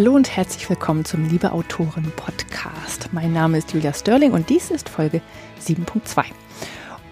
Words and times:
Hallo 0.00 0.14
und 0.14 0.34
herzlich 0.34 0.66
willkommen 0.70 1.04
zum 1.04 1.28
Liebe 1.28 1.52
Autoren 1.52 2.10
Podcast. 2.16 3.10
Mein 3.12 3.34
Name 3.34 3.58
ist 3.58 3.74
Julia 3.74 3.92
Sterling 3.92 4.32
und 4.32 4.48
dies 4.48 4.70
ist 4.70 4.88
Folge 4.88 5.20
7.2. 5.62 6.24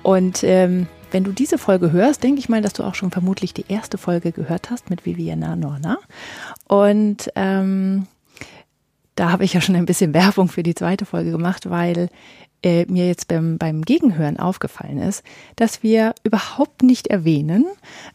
Und 0.02 0.42
ähm, 0.42 0.86
wenn 1.10 1.22
du 1.22 1.32
diese 1.32 1.58
Folge 1.58 1.92
hörst, 1.92 2.22
denke 2.22 2.38
ich 2.38 2.48
mal, 2.48 2.62
dass 2.62 2.72
du 2.72 2.84
auch 2.84 2.94
schon 2.94 3.10
vermutlich 3.10 3.52
die 3.52 3.66
erste 3.68 3.98
Folge 3.98 4.32
gehört 4.32 4.70
hast 4.70 4.88
mit 4.88 5.04
Viviana 5.04 5.54
Norna. 5.54 5.98
Und 6.66 7.30
ähm, 7.34 8.06
da 9.16 9.32
habe 9.32 9.44
ich 9.44 9.52
ja 9.52 9.60
schon 9.60 9.76
ein 9.76 9.84
bisschen 9.84 10.14
Werbung 10.14 10.48
für 10.48 10.62
die 10.62 10.74
zweite 10.74 11.04
Folge 11.04 11.30
gemacht, 11.30 11.68
weil 11.68 12.08
äh, 12.62 12.86
mir 12.86 13.06
jetzt 13.06 13.28
beim, 13.28 13.58
beim 13.58 13.82
Gegenhören 13.82 14.38
aufgefallen 14.38 14.96
ist, 14.96 15.22
dass 15.56 15.82
wir 15.82 16.14
überhaupt 16.24 16.82
nicht 16.82 17.08
erwähnen, 17.08 17.66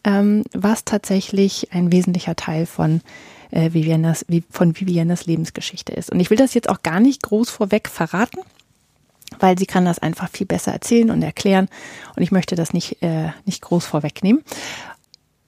ähm, 0.03 0.43
was 0.51 0.83
tatsächlich 0.83 1.71
ein 1.73 1.91
wesentlicher 1.91 2.35
Teil 2.35 2.65
von 2.65 3.01
äh, 3.53 3.73
Vivianas, 3.73 4.25
wie, 4.27 4.43
von 4.49 4.77
Vivianas 4.79 5.25
Lebensgeschichte 5.25 5.93
ist. 5.93 6.11
Und 6.11 6.19
ich 6.19 6.29
will 6.29 6.37
das 6.37 6.53
jetzt 6.53 6.69
auch 6.69 6.81
gar 6.81 6.99
nicht 6.99 7.23
groß 7.23 7.49
vorweg 7.49 7.87
verraten, 7.87 8.39
weil 9.39 9.57
sie 9.57 9.65
kann 9.65 9.85
das 9.85 9.99
einfach 9.99 10.29
viel 10.29 10.47
besser 10.47 10.73
erzählen 10.73 11.11
und 11.11 11.21
erklären. 11.21 11.69
Und 12.15 12.23
ich 12.23 12.31
möchte 12.31 12.55
das 12.55 12.73
nicht, 12.73 13.01
äh, 13.01 13.29
nicht 13.45 13.61
groß 13.61 13.85
vorwegnehmen. 13.85 14.43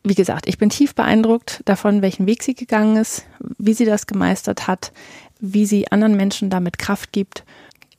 Wie 0.03 0.15
gesagt, 0.15 0.47
ich 0.47 0.59
bin 0.59 0.69
tief 0.69 0.93
beeindruckt 0.93 1.61
davon, 1.65 2.03
welchen 2.03 2.27
Weg 2.27 2.43
sie 2.43 2.53
gegangen 2.53 2.97
ist, 2.97 3.25
wie 3.57 3.73
sie 3.73 3.85
das 3.85 4.05
gemeistert 4.05 4.67
hat, 4.67 4.91
wie 5.39 5.65
sie 5.65 5.91
anderen 5.91 6.15
Menschen 6.15 6.51
damit 6.51 6.77
Kraft 6.77 7.11
gibt, 7.11 7.43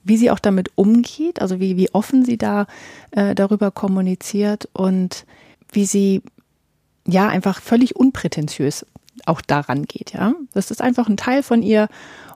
wie 0.05 0.16
sie 0.16 0.30
auch 0.30 0.38
damit 0.38 0.70
umgeht, 0.77 1.42
also 1.42 1.59
wie, 1.59 1.77
wie 1.77 1.92
offen 1.92 2.25
sie 2.25 2.38
da 2.38 2.69
äh, 3.11 3.34
darüber 3.34 3.73
kommuniziert 3.73 4.69
und 4.73 5.27
wie 5.73 5.84
sie 5.84 6.23
ja 7.09 7.28
einfach 7.28 7.61
völlig 7.61 7.97
unprätentiös 7.97 8.86
auch 9.25 9.41
daran 9.41 9.84
geht, 9.84 10.12
ja. 10.12 10.34
Das 10.52 10.70
ist 10.70 10.83
einfach 10.83 11.09
ein 11.09 11.17
Teil 11.17 11.42
von 11.42 11.62
ihr 11.62 11.89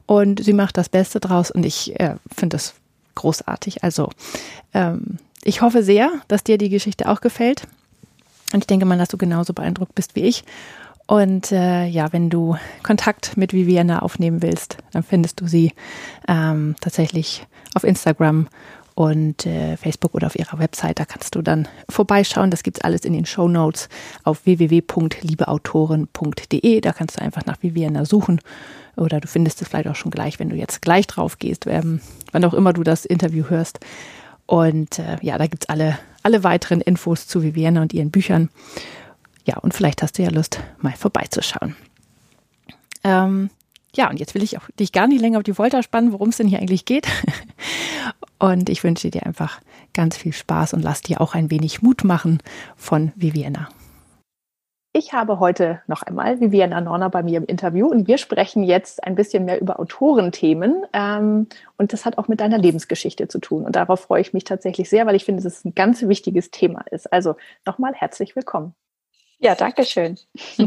und 0.06 0.42
sie 0.42 0.52
macht 0.52 0.76
das 0.76 0.88
Beste 0.88 1.20
draus 1.20 1.50
und 1.50 1.64
ich 1.64 1.98
äh, 2.00 2.16
finde 2.34 2.56
das 2.56 2.74
großartig. 3.14 3.84
Also 3.84 4.10
ähm, 4.74 5.18
ich 5.42 5.62
hoffe 5.62 5.82
sehr, 5.82 6.10
dass 6.28 6.44
dir 6.44 6.58
die 6.58 6.68
Geschichte 6.68 7.08
auch 7.08 7.20
gefällt. 7.20 7.66
Und 8.52 8.64
ich 8.64 8.66
denke 8.66 8.86
mal, 8.86 8.98
dass 8.98 9.08
du 9.08 9.16
genauso 9.16 9.52
beeindruckt 9.52 9.94
bist 9.94 10.16
wie 10.16 10.22
ich. 10.22 10.44
Und 11.06 11.50
äh, 11.50 11.86
ja, 11.86 12.12
wenn 12.12 12.30
du 12.30 12.56
Kontakt 12.82 13.36
mit 13.36 13.52
Viviana 13.52 14.00
aufnehmen 14.02 14.42
willst, 14.42 14.76
dann 14.92 15.02
findest 15.02 15.40
du 15.40 15.46
sie 15.46 15.72
ähm, 16.28 16.76
tatsächlich 16.80 17.46
auf 17.74 17.84
Instagram 17.84 18.48
und 19.00 19.46
äh, 19.46 19.78
Facebook 19.78 20.14
oder 20.14 20.26
auf 20.26 20.38
ihrer 20.38 20.58
Website. 20.58 20.98
Da 20.98 21.06
kannst 21.06 21.34
du 21.34 21.40
dann 21.40 21.66
vorbeischauen. 21.88 22.50
Das 22.50 22.62
gibt's 22.62 22.82
alles 22.82 23.06
in 23.06 23.14
den 23.14 23.24
Show 23.24 23.48
Notes 23.48 23.88
auf 24.24 24.44
www.liebeautoren.de. 24.44 26.82
Da 26.82 26.92
kannst 26.92 27.16
du 27.16 27.22
einfach 27.22 27.46
nach 27.46 27.62
Viviana 27.62 28.04
suchen 28.04 28.42
oder 28.96 29.18
du 29.18 29.26
findest 29.26 29.62
es 29.62 29.68
vielleicht 29.68 29.88
auch 29.88 29.94
schon 29.94 30.10
gleich, 30.10 30.38
wenn 30.38 30.50
du 30.50 30.56
jetzt 30.56 30.82
gleich 30.82 31.06
drauf 31.06 31.38
gehst, 31.38 31.66
ähm, 31.66 32.02
wann 32.32 32.44
auch 32.44 32.52
immer 32.52 32.74
du 32.74 32.82
das 32.82 33.06
Interview 33.06 33.44
hörst. 33.48 33.80
Und 34.44 34.98
äh, 34.98 35.16
ja, 35.22 35.38
da 35.38 35.46
gibt's 35.46 35.70
alle, 35.70 35.98
alle 36.22 36.44
weiteren 36.44 36.82
Infos 36.82 37.26
zu 37.26 37.42
Viviana 37.42 37.80
und 37.80 37.94
ihren 37.94 38.10
Büchern. 38.10 38.50
Ja, 39.46 39.56
und 39.60 39.72
vielleicht 39.72 40.02
hast 40.02 40.18
du 40.18 40.24
ja 40.24 40.28
Lust, 40.28 40.60
mal 40.78 40.92
vorbeizuschauen. 40.92 41.74
Ähm, 43.02 43.48
ja, 43.94 44.08
und 44.08 44.20
jetzt 44.20 44.34
will 44.34 44.42
ich 44.42 44.58
auch 44.58 44.70
dich 44.78 44.92
gar 44.92 45.06
nicht 45.06 45.20
länger 45.20 45.38
auf 45.38 45.44
die 45.44 45.54
Folter 45.54 45.82
spannen, 45.82 46.12
worum 46.12 46.30
es 46.30 46.36
denn 46.36 46.48
hier 46.48 46.58
eigentlich 46.58 46.84
geht. 46.84 47.06
Und 48.38 48.70
ich 48.70 48.82
wünsche 48.82 49.10
dir 49.10 49.26
einfach 49.26 49.60
ganz 49.92 50.16
viel 50.16 50.32
Spaß 50.32 50.72
und 50.72 50.80
lass 50.80 51.02
dir 51.02 51.20
auch 51.20 51.34
ein 51.34 51.50
wenig 51.50 51.82
Mut 51.82 52.04
machen 52.04 52.38
von 52.74 53.12
Viviana. 53.14 53.68
Ich 54.92 55.12
habe 55.12 55.38
heute 55.38 55.82
noch 55.86 56.02
einmal 56.02 56.40
Viviana 56.40 56.80
Norner 56.80 57.10
bei 57.10 57.22
mir 57.22 57.36
im 57.36 57.44
Interview 57.44 57.86
und 57.86 58.08
wir 58.08 58.18
sprechen 58.18 58.64
jetzt 58.64 59.04
ein 59.04 59.14
bisschen 59.14 59.44
mehr 59.44 59.60
über 59.60 59.78
Autorenthemen. 59.78 60.84
Ähm, 60.92 61.46
und 61.76 61.92
das 61.92 62.04
hat 62.04 62.18
auch 62.18 62.26
mit 62.26 62.40
deiner 62.40 62.58
Lebensgeschichte 62.58 63.28
zu 63.28 63.38
tun. 63.38 63.64
Und 63.64 63.76
darauf 63.76 64.00
freue 64.00 64.20
ich 64.20 64.32
mich 64.32 64.44
tatsächlich 64.44 64.88
sehr, 64.90 65.06
weil 65.06 65.14
ich 65.14 65.24
finde, 65.24 65.42
dass 65.44 65.58
es 65.58 65.64
ein 65.64 65.76
ganz 65.76 66.02
wichtiges 66.02 66.50
Thema 66.50 66.80
ist. 66.90 67.12
Also 67.12 67.36
nochmal 67.64 67.94
herzlich 67.94 68.34
willkommen. 68.34 68.74
Ja, 69.42 69.54
danke 69.54 69.84
schön. 69.84 70.18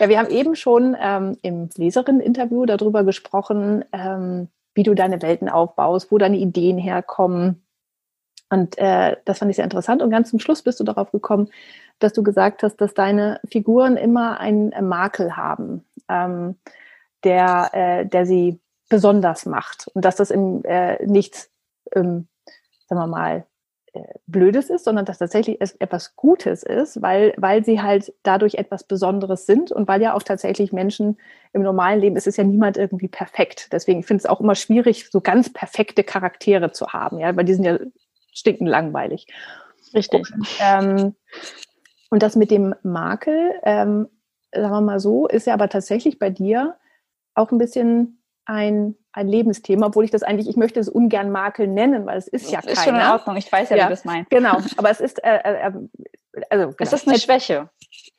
ja, 0.00 0.08
wir 0.08 0.18
haben 0.18 0.30
eben 0.30 0.56
schon 0.56 0.96
ähm, 1.00 1.38
im 1.42 1.68
Leserinnen-Interview 1.76 2.66
darüber 2.66 3.04
gesprochen, 3.04 3.84
ähm, 3.92 4.48
wie 4.74 4.82
du 4.82 4.94
deine 4.94 5.22
Welten 5.22 5.48
aufbaust, 5.48 6.10
wo 6.10 6.18
deine 6.18 6.36
Ideen 6.36 6.78
herkommen. 6.78 7.64
Und 8.50 8.76
äh, 8.76 9.16
das 9.24 9.38
fand 9.38 9.50
ich 9.50 9.56
sehr 9.56 9.64
interessant. 9.64 10.02
Und 10.02 10.10
ganz 10.10 10.30
zum 10.30 10.40
Schluss 10.40 10.62
bist 10.62 10.80
du 10.80 10.84
darauf 10.84 11.12
gekommen, 11.12 11.48
dass 12.00 12.12
du 12.12 12.24
gesagt 12.24 12.64
hast, 12.64 12.76
dass 12.80 12.92
deine 12.92 13.40
Figuren 13.48 13.96
immer 13.96 14.40
einen 14.40 14.72
äh, 14.72 14.82
Makel 14.82 15.36
haben, 15.36 15.84
ähm, 16.08 16.56
der, 17.22 17.70
äh, 17.72 18.04
der 18.04 18.26
sie 18.26 18.58
besonders 18.88 19.46
macht. 19.46 19.86
Und 19.94 20.04
dass 20.04 20.16
das 20.16 20.32
im, 20.32 20.64
äh, 20.64 21.06
nichts, 21.06 21.50
ähm, 21.94 22.26
sagen 22.88 23.00
wir 23.00 23.06
mal, 23.06 23.46
Blödes 24.26 24.70
ist, 24.70 24.84
sondern 24.84 25.04
dass 25.04 25.18
tatsächlich 25.18 25.60
etwas 25.60 26.16
Gutes 26.16 26.62
ist, 26.62 27.02
weil, 27.02 27.34
weil 27.36 27.64
sie 27.64 27.82
halt 27.82 28.12
dadurch 28.22 28.54
etwas 28.54 28.84
Besonderes 28.84 29.44
sind 29.44 29.70
und 29.70 29.86
weil 29.86 30.00
ja 30.00 30.14
auch 30.14 30.22
tatsächlich 30.22 30.72
Menschen 30.72 31.18
im 31.52 31.62
normalen 31.62 32.00
Leben, 32.00 32.16
es 32.16 32.26
ist 32.26 32.38
ja 32.38 32.44
niemand 32.44 32.78
irgendwie 32.78 33.08
perfekt. 33.08 33.68
Deswegen 33.72 34.02
finde 34.02 34.22
ich 34.22 34.24
es 34.24 34.30
auch 34.30 34.40
immer 34.40 34.54
schwierig, 34.54 35.10
so 35.10 35.20
ganz 35.20 35.52
perfekte 35.52 36.04
Charaktere 36.04 36.72
zu 36.72 36.88
haben, 36.88 37.18
ja, 37.18 37.36
weil 37.36 37.44
die 37.44 37.54
sind 37.54 37.64
ja 37.64 37.78
stinkend 38.32 38.68
langweilig. 38.68 39.26
Richtig. 39.94 40.32
Und, 40.32 40.48
ähm, 40.60 41.14
und 42.08 42.22
das 42.22 42.34
mit 42.34 42.50
dem 42.50 42.74
Makel, 42.82 43.52
ähm, 43.64 44.08
sagen 44.52 44.72
wir 44.72 44.80
mal 44.80 45.00
so, 45.00 45.26
ist 45.26 45.46
ja 45.46 45.52
aber 45.54 45.68
tatsächlich 45.68 46.18
bei 46.18 46.30
dir 46.30 46.76
auch 47.34 47.52
ein 47.52 47.58
bisschen 47.58 48.22
ein 48.46 48.96
ein 49.12 49.28
Lebensthema, 49.28 49.86
obwohl 49.86 50.04
ich 50.04 50.10
das 50.10 50.22
eigentlich, 50.22 50.48
ich 50.48 50.56
möchte 50.56 50.80
es 50.80 50.88
ungern 50.88 51.30
Makel 51.30 51.66
nennen, 51.66 52.06
weil 52.06 52.18
es 52.18 52.28
ist 52.28 52.50
ja 52.50 52.60
keiner. 52.60 52.72
Ist 52.72 52.84
schon 52.84 52.96
in 52.96 53.02
Ordnung, 53.02 53.36
ich 53.36 53.50
weiß 53.50 53.70
ja, 53.70 53.76
ja 53.76 53.82
wie 53.82 53.86
du 53.86 53.92
das 53.92 54.04
meinst. 54.04 54.30
Genau, 54.30 54.58
aber 54.76 54.90
es 54.90 55.00
ist, 55.00 55.22
äh, 55.22 55.36
äh, 55.36 55.68
äh 55.68 55.72
also 56.48 56.68
genau. 56.68 56.74
Es 56.78 56.92
ist 56.92 57.06
eine 57.06 57.18
Schwäche 57.18 57.68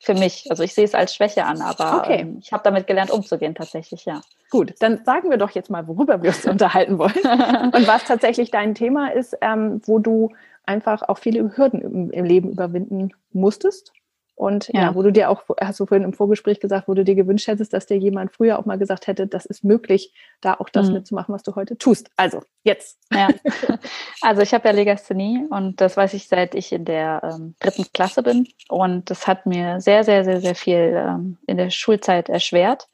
für 0.00 0.14
mich. 0.14 0.46
Also 0.50 0.62
ich 0.62 0.74
sehe 0.74 0.84
es 0.84 0.94
als 0.94 1.14
Schwäche 1.14 1.44
an, 1.44 1.60
aber 1.60 1.98
okay. 1.98 2.20
ähm, 2.20 2.38
ich 2.40 2.52
habe 2.52 2.62
damit 2.62 2.86
gelernt, 2.86 3.10
umzugehen 3.10 3.54
tatsächlich, 3.54 4.04
ja. 4.04 4.20
Gut, 4.50 4.74
dann 4.80 5.04
sagen 5.04 5.30
wir 5.30 5.36
doch 5.36 5.50
jetzt 5.50 5.70
mal, 5.70 5.88
worüber 5.88 6.22
wir 6.22 6.30
uns 6.30 6.46
unterhalten 6.46 6.98
wollen 6.98 7.12
und 7.74 7.86
was 7.86 8.04
tatsächlich 8.04 8.50
dein 8.50 8.74
Thema 8.74 9.08
ist, 9.08 9.36
ähm, 9.40 9.80
wo 9.86 9.98
du 9.98 10.30
einfach 10.64 11.02
auch 11.02 11.18
viele 11.18 11.56
Hürden 11.56 11.80
im, 11.80 12.10
im 12.10 12.24
Leben 12.24 12.50
überwinden 12.50 13.12
musstest 13.32 13.92
und 14.36 14.68
ja. 14.72 14.82
ja. 14.82 14.94
wo 14.94 15.02
du 15.02 15.12
dir 15.12 15.30
auch, 15.30 15.42
hast 15.60 15.78
du 15.80 15.86
vorhin 15.86 16.04
im 16.04 16.12
Vorgespräch 16.12 16.60
gesagt, 16.60 16.88
wo 16.88 16.94
du 16.94 17.04
dir 17.04 17.14
gewünscht 17.14 17.46
hättest, 17.46 17.72
dass 17.72 17.86
dir 17.86 17.96
jemand 17.96 18.32
früher 18.32 18.58
auch 18.58 18.64
mal 18.64 18.78
gesagt 18.78 19.06
hätte, 19.06 19.26
das 19.26 19.46
ist 19.46 19.62
möglich, 19.62 20.12
da 20.40 20.54
auch 20.54 20.68
das 20.68 20.88
mhm. 20.88 20.94
mitzumachen, 20.94 21.34
was 21.34 21.42
du 21.42 21.54
heute 21.54 21.78
tust. 21.78 22.10
Also, 22.16 22.42
jetzt. 22.62 22.98
Ja. 23.12 23.28
Also 24.22 24.40
ich 24.40 24.54
habe 24.54 24.66
ja 24.66 24.74
Legasthenie 24.74 25.46
und 25.50 25.82
das 25.82 25.98
weiß 25.98 26.14
ich, 26.14 26.28
seit 26.28 26.54
ich 26.54 26.72
in 26.72 26.86
der 26.86 27.20
ähm, 27.22 27.54
dritten 27.60 27.84
Klasse 27.92 28.22
bin. 28.22 28.48
Und 28.70 29.10
das 29.10 29.26
hat 29.26 29.44
mir 29.44 29.82
sehr, 29.82 30.02
sehr, 30.02 30.24
sehr, 30.24 30.40
sehr 30.40 30.54
viel 30.54 30.94
ähm, 30.96 31.36
in 31.46 31.58
der 31.58 31.68
Schulzeit 31.68 32.30
erschwert. 32.30 32.88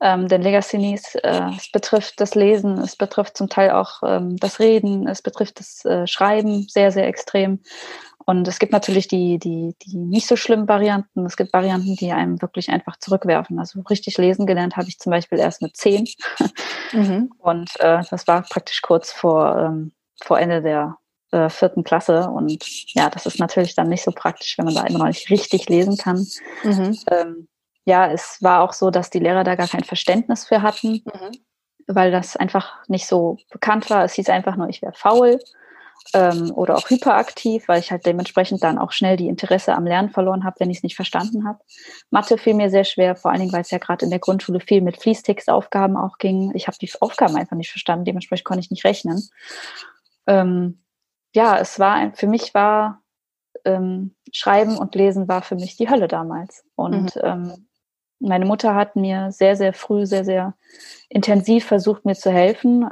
Ähm, 0.00 0.28
denn 0.28 0.42
Legasthenie, 0.42 0.98
äh, 1.22 1.50
es 1.56 1.70
betrifft 1.70 2.20
das 2.20 2.34
Lesen, 2.34 2.78
es 2.78 2.96
betrifft 2.96 3.36
zum 3.36 3.48
Teil 3.48 3.70
auch 3.70 4.02
ähm, 4.04 4.36
das 4.36 4.58
Reden, 4.58 5.08
es 5.08 5.22
betrifft 5.22 5.58
das 5.58 5.84
äh, 5.84 6.06
Schreiben 6.06 6.66
sehr, 6.68 6.90
sehr 6.90 7.06
extrem. 7.06 7.60
Und 8.28 8.48
es 8.48 8.58
gibt 8.58 8.72
natürlich 8.72 9.06
die, 9.06 9.38
die, 9.38 9.76
die 9.82 9.96
nicht 9.96 10.26
so 10.26 10.34
schlimmen 10.34 10.68
Varianten. 10.68 11.24
Es 11.24 11.36
gibt 11.36 11.52
Varianten, 11.52 11.94
die 11.94 12.10
einem 12.10 12.42
wirklich 12.42 12.70
einfach 12.70 12.96
zurückwerfen. 12.96 13.60
Also 13.60 13.80
richtig 13.82 14.18
lesen 14.18 14.46
gelernt 14.46 14.76
habe 14.76 14.88
ich 14.88 14.98
zum 14.98 15.12
Beispiel 15.12 15.38
erst 15.38 15.62
mit 15.62 15.76
zehn. 15.76 16.06
Mhm. 16.92 17.32
Und 17.38 17.70
äh, 17.80 18.02
das 18.10 18.26
war 18.26 18.42
praktisch 18.42 18.82
kurz 18.82 19.12
vor, 19.12 19.56
ähm, 19.58 19.92
vor 20.22 20.38
Ende 20.38 20.62
der 20.62 20.96
äh, 21.30 21.48
vierten 21.48 21.84
Klasse. 21.84 22.28
Und 22.28 22.64
ja, 22.94 23.10
das 23.10 23.26
ist 23.26 23.38
natürlich 23.38 23.74
dann 23.74 23.88
nicht 23.88 24.02
so 24.02 24.10
praktisch, 24.10 24.58
wenn 24.58 24.66
man 24.66 24.74
da 24.74 24.84
immer 24.84 24.98
noch 25.00 25.06
nicht 25.06 25.30
richtig 25.30 25.68
lesen 25.68 25.96
kann. 25.96 26.26
Mhm. 26.64 26.98
Ähm, 27.10 27.48
ja, 27.84 28.10
es 28.10 28.38
war 28.40 28.62
auch 28.62 28.72
so, 28.72 28.90
dass 28.90 29.10
die 29.10 29.20
Lehrer 29.20 29.44
da 29.44 29.54
gar 29.54 29.68
kein 29.68 29.84
Verständnis 29.84 30.46
für 30.46 30.62
hatten, 30.62 31.02
mhm. 31.04 31.30
weil 31.86 32.10
das 32.10 32.36
einfach 32.36 32.86
nicht 32.88 33.06
so 33.06 33.36
bekannt 33.50 33.88
war. 33.88 34.04
Es 34.04 34.14
hieß 34.14 34.28
einfach 34.30 34.56
nur, 34.56 34.68
ich 34.68 34.82
wäre 34.82 34.94
faul 34.94 35.38
ähm, 36.14 36.52
oder 36.54 36.76
auch 36.76 36.88
hyperaktiv, 36.88 37.68
weil 37.68 37.80
ich 37.80 37.90
halt 37.90 38.06
dementsprechend 38.06 38.62
dann 38.62 38.78
auch 38.78 38.92
schnell 38.92 39.16
die 39.16 39.28
Interesse 39.28 39.74
am 39.74 39.86
Lernen 39.86 40.10
verloren 40.10 40.44
habe, 40.44 40.56
wenn 40.60 40.70
ich 40.70 40.78
es 40.78 40.82
nicht 40.82 40.96
verstanden 40.96 41.46
habe. 41.46 41.58
Mathe 42.10 42.38
fiel 42.38 42.54
mir 42.54 42.70
sehr 42.70 42.84
schwer, 42.84 43.16
vor 43.16 43.30
allen 43.30 43.40
Dingen, 43.40 43.52
weil 43.52 43.62
es 43.62 43.70
ja 43.70 43.78
gerade 43.78 44.04
in 44.04 44.10
der 44.10 44.18
Grundschule 44.18 44.60
viel 44.60 44.82
mit 44.82 45.00
Fließtextaufgaben 45.00 45.96
auch 45.96 46.18
ging. 46.18 46.52
Ich 46.54 46.66
habe 46.66 46.78
die 46.80 46.90
Aufgaben 47.00 47.36
einfach 47.36 47.56
nicht 47.56 47.70
verstanden, 47.70 48.04
dementsprechend 48.04 48.44
konnte 48.44 48.60
ich 48.60 48.70
nicht 48.70 48.84
rechnen. 48.84 49.28
Ähm, 50.26 50.82
ja, 51.34 51.58
es 51.58 51.78
war 51.78 52.12
für 52.14 52.26
mich 52.26 52.54
war 52.54 53.02
ähm, 53.64 54.14
Schreiben 54.32 54.78
und 54.78 54.94
Lesen 54.94 55.28
war 55.28 55.42
für 55.42 55.56
mich 55.56 55.76
die 55.76 55.90
Hölle 55.90 56.08
damals. 56.08 56.64
Und 56.74 57.16
mhm. 57.16 57.22
ähm, 57.22 57.66
meine 58.18 58.46
Mutter 58.46 58.74
hat 58.74 58.96
mir 58.96 59.30
sehr, 59.30 59.56
sehr 59.56 59.72
früh, 59.72 60.06
sehr, 60.06 60.24
sehr 60.24 60.54
intensiv 61.08 61.66
versucht, 61.66 62.04
mir 62.04 62.14
zu 62.14 62.30
helfen. 62.30 62.88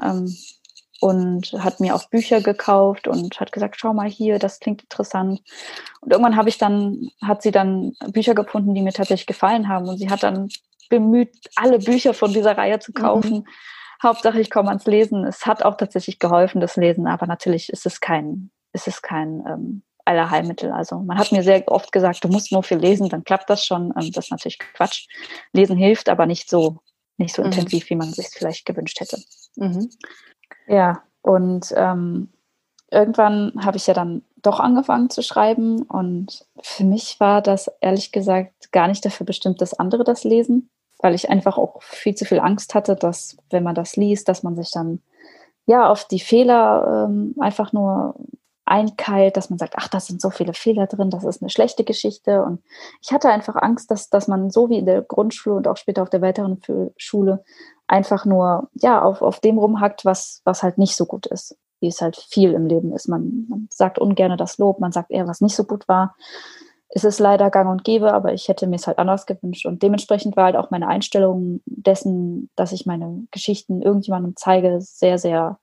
Und 1.00 1.52
hat 1.58 1.80
mir 1.80 1.94
auch 1.94 2.08
Bücher 2.08 2.40
gekauft 2.40 3.08
und 3.08 3.38
hat 3.38 3.52
gesagt, 3.52 3.76
schau 3.78 3.92
mal 3.92 4.08
hier, 4.08 4.38
das 4.38 4.60
klingt 4.60 4.82
interessant. 4.82 5.42
Und 6.00 6.12
irgendwann 6.12 6.36
habe 6.36 6.48
ich 6.48 6.56
dann, 6.56 7.08
hat 7.20 7.42
sie 7.42 7.50
dann 7.50 7.94
Bücher 8.08 8.34
gefunden, 8.34 8.74
die 8.74 8.80
mir 8.80 8.92
tatsächlich 8.92 9.26
gefallen 9.26 9.68
haben. 9.68 9.88
Und 9.88 9.98
sie 9.98 10.08
hat 10.08 10.22
dann 10.22 10.48
bemüht, 10.88 11.34
alle 11.56 11.78
Bücher 11.78 12.14
von 12.14 12.32
dieser 12.32 12.56
Reihe 12.56 12.78
zu 12.78 12.92
mhm. 12.92 13.00
kaufen. 13.00 13.34
Mhm. 13.38 13.46
Hauptsache, 14.02 14.40
ich 14.40 14.50
komme 14.50 14.68
ans 14.68 14.86
Lesen. 14.86 15.24
Es 15.24 15.46
hat 15.46 15.62
auch 15.62 15.76
tatsächlich 15.76 16.18
geholfen, 16.18 16.60
das 16.60 16.76
Lesen, 16.76 17.06
aber 17.06 17.26
natürlich 17.26 17.70
ist 17.70 17.86
es 17.86 18.00
kein, 18.00 18.50
ist 18.72 18.86
es 18.86 19.02
kein 19.02 19.42
ähm, 19.48 19.82
Allerheilmittel. 20.04 20.70
Also 20.72 20.98
man 20.98 21.18
hat 21.18 21.32
mir 21.32 21.42
sehr 21.42 21.66
oft 21.68 21.90
gesagt, 21.92 22.22
du 22.24 22.28
musst 22.28 22.52
nur 22.52 22.62
viel 22.62 22.78
lesen, 22.78 23.08
dann 23.08 23.24
klappt 23.24 23.48
das 23.48 23.64
schon. 23.64 23.92
Ähm, 23.96 24.12
das 24.12 24.26
ist 24.26 24.30
natürlich 24.30 24.58
Quatsch. 24.58 25.06
Lesen 25.52 25.76
hilft, 25.76 26.08
aber 26.08 26.26
nicht 26.26 26.48
so, 26.48 26.78
nicht 27.16 27.34
so 27.34 27.42
mhm. 27.42 27.52
intensiv, 27.52 27.88
wie 27.90 27.96
man 27.96 28.12
sich 28.12 28.28
vielleicht 28.28 28.66
gewünscht 28.66 29.00
hätte. 29.00 29.18
Mhm. 29.56 29.90
Ja, 30.66 31.02
und 31.22 31.72
ähm, 31.76 32.28
irgendwann 32.90 33.52
habe 33.64 33.76
ich 33.76 33.86
ja 33.86 33.94
dann 33.94 34.22
doch 34.42 34.60
angefangen 34.60 35.10
zu 35.10 35.22
schreiben 35.22 35.82
und 35.82 36.46
für 36.60 36.84
mich 36.84 37.18
war 37.18 37.40
das 37.40 37.70
ehrlich 37.80 38.12
gesagt 38.12 38.72
gar 38.72 38.88
nicht 38.88 39.04
dafür 39.04 39.26
bestimmt, 39.26 39.60
dass 39.60 39.78
andere 39.78 40.04
das 40.04 40.22
lesen, 40.24 40.68
weil 40.98 41.14
ich 41.14 41.30
einfach 41.30 41.56
auch 41.56 41.82
viel 41.82 42.14
zu 42.14 42.24
viel 42.26 42.40
Angst 42.40 42.74
hatte, 42.74 42.94
dass 42.94 43.36
wenn 43.50 43.62
man 43.62 43.74
das 43.74 43.96
liest, 43.96 44.28
dass 44.28 44.42
man 44.42 44.54
sich 44.54 44.70
dann 44.70 45.00
ja 45.66 45.88
auf 45.88 46.06
die 46.06 46.20
Fehler 46.20 47.06
ähm, 47.08 47.34
einfach 47.40 47.72
nur 47.72 48.16
einkeilt, 48.66 49.36
dass 49.36 49.50
man 49.50 49.58
sagt, 49.58 49.74
ach, 49.76 49.88
da 49.88 50.00
sind 50.00 50.20
so 50.20 50.30
viele 50.30 50.54
Fehler 50.54 50.86
drin, 50.86 51.10
das 51.10 51.24
ist 51.24 51.42
eine 51.42 51.50
schlechte 51.50 51.84
Geschichte. 51.84 52.42
Und 52.42 52.62
ich 53.02 53.12
hatte 53.12 53.28
einfach 53.28 53.56
Angst, 53.56 53.90
dass, 53.90 54.08
dass 54.08 54.26
man 54.28 54.50
so 54.50 54.70
wie 54.70 54.78
in 54.78 54.86
der 54.86 55.02
Grundschule 55.02 55.56
und 55.56 55.68
auch 55.68 55.76
später 55.76 56.02
auf 56.02 56.10
der 56.10 56.22
weiteren 56.22 56.60
Schule 56.96 57.44
einfach 57.86 58.24
nur 58.24 58.68
ja 58.74 59.02
auf, 59.02 59.22
auf 59.22 59.40
dem 59.40 59.58
rumhackt, 59.58 60.04
was, 60.04 60.40
was 60.44 60.62
halt 60.62 60.78
nicht 60.78 60.96
so 60.96 61.06
gut 61.06 61.26
ist, 61.26 61.56
wie 61.80 61.88
es 61.88 62.00
halt 62.00 62.16
viel 62.16 62.52
im 62.52 62.66
Leben 62.66 62.92
ist. 62.92 63.08
Man, 63.08 63.46
man 63.48 63.68
sagt 63.70 63.98
ungern 63.98 64.36
das 64.38 64.58
Lob, 64.58 64.80
man 64.80 64.92
sagt 64.92 65.10
eher, 65.10 65.26
was 65.26 65.40
nicht 65.40 65.56
so 65.56 65.64
gut 65.64 65.86
war. 65.88 66.16
Es 66.88 67.04
ist 67.04 67.18
leider 67.18 67.50
gang 67.50 67.68
und 67.68 67.82
gäbe, 67.84 68.12
aber 68.12 68.32
ich 68.32 68.48
hätte 68.48 68.66
mir 68.66 68.76
es 68.76 68.86
halt 68.86 68.98
anders 68.98 69.26
gewünscht. 69.26 69.66
Und 69.66 69.82
dementsprechend 69.82 70.36
war 70.36 70.44
halt 70.44 70.56
auch 70.56 70.70
meine 70.70 70.86
Einstellung 70.86 71.60
dessen, 71.66 72.50
dass 72.54 72.72
ich 72.72 72.86
meine 72.86 73.26
Geschichten 73.32 73.82
irgendjemandem 73.82 74.34
zeige, 74.36 74.80
sehr, 74.80 75.18
sehr 75.18 75.58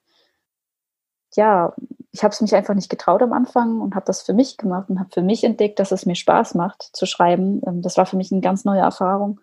ja, 1.36 1.74
ich 2.12 2.24
habe 2.24 2.34
es 2.34 2.42
mich 2.42 2.54
einfach 2.56 2.74
nicht 2.74 2.90
getraut 2.90 3.22
am 3.22 3.34
Anfang 3.34 3.80
und 3.80 3.96
habe 3.96 4.06
das 4.06 4.22
für 4.22 4.34
mich 4.34 4.58
gemacht 4.58 4.90
und 4.90 5.00
habe 5.00 5.10
für 5.14 5.22
mich 5.22 5.44
entdeckt, 5.44 5.80
dass 5.80 5.92
es 5.92 6.06
mir 6.06 6.16
Spaß 6.16 6.56
macht 6.56 6.90
zu 6.94 7.06
schreiben. 7.06 7.62
Ähm, 7.66 7.82
das 7.82 7.98
war 7.98 8.06
für 8.06 8.18
mich 8.18 8.32
eine 8.32 8.42
ganz 8.42 8.66
neue 8.66 8.82
Erfahrung, 8.82 9.40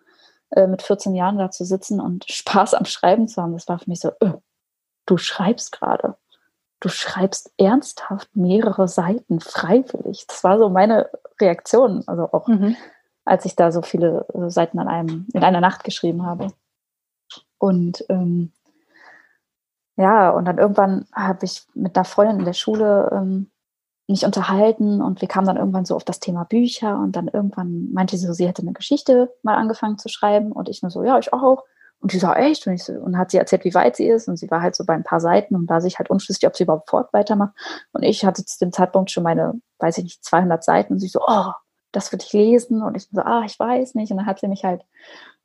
äh, 0.51 0.67
mit 0.67 0.81
14 0.81 1.15
Jahren 1.15 1.37
da 1.37 1.51
zu 1.51 1.65
sitzen 1.65 1.99
und 1.99 2.25
Spaß 2.29 2.73
am 2.73 2.85
Schreiben 2.85 3.27
zu 3.27 3.41
haben. 3.41 3.53
Das 3.53 3.67
war 3.67 3.79
für 3.79 3.89
mich 3.89 3.99
so, 3.99 4.11
öh, 4.23 4.33
du 5.05 5.17
schreibst 5.17 5.71
gerade. 5.71 6.15
Du 6.79 6.89
schreibst 6.89 7.51
ernsthaft 7.57 8.35
mehrere 8.35 8.87
Seiten 8.87 9.41
freiwillig. 9.41 10.25
Das 10.27 10.43
war 10.43 10.57
so 10.57 10.69
meine 10.69 11.09
Reaktion, 11.41 12.03
also 12.07 12.31
auch 12.31 12.47
mhm. 12.47 12.77
als 13.25 13.45
ich 13.45 13.55
da 13.55 13.71
so 13.71 13.81
viele 13.81 14.25
äh, 14.33 14.49
Seiten 14.49 14.79
an 14.79 14.87
einem, 14.87 15.27
in 15.33 15.43
einer 15.43 15.61
Nacht 15.61 15.83
geschrieben 15.83 16.25
habe. 16.25 16.47
Und 17.57 18.05
ähm, 18.09 18.53
ja, 19.97 20.29
und 20.29 20.45
dann 20.45 20.57
irgendwann 20.57 21.05
habe 21.13 21.45
ich 21.45 21.67
mit 21.73 21.97
einer 21.97 22.05
Freundin 22.05 22.39
in 22.39 22.45
der 22.45 22.53
Schule 22.53 23.09
ähm, 23.11 23.51
mich 24.09 24.25
unterhalten 24.25 25.01
und 25.01 25.21
wir 25.21 25.27
kamen 25.27 25.45
dann 25.45 25.57
irgendwann 25.57 25.85
so 25.85 25.95
auf 25.95 26.03
das 26.03 26.19
Thema 26.19 26.43
Bücher 26.43 26.99
und 26.99 27.15
dann 27.15 27.27
irgendwann 27.27 27.91
meinte 27.93 28.17
sie 28.17 28.25
so, 28.25 28.33
sie 28.33 28.47
hätte 28.47 28.63
eine 28.63 28.73
Geschichte 28.73 29.31
mal 29.43 29.55
angefangen 29.55 29.97
zu 29.97 30.09
schreiben 30.09 30.51
und 30.51 30.67
ich 30.67 30.81
nur 30.81 30.91
so, 30.91 31.03
ja, 31.03 31.19
ich 31.19 31.31
auch. 31.31 31.63
Und 32.01 32.11
sie 32.11 32.19
so, 32.19 32.31
echt? 32.31 32.65
Und, 32.65 32.79
so, 32.79 32.93
und 32.93 33.17
hat 33.17 33.29
sie 33.29 33.37
erzählt, 33.37 33.65
wie 33.65 33.73
weit 33.73 33.95
sie 33.95 34.07
ist 34.07 34.27
und 34.27 34.37
sie 34.37 34.49
war 34.49 34.61
halt 34.61 34.75
so 34.75 34.85
bei 34.85 34.93
ein 34.93 35.03
paar 35.03 35.19
Seiten 35.19 35.55
und 35.55 35.67
da 35.67 35.79
sich 35.79 35.99
halt 35.99 36.09
unschlüssig, 36.09 36.47
ob 36.47 36.55
sie 36.55 36.63
überhaupt 36.63 36.89
fort 36.89 37.13
weitermacht. 37.13 37.53
Und 37.91 38.03
ich 38.03 38.25
hatte 38.25 38.43
zu 38.43 38.57
dem 38.59 38.71
Zeitpunkt 38.71 39.11
schon 39.11 39.23
meine, 39.23 39.53
weiß 39.79 39.97
ich 39.99 40.05
nicht, 40.05 40.25
200 40.25 40.63
Seiten 40.63 40.93
und 40.93 40.99
sie 40.99 41.07
so, 41.07 41.19
oh, 41.25 41.51
das 41.91 42.11
würde 42.11 42.23
ich 42.25 42.33
lesen 42.33 42.81
und 42.81 42.95
ich 42.95 43.07
so, 43.11 43.21
ah, 43.21 43.43
ich 43.45 43.59
weiß 43.59 43.95
nicht. 43.95 44.11
Und 44.11 44.17
dann 44.17 44.25
hat 44.25 44.39
sie 44.39 44.47
mich 44.47 44.63
halt 44.63 44.81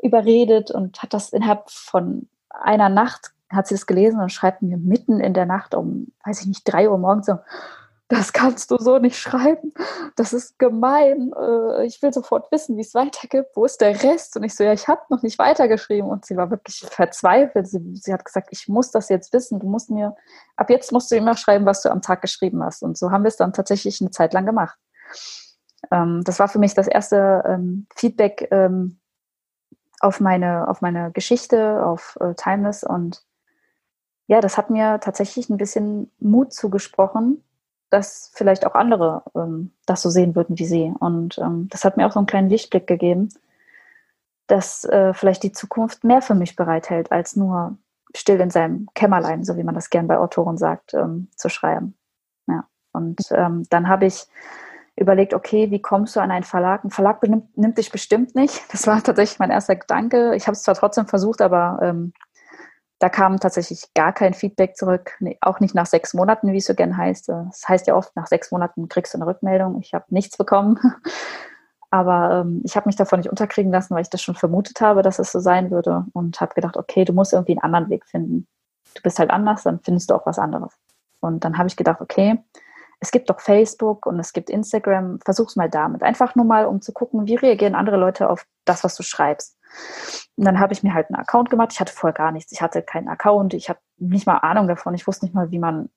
überredet 0.01 0.71
und 0.71 1.03
hat 1.03 1.13
das 1.13 1.31
innerhalb 1.31 1.69
von 1.71 2.29
einer 2.49 2.89
Nacht 2.89 3.33
hat 3.51 3.67
sie 3.69 3.75
es 3.75 3.87
gelesen 3.87 4.21
und 4.21 4.33
schreibt 4.33 4.63
mir 4.63 4.79
mitten 4.79 5.21
in 5.21 5.35
der 5.35 5.47
Nacht 5.47 5.75
um, 5.75 6.09
weiß 6.25 6.41
ich 6.41 6.47
nicht, 6.47 6.63
drei 6.65 6.89
Uhr 6.89 6.99
morgens 6.99 7.27
so, 7.27 7.39
das 8.15 8.33
kannst 8.33 8.71
du 8.71 8.79
so 8.79 8.99
nicht 8.99 9.19
schreiben, 9.19 9.73
das 10.17 10.33
ist 10.33 10.59
gemein, 10.59 11.33
äh, 11.39 11.85
ich 11.85 12.01
will 12.03 12.13
sofort 12.13 12.51
wissen, 12.53 12.77
wie 12.77 12.83
es 12.83 12.95
weitergeht, 12.95 13.47
wo 13.55 13.65
ist 13.65 13.81
der 13.81 14.03
Rest? 14.03 14.37
Und 14.37 14.45
ich 14.45 14.55
so, 14.55 14.65
ja, 14.65 14.73
ich 14.73 14.89
habe 14.89 15.03
noch 15.09 15.23
nicht 15.23 15.39
weitergeschrieben 15.39 16.09
und 16.09 16.25
sie 16.25 16.37
war 16.37 16.51
wirklich 16.51 16.81
verzweifelt. 16.81 17.67
Sie, 17.69 17.81
sie, 17.95 18.13
hat 18.13 18.25
gesagt, 18.25 18.49
ich 18.51 18.69
muss 18.69 18.91
das 18.91 19.09
jetzt 19.09 19.33
wissen, 19.33 19.59
du 19.59 19.67
musst 19.67 19.91
mir, 19.91 20.15
ab 20.57 20.71
jetzt 20.71 20.93
musst 20.93 21.11
du 21.11 21.17
immer 21.17 21.37
schreiben, 21.37 21.67
was 21.67 21.83
du 21.83 21.91
am 21.91 22.03
Tag 22.03 22.23
geschrieben 22.23 22.63
hast. 22.63 22.83
Und 22.83 22.97
so 22.97 23.11
haben 23.11 23.25
wir 23.25 23.29
es 23.29 23.37
dann 23.37 23.53
tatsächlich 23.53 24.01
eine 24.01 24.11
Zeit 24.11 24.33
lang 24.33 24.47
gemacht. 24.47 24.79
Ähm, 25.91 26.23
das 26.25 26.39
war 26.39 26.49
für 26.49 26.59
mich 26.59 26.75
das 26.75 26.89
erste 26.89 27.43
ähm, 27.47 27.87
Feedback 27.95 28.49
ähm, 28.51 29.01
auf, 30.01 30.21
meine, 30.21 30.69
auf 30.69 30.81
meine 30.81 31.11
Geschichte, 31.13 31.85
auf 31.85 32.17
äh, 32.21 32.35
Timeless 32.35 32.85
und 32.85 33.25
ja, 34.27 34.41
das 34.41 34.57
hat 34.57 34.71
mir 34.71 35.01
tatsächlich 35.01 35.51
ein 35.51 35.59
bisschen 35.59 36.11
Mut 36.19 36.55
zugesprochen, 36.55 37.45
dass 37.95 38.33
vielleicht 38.35 38.67
auch 38.67 38.75
andere 38.75 39.23
ähm, 39.37 39.71
das 39.87 40.03
so 40.03 40.11
sehen 40.11 40.35
würden 40.35 40.59
wie 40.59 40.67
sie. 40.67 40.93
Und 40.99 41.39
ähm, 41.39 41.69
das 41.71 41.85
hat 41.85 41.97
mir 41.97 42.07
auch 42.07 42.13
so 42.13 42.19
einen 42.19 42.27
kleinen 42.27 42.51
Lichtblick 42.51 42.89
gegeben, 42.89 43.29
dass 44.49 44.85
äh, 44.85 45.15
vielleicht 45.15 45.45
die 45.45 45.53
Zukunft 45.53 46.03
mehr 46.03 46.21
für 46.21 46.35
mich 46.35 46.57
bereithält, 46.57 47.13
als 47.13 47.37
nur 47.37 47.79
still 48.15 48.41
in 48.41 48.51
seinem 48.51 48.89
Kämmerlein, 48.95 49.45
so 49.45 49.57
wie 49.57 49.63
man 49.63 49.77
das 49.77 49.91
gern 49.91 50.09
bei 50.09 50.19
Autoren 50.19 50.59
sagt, 50.59 50.93
ähm, 50.93 51.29
zu 51.37 51.49
schreiben. 51.49 51.95
Ja. 52.49 52.67
Und 52.93 53.21
ähm, 53.31 53.65
dann 53.71 53.89
habe 53.89 54.07
ich 54.07 54.27
überlegt, 54.97 55.33
okay, 55.33 55.71
wie 55.71 55.81
kommst 55.81 56.17
du 56.17 56.21
an 56.21 56.33
einen 56.33 56.45
Verlag? 56.45 56.85
Ein 56.85 56.91
Verlag 56.91 57.21
benimmt, 57.21 57.57
nimmt 57.57 57.79
dich 57.79 57.93
bestimmt 57.93 58.35
nicht. 58.35 58.61
Das 58.73 58.89
war 58.89 59.01
tatsächlich 59.03 59.39
mein 59.39 59.51
erster 59.51 59.77
Gedanke. 59.77 60.35
Ich 60.35 60.49
habe 60.49 60.55
es 60.55 60.63
zwar 60.63 60.75
trotzdem 60.75 61.07
versucht, 61.07 61.41
aber 61.41 61.79
ähm, 61.81 62.13
da 63.05 63.11
kam 63.11 63.39
tatsächlich 63.39 63.93
gar 63.93 64.15
kein 64.15 64.33
Feedback 64.33 64.79
zurück, 64.79 65.19
auch 65.43 65.61
nicht 65.61 65.75
nach 65.75 65.85
sechs 65.85 66.15
Monaten, 66.15 66.55
wie 66.55 66.57
es 66.57 66.65
so 66.65 66.75
gern 66.75 66.97
heißt. 66.97 67.29
Das 67.29 67.69
heißt 67.69 67.87
ja 67.87 67.97
oft, 67.97 68.17
nach 68.17 68.27
sechs 68.27 68.51
Monaten 68.51 68.89
kriegst 68.89 69.13
du 69.13 69.19
eine 69.19 69.27
Rückmeldung. 69.27 69.79
Ich 69.83 69.93
habe 69.93 70.07
nichts 70.09 70.39
bekommen. 70.39 70.81
Aber 71.91 72.41
ähm, 72.41 72.63
ich 72.65 72.77
habe 72.77 72.89
mich 72.89 72.97
davon 72.97 73.21
nicht 73.21 73.29
unterkriegen 73.29 73.71
lassen, 73.71 73.95
weil 73.95 74.01
ich 74.01 74.09
das 74.09 74.23
schon 74.23 74.37
vermutet 74.37 74.81
habe, 74.81 75.03
dass 75.03 75.19
es 75.19 75.33
so 75.33 75.41
sein 75.41 75.71
würde 75.71 76.07
und 76.15 76.41
habe 76.41 76.55
gedacht, 76.55 76.79
okay, 76.79 77.05
du 77.05 77.13
musst 77.13 77.35
irgendwie 77.35 77.53
einen 77.53 77.63
anderen 77.63 77.91
Weg 77.91 78.07
finden. 78.07 78.47
Du 78.95 79.03
bist 79.03 79.19
halt 79.19 79.29
anders, 79.29 79.65
dann 79.65 79.81
findest 79.81 80.09
du 80.09 80.15
auch 80.15 80.25
was 80.25 80.39
anderes. 80.39 80.73
Und 81.21 81.45
dann 81.45 81.59
habe 81.59 81.69
ich 81.69 81.77
gedacht, 81.77 82.01
okay, 82.01 82.43
es 83.01 83.11
gibt 83.11 83.29
doch 83.29 83.41
Facebook 83.41 84.07
und 84.07 84.19
es 84.19 84.33
gibt 84.33 84.49
Instagram, 84.49 85.19
versuch's 85.23 85.57
mal 85.57 85.69
damit. 85.69 86.03
Einfach 86.03 86.37
nur 86.37 86.47
mal, 86.47 86.65
um 86.65 86.81
zu 86.81 86.95
gucken, 86.95 87.27
wie 87.27 87.35
reagieren 87.35 87.75
andere 87.75 87.99
Leute 87.99 88.31
auf 88.31 88.47
das, 88.65 88.83
was 88.83 88.97
du 88.97 89.03
schreibst. 89.03 89.59
Und 90.37 90.45
dann 90.45 90.59
habe 90.59 90.73
ich 90.73 90.83
mir 90.83 90.95
halt 90.95 91.09
einen 91.09 91.21
Account 91.21 91.51
gemacht. 91.51 91.71
Ich 91.73 91.81
hatte 91.81 91.93
vorher 91.93 92.15
gar 92.15 92.33
nichts. 92.33 92.53
Ich 92.53 92.61
hatte 92.61 92.83
keinen 92.83 93.09
Account. 93.09 93.55
Ich 93.55 93.69
habe 93.69 93.79
nicht 93.99 94.27
mal 94.27 94.39
Ahnung 94.39 94.69
davon. 94.69 94.95
Ich 94.95 95.07
wusste 95.07 95.25
nicht 95.25 95.35
mal, 95.35 95.51
wie 95.51 95.59
man. 95.59 95.91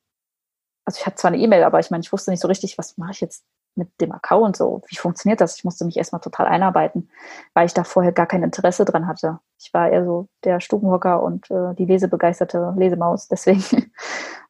Also 0.84 1.00
ich 1.00 1.06
hatte 1.06 1.16
zwar 1.16 1.30
eine 1.30 1.42
E-Mail, 1.42 1.64
aber 1.64 1.80
ich 1.80 1.90
meine, 1.90 2.02
ich 2.02 2.12
wusste 2.12 2.30
nicht 2.30 2.40
so 2.40 2.48
richtig, 2.48 2.78
was 2.78 2.96
mache 2.96 3.10
ich 3.12 3.20
jetzt 3.20 3.44
mit 3.74 4.00
dem 4.00 4.12
Account 4.12 4.56
so? 4.56 4.82
Wie 4.88 4.96
funktioniert 4.96 5.40
das? 5.40 5.56
Ich 5.56 5.64
musste 5.64 5.84
mich 5.84 5.96
erstmal 5.96 6.20
total 6.20 6.46
einarbeiten, 6.46 7.10
weil 7.52 7.66
ich 7.66 7.74
da 7.74 7.84
vorher 7.84 8.12
gar 8.12 8.26
kein 8.26 8.42
Interesse 8.42 8.84
dran 8.84 9.06
hatte. 9.06 9.38
Ich 9.58 9.74
war 9.74 9.90
eher 9.90 10.04
so 10.04 10.28
der 10.44 10.60
Stubenhocker 10.60 11.22
und 11.22 11.50
äh, 11.50 11.74
die 11.74 11.84
lesebegeisterte 11.84 12.74
Lesemaus. 12.76 13.28
Deswegen 13.28 13.62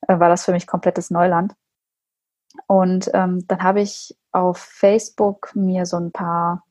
war 0.07 0.29
das 0.29 0.45
für 0.45 0.53
mich 0.53 0.67
komplettes 0.67 1.11
Neuland. 1.11 1.55
Und 2.67 3.11
ähm, 3.15 3.45
dann 3.49 3.63
habe 3.63 3.81
ich 3.81 4.17
auf 4.31 4.59
Facebook 4.59 5.51
mir 5.55 5.87
so 5.87 5.97
ein 5.97 6.13
paar 6.13 6.65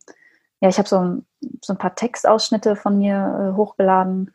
ja, 0.60 0.70
ich 0.70 0.77
habe 0.77 0.89
so 0.89 0.98
ein, 0.98 1.26
so 1.62 1.74
ein 1.74 1.77
paar 1.77 1.96
Textausschnitte 1.96 2.75
von 2.75 2.98
mir 2.98 3.53
äh, 3.53 3.58
hochgeladen. 3.58 4.32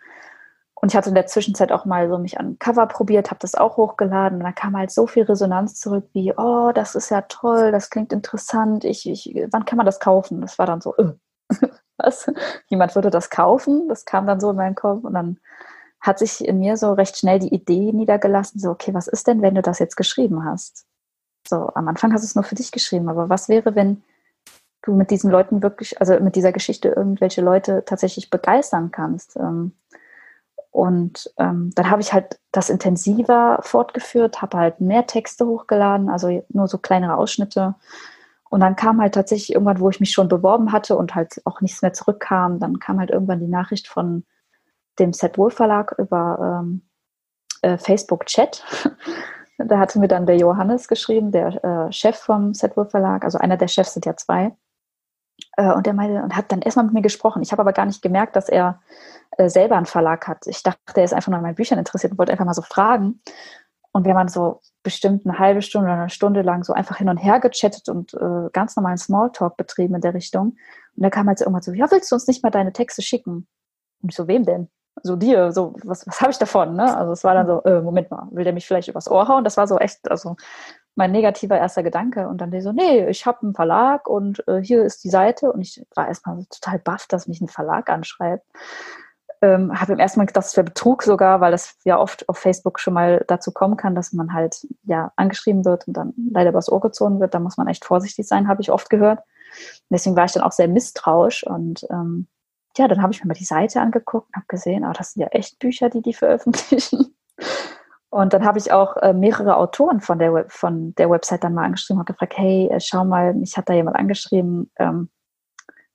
Und 0.75 0.91
ich 0.91 0.97
hatte 0.97 1.11
in 1.11 1.15
der 1.15 1.27
Zwischenzeit 1.27 1.71
auch 1.71 1.85
mal 1.85 2.09
so 2.09 2.19
mich 2.19 2.41
an 2.41 2.59
Cover 2.59 2.87
probiert, 2.87 3.31
habe 3.31 3.39
das 3.41 3.55
auch 3.55 3.77
hochgeladen. 3.77 4.39
Und 4.39 4.45
da 4.45 4.53
kam 4.53 4.77
halt 4.77 4.91
so 4.91 5.07
viel 5.07 5.23
Resonanz 5.23 5.77
zurück 5.77 6.09
wie, 6.13 6.33
oh, 6.37 6.73
das 6.75 6.95
ist 6.97 7.11
ja 7.11 7.23
toll, 7.23 7.71
das 7.71 7.89
klingt 7.89 8.13
interessant. 8.13 8.85
Ich, 8.85 9.09
ich, 9.09 9.33
wann 9.53 9.65
kann 9.65 9.77
man 9.77 9.87
das 9.87 10.01
kaufen? 10.01 10.41
Das 10.41 10.59
war 10.59 10.67
dann 10.67 10.81
so, 10.81 10.97
äh, 10.97 11.13
was? 11.99 12.27
Jemand 12.67 12.95
würde 12.97 13.11
das 13.11 13.31
kaufen? 13.31 13.89
Das 13.89 14.05
kam 14.05 14.27
dann 14.27 14.41
so 14.41 14.51
in 14.51 14.57
meinen 14.57 14.75
Kopf. 14.75 15.05
Und 15.05 15.15
dann 15.15 15.39
hat 16.01 16.19
sich 16.19 16.45
in 16.45 16.59
mir 16.59 16.77
so 16.77 16.93
recht 16.93 17.17
schnell 17.17 17.39
die 17.39 17.55
Idee 17.55 17.93
niedergelassen, 17.93 18.61
so, 18.61 18.71
okay, 18.71 18.93
was 18.93 19.07
ist 19.07 19.29
denn, 19.29 19.41
wenn 19.41 19.55
du 19.55 19.63
das 19.63 19.79
jetzt 19.79 19.97
geschrieben 19.97 20.45
hast? 20.45 20.85
So, 21.49 21.71
am 21.75 21.87
Anfang 21.89 22.13
hast 22.13 22.23
du 22.23 22.27
es 22.27 22.35
nur 22.35 22.45
für 22.45 22.57
dich 22.57 22.73
geschrieben, 22.73 23.09
aber 23.09 23.29
was 23.29 23.49
wäre, 23.49 23.77
wenn 23.77 24.03
du 24.83 24.95
mit 24.95 25.11
diesen 25.11 25.31
Leuten 25.31 25.63
wirklich, 25.63 26.01
also 26.01 26.19
mit 26.21 26.37
dieser 26.37 26.53
Geschichte 26.53 26.89
irgendwelche 26.89 27.41
Leute 27.41 27.85
tatsächlich 27.87 28.31
begeistern 28.31 28.91
kannst. 28.91 29.37
Ähm, 29.37 29.73
und 30.71 31.33
ähm, 31.39 31.71
dann 31.75 31.91
habe 31.91 32.01
ich 32.01 32.13
halt 32.13 32.41
das 32.51 32.71
intensiver 32.71 33.59
fortgeführt, 33.63 34.41
habe 34.41 34.57
halt 34.57 34.81
mehr 34.81 35.07
Texte 35.07 35.47
hochgeladen, 35.47 36.09
also 36.09 36.45
nur 36.49 36.67
so 36.67 36.79
kleinere 36.79 37.17
Ausschnitte. 37.17 37.75
Und 38.49 38.61
dann 38.61 38.77
kam 38.77 39.01
halt 39.01 39.15
tatsächlich 39.15 39.53
irgendwann, 39.53 39.81
wo 39.81 39.91
ich 39.91 40.01
mich 40.01 40.13
schon 40.13 40.29
beworben 40.29 40.73
hatte 40.73 40.97
und 40.97 41.15
halt 41.15 41.41
auch 41.45 41.61
nichts 41.61 41.83
mehr 41.83 41.93
zurückkam, 41.93 42.59
dann 42.59 42.79
kam 42.79 42.99
halt 42.99 43.11
irgendwann 43.11 43.41
die 43.41 43.49
Nachricht 43.49 43.87
von 43.87 44.25
dem 44.99 45.13
Set 45.13 45.39
Wohl 45.39 45.51
Verlag 45.51 45.95
über 45.99 46.63
ähm, 46.63 46.83
äh, 47.63 47.79
Facebook 47.79 48.27
Chat. 48.27 48.65
da 49.59 49.79
hatte 49.79 49.99
mir 49.99 50.09
dann 50.09 50.27
der 50.27 50.37
Johannes 50.37 50.89
geschrieben, 50.89 51.33
der 51.33 51.65
äh, 51.65 51.93
Chef 51.93 52.17
vom 52.17 52.55
Set 52.55 52.77
Wohl 52.77 52.87
Verlag, 52.87 53.25
also 53.25 53.39
einer 53.39 53.57
der 53.57 53.69
Chefs 53.69 53.95
sind 53.95 54.07
ja 54.07 54.17
zwei. 54.17 54.57
Äh, 55.57 55.73
und 55.73 55.87
er 55.87 55.93
meinte, 55.93 56.23
und 56.23 56.37
hat 56.37 56.51
dann 56.53 56.63
erstmal 56.63 56.85
mit 56.87 56.95
mir 56.95 57.03
gesprochen. 57.03 57.43
Ich 57.43 57.53
habe 57.53 57.63
aber 57.63 57.73
gar 57.73 57.87
nicht 57.87 58.03
gemerkt, 58.03 58.37
dass 58.37 58.49
er 58.49 58.81
äh, 59.39 59.49
selber 59.49 59.77
einen 59.77 59.87
Verlag 59.87 60.29
hat. 60.29 60.47
Ich 60.47 60.63
dachte, 60.63 60.81
er 60.97 61.05
ist 61.05 61.15
einfach 61.15 61.29
nur 61.29 61.39
an 61.39 61.43
meinen 61.43 61.55
Büchern 61.55 61.79
interessiert 61.79 62.13
und 62.13 62.19
wollte 62.19 62.33
einfach 62.33 62.45
mal 62.45 62.55
so 62.55 62.63
fragen. 62.63 63.21
Und 63.93 64.07
wir 64.07 64.15
waren 64.15 64.29
so 64.29 64.61
bestimmt 64.83 65.27
eine 65.27 65.39
halbe 65.39 65.63
Stunde 65.63 65.91
oder 65.91 66.01
eine 66.01 66.11
Stunde 66.11 66.43
lang 66.43 66.65
so 66.65 66.73
einfach 66.73 66.97
hin 66.97 67.09
und 67.09 67.19
her 67.19 67.41
gechattet 67.41 67.89
und 67.89 68.15
äh, 68.15 68.49
ganz 68.53 68.75
normalen 68.75 68.97
Smalltalk 68.97 69.57
betrieben 69.57 69.95
in 69.95 70.01
der 70.01 70.15
Richtung. 70.15 70.57
Und 70.97 71.03
da 71.03 71.11
kam 71.11 71.29
halt 71.29 71.39
so 71.39 71.45
irgendwann 71.45 71.63
so, 71.63 71.73
ja, 71.73 71.91
willst 71.91 72.11
du 72.11 72.17
uns 72.17 72.27
nicht 72.27 72.43
mal 72.43 72.51
deine 72.51 72.73
Texte 72.73 73.03
schicken? 73.03 73.47
Und 74.03 74.09
ich 74.11 74.17
so, 74.17 74.27
wem 74.27 74.45
denn? 74.45 74.69
So 75.03 75.17
dir, 75.17 75.53
so, 75.53 75.75
was, 75.85 76.07
was 76.07 76.21
habe 76.21 76.33
ich 76.33 76.39
davon? 76.39 76.75
Ne? 76.75 76.97
Also 76.97 77.13
es 77.13 77.25
war 77.25 77.35
dann 77.35 77.47
so, 77.47 77.63
äh, 77.65 77.81
Moment 77.81 78.11
mal, 78.11 78.29
will 78.31 78.45
der 78.45 78.53
mich 78.53 78.67
vielleicht 78.67 78.89
übers 78.89 79.11
Ohr 79.11 79.29
hauen? 79.29 79.45
Das 79.45 79.57
war 79.57 79.67
so 79.67 79.79
echt, 79.79 80.11
also 80.11 80.37
mein 80.95 81.13
negativer 81.13 81.59
erster 81.59 81.83
Gedanke. 81.83 82.29
Und 82.29 82.41
dann 82.41 82.59
so, 82.61 82.73
nee, 82.73 83.09
ich 83.09 83.27
habe 83.27 83.43
einen 83.43 83.55
Verlag 83.55 84.09
und 84.09 84.47
äh, 84.47 84.61
hier 84.63 84.85
ist 84.85 85.05
die 85.05 85.11
Seite. 85.11 85.53
Und 85.53 85.61
ich 85.61 85.85
war 85.95 86.09
erstmal 86.09 86.45
total 86.47 86.79
baff, 86.79 87.07
dass 87.07 87.29
mich 87.29 87.41
ein 87.41 87.49
Verlag 87.49 87.89
anschreibt. 87.91 88.47
Ähm, 89.41 89.79
habe 89.81 89.95
im 89.95 89.99
ersten 89.99 90.21
Mal 90.21 90.27
gedacht, 90.27 90.45
das 90.45 90.57
wäre 90.57 90.65
Betrug 90.65 91.03
sogar, 91.03 91.41
weil 91.41 91.51
das 91.51 91.77
ja 91.85 91.99
oft 91.99 92.29
auf 92.29 92.39
Facebook 92.39 92.79
schon 92.79 92.95
mal 92.95 93.25
dazu 93.27 93.51
kommen 93.51 93.77
kann, 93.77 93.97
dass 93.97 94.13
man 94.13 94.33
halt 94.33 94.67
ja 94.85 95.13
angeschrieben 95.17 95.65
wird 95.65 95.89
und 95.89 95.97
dann 95.97 96.13
leider 96.33 96.51
übers 96.51 96.71
Ohr 96.71 96.81
gezogen 96.81 97.19
wird. 97.19 97.35
Da 97.35 97.41
muss 97.41 97.57
man 97.57 97.67
echt 97.67 97.85
vorsichtig 97.85 98.29
sein, 98.29 98.47
habe 98.47 98.63
ich 98.63 98.71
oft 98.71 98.89
gehört. 98.89 99.21
Deswegen 99.91 100.15
war 100.15 100.27
ich 100.27 100.33
dann 100.33 100.45
auch 100.45 100.53
sehr 100.53 100.69
misstrauisch 100.69 101.45
und 101.45 101.85
ähm, 101.91 102.29
ja, 102.77 102.89
dann 102.89 103.03
habe 103.03 103.13
ich 103.13 103.23
mir 103.23 103.29
mal 103.29 103.35
die 103.35 103.45
Seite 103.45 103.81
angeguckt 103.81 104.29
und 104.29 104.37
habe 104.37 104.47
gesehen, 104.49 104.85
oh, 104.87 104.93
das 104.97 105.13
sind 105.13 105.23
ja 105.23 105.29
echt 105.29 105.59
Bücher, 105.59 105.91
die 105.91 106.03
die 106.03 106.15
veröffentlichen. 106.15 107.15
Und 108.13 108.35
dann 108.35 108.45
habe 108.45 108.59
ich 108.59 108.71
auch 108.73 108.99
äh, 108.99 109.15
mehrere 109.15 109.57
Autoren 109.57 110.03
von 110.03 110.19
der, 110.19 110.45
von 110.49 110.95
der 110.97 111.09
Website 111.09 111.45
dann 111.45 111.55
mal 111.55 111.65
angeschrieben 111.65 111.99
und 111.99 112.07
gefragt, 112.07 112.35
hey, 112.37 112.69
äh, 112.71 112.79
schau 112.79 113.07
mal, 113.07 113.33
mich 113.33 113.57
hat 113.57 113.71
da 113.71 113.73
jemand 113.73 113.97
angeschrieben, 113.97 114.71
ähm, 114.79 115.09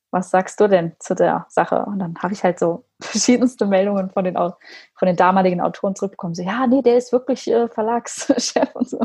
was 0.09 0.31
sagst 0.31 0.59
du 0.59 0.67
denn 0.67 0.93
zu 0.97 1.13
der 1.13 1.45
Sache? 1.47 1.85
Und 1.85 1.99
dann 1.99 2.15
habe 2.17 2.33
ich 2.33 2.43
halt 2.43 2.57
so 2.57 2.85
verschiedenste 3.03 3.67
Meldungen 3.67 4.09
von 4.09 4.23
den, 4.23 4.35
von 4.35 5.05
den 5.05 5.15
damaligen 5.15 5.61
Autoren 5.61 5.95
zurückbekommen. 5.95 6.33
So, 6.33 6.41
ja, 6.41 6.65
nee, 6.65 6.81
der 6.81 6.97
ist 6.97 7.11
wirklich 7.11 7.47
äh, 7.51 7.67
Verlagschef 7.67 8.69
und 8.73 8.89
so. 8.89 8.99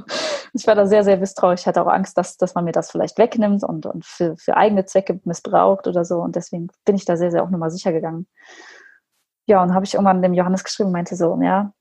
Ich 0.55 0.67
war 0.67 0.75
da 0.75 0.87
sehr, 0.87 1.05
sehr 1.05 1.19
misstrauisch. 1.19 1.61
Ich 1.61 1.67
hatte 1.67 1.83
auch 1.83 1.93
Angst, 1.93 2.17
dass, 2.17 2.39
dass 2.39 2.55
man 2.55 2.65
mir 2.65 2.73
das 2.73 2.91
vielleicht 2.91 3.19
wegnimmt 3.19 3.63
und, 3.63 3.85
und 3.85 4.07
für, 4.07 4.39
für 4.39 4.57
eigene 4.57 4.87
Zwecke 4.87 5.21
missbraucht 5.25 5.87
oder 5.87 6.07
so. 6.07 6.23
Und 6.23 6.35
deswegen 6.35 6.69
bin 6.87 6.97
ich 6.97 7.05
da 7.05 7.19
sehr, 7.19 7.31
sehr 7.31 7.45
auch 7.45 7.51
nochmal 7.51 7.71
sicher 7.71 7.93
gegangen. 7.93 8.27
Ja, 9.47 9.63
und 9.63 9.75
habe 9.75 9.85
ich 9.85 9.93
irgendwann 9.93 10.23
dem 10.23 10.33
Johannes 10.33 10.65
geschrieben 10.65 10.87
und 10.87 10.95
meinte 10.95 11.15
so, 11.15 11.39
ja, 11.43 11.75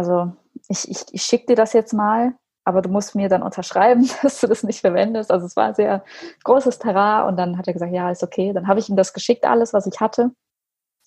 also 0.00 0.32
ich, 0.68 0.90
ich, 0.90 1.04
ich 1.12 1.22
schicke 1.22 1.46
dir 1.46 1.56
das 1.56 1.72
jetzt 1.72 1.92
mal 1.92 2.34
aber 2.64 2.82
du 2.82 2.88
musst 2.88 3.14
mir 3.14 3.28
dann 3.28 3.42
unterschreiben, 3.42 4.08
dass 4.22 4.40
du 4.40 4.46
das 4.46 4.62
nicht 4.62 4.80
verwendest. 4.80 5.30
Also 5.30 5.46
es 5.46 5.56
war 5.56 5.74
sehr 5.74 6.04
großes 6.44 6.78
Terrain 6.78 7.26
und 7.26 7.36
dann 7.36 7.58
hat 7.58 7.66
er 7.66 7.72
gesagt, 7.72 7.92
ja, 7.92 8.10
ist 8.10 8.22
okay. 8.22 8.52
Dann 8.52 8.68
habe 8.68 8.80
ich 8.80 8.88
ihm 8.88 8.96
das 8.96 9.12
geschickt, 9.12 9.44
alles, 9.44 9.72
was 9.72 9.86
ich 9.86 10.00
hatte, 10.00 10.30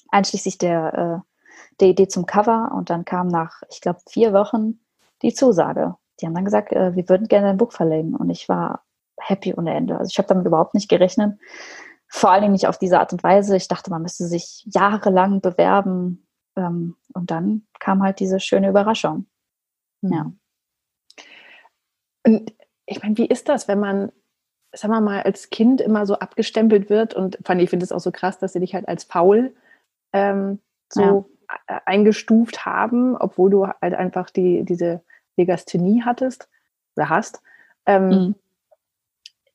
einschließlich 0.10 0.58
der, 0.58 1.24
äh, 1.24 1.40
der 1.80 1.88
Idee 1.88 2.08
zum 2.08 2.26
Cover 2.26 2.72
und 2.76 2.90
dann 2.90 3.06
kam 3.06 3.28
nach, 3.28 3.62
ich 3.70 3.82
glaube, 3.82 4.00
vier 4.10 4.34
Wochen 4.34 4.80
die 5.22 5.34
Zusage. 5.34 5.96
Die 6.20 6.26
haben 6.26 6.36
dann 6.36 6.46
gesagt, 6.46 6.74
äh, 6.74 6.96
wir 6.96 7.08
würden 7.10 7.28
gerne 7.28 7.48
ein 7.48 7.58
Buch 7.58 7.72
verlegen 7.72 8.16
und 8.16 8.30
ich 8.30 8.50
war 8.50 8.84
happy 9.18 9.54
ohne 9.54 9.74
Ende. 9.74 9.98
Also 9.98 10.10
ich 10.10 10.18
habe 10.18 10.28
damit 10.28 10.46
überhaupt 10.46 10.74
nicht 10.74 10.90
gerechnet. 10.90 11.40
Vor 12.08 12.40
Dingen 12.40 12.52
nicht 12.52 12.68
auf 12.68 12.78
diese 12.78 13.00
Art 13.00 13.14
und 13.14 13.24
Weise. 13.24 13.56
Ich 13.56 13.68
dachte, 13.68 13.90
man 13.90 14.02
müsste 14.02 14.26
sich 14.26 14.64
jahrelang 14.66 15.42
bewerben. 15.42 16.23
Ähm, 16.56 16.96
und 17.14 17.32
dann 17.32 17.66
kam 17.80 18.04
halt 18.04 18.20
diese 18.20 18.40
schöne 18.40 18.70
Überraschung. 18.70 19.26
Ja. 20.02 20.32
Und 22.26 22.54
ich 22.86 23.02
meine, 23.02 23.18
wie 23.18 23.26
ist 23.26 23.50
das, 23.50 23.68
wenn 23.68 23.80
man, 23.80 24.12
sagen 24.74 24.94
wir 24.94 25.02
mal, 25.02 25.22
als 25.24 25.50
Kind 25.50 25.82
immer 25.82 26.06
so 26.06 26.16
abgestempelt 26.16 26.90
wird 26.90 27.14
und 27.14 27.38
fand 27.46 27.62
ich 27.62 27.70
finde 27.70 27.86
es 27.86 27.92
auch 27.92 28.00
so 28.00 28.12
krass, 28.12 28.40
dass 28.40 28.54
sie 28.54 28.60
dich 28.60 28.74
halt 28.74 28.88
als 28.88 29.04
faul 29.04 29.56
ähm, 30.14 30.60
so 30.90 31.30
ja. 31.68 31.82
eingestuft 31.86 32.66
haben, 32.66 33.16
obwohl 33.16 33.50
du 33.50 33.68
halt 33.68 33.94
einfach 33.94 34.30
die, 34.30 34.64
diese 34.64 35.02
Legasthenie 35.38 36.04
hattest 36.04 36.50
oder 36.96 37.10
hast. 37.10 37.42
Ähm, 37.86 38.10
mhm. 38.10 38.36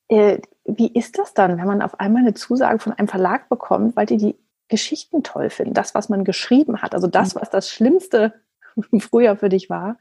äh, 0.09 0.41
wie 0.65 0.93
ist 0.93 1.19
das 1.19 1.33
dann, 1.33 1.57
wenn 1.59 1.67
man 1.67 1.83
auf 1.83 1.99
einmal 1.99 2.23
eine 2.23 2.35
Zusage 2.35 2.79
von 2.79 2.93
einem 2.93 3.09
Verlag 3.09 3.49
bekommt, 3.49 3.97
weil 3.97 4.07
die 4.07 4.19
die 4.19 4.37
Geschichten 4.69 5.23
toll 5.23 5.51
finden, 5.51 5.75
das, 5.75 5.95
was 5.95 6.09
man 6.09 6.25
geschrieben 6.25 6.83
hat, 6.83 6.95
also 6.95 7.07
das, 7.07 7.35
mhm. 7.35 7.41
was 7.41 7.51
das 7.51 7.71
Schlimmste 7.71 8.35
früher 8.99 9.37
für 9.37 9.49
dich 9.49 9.71
war, 9.71 9.99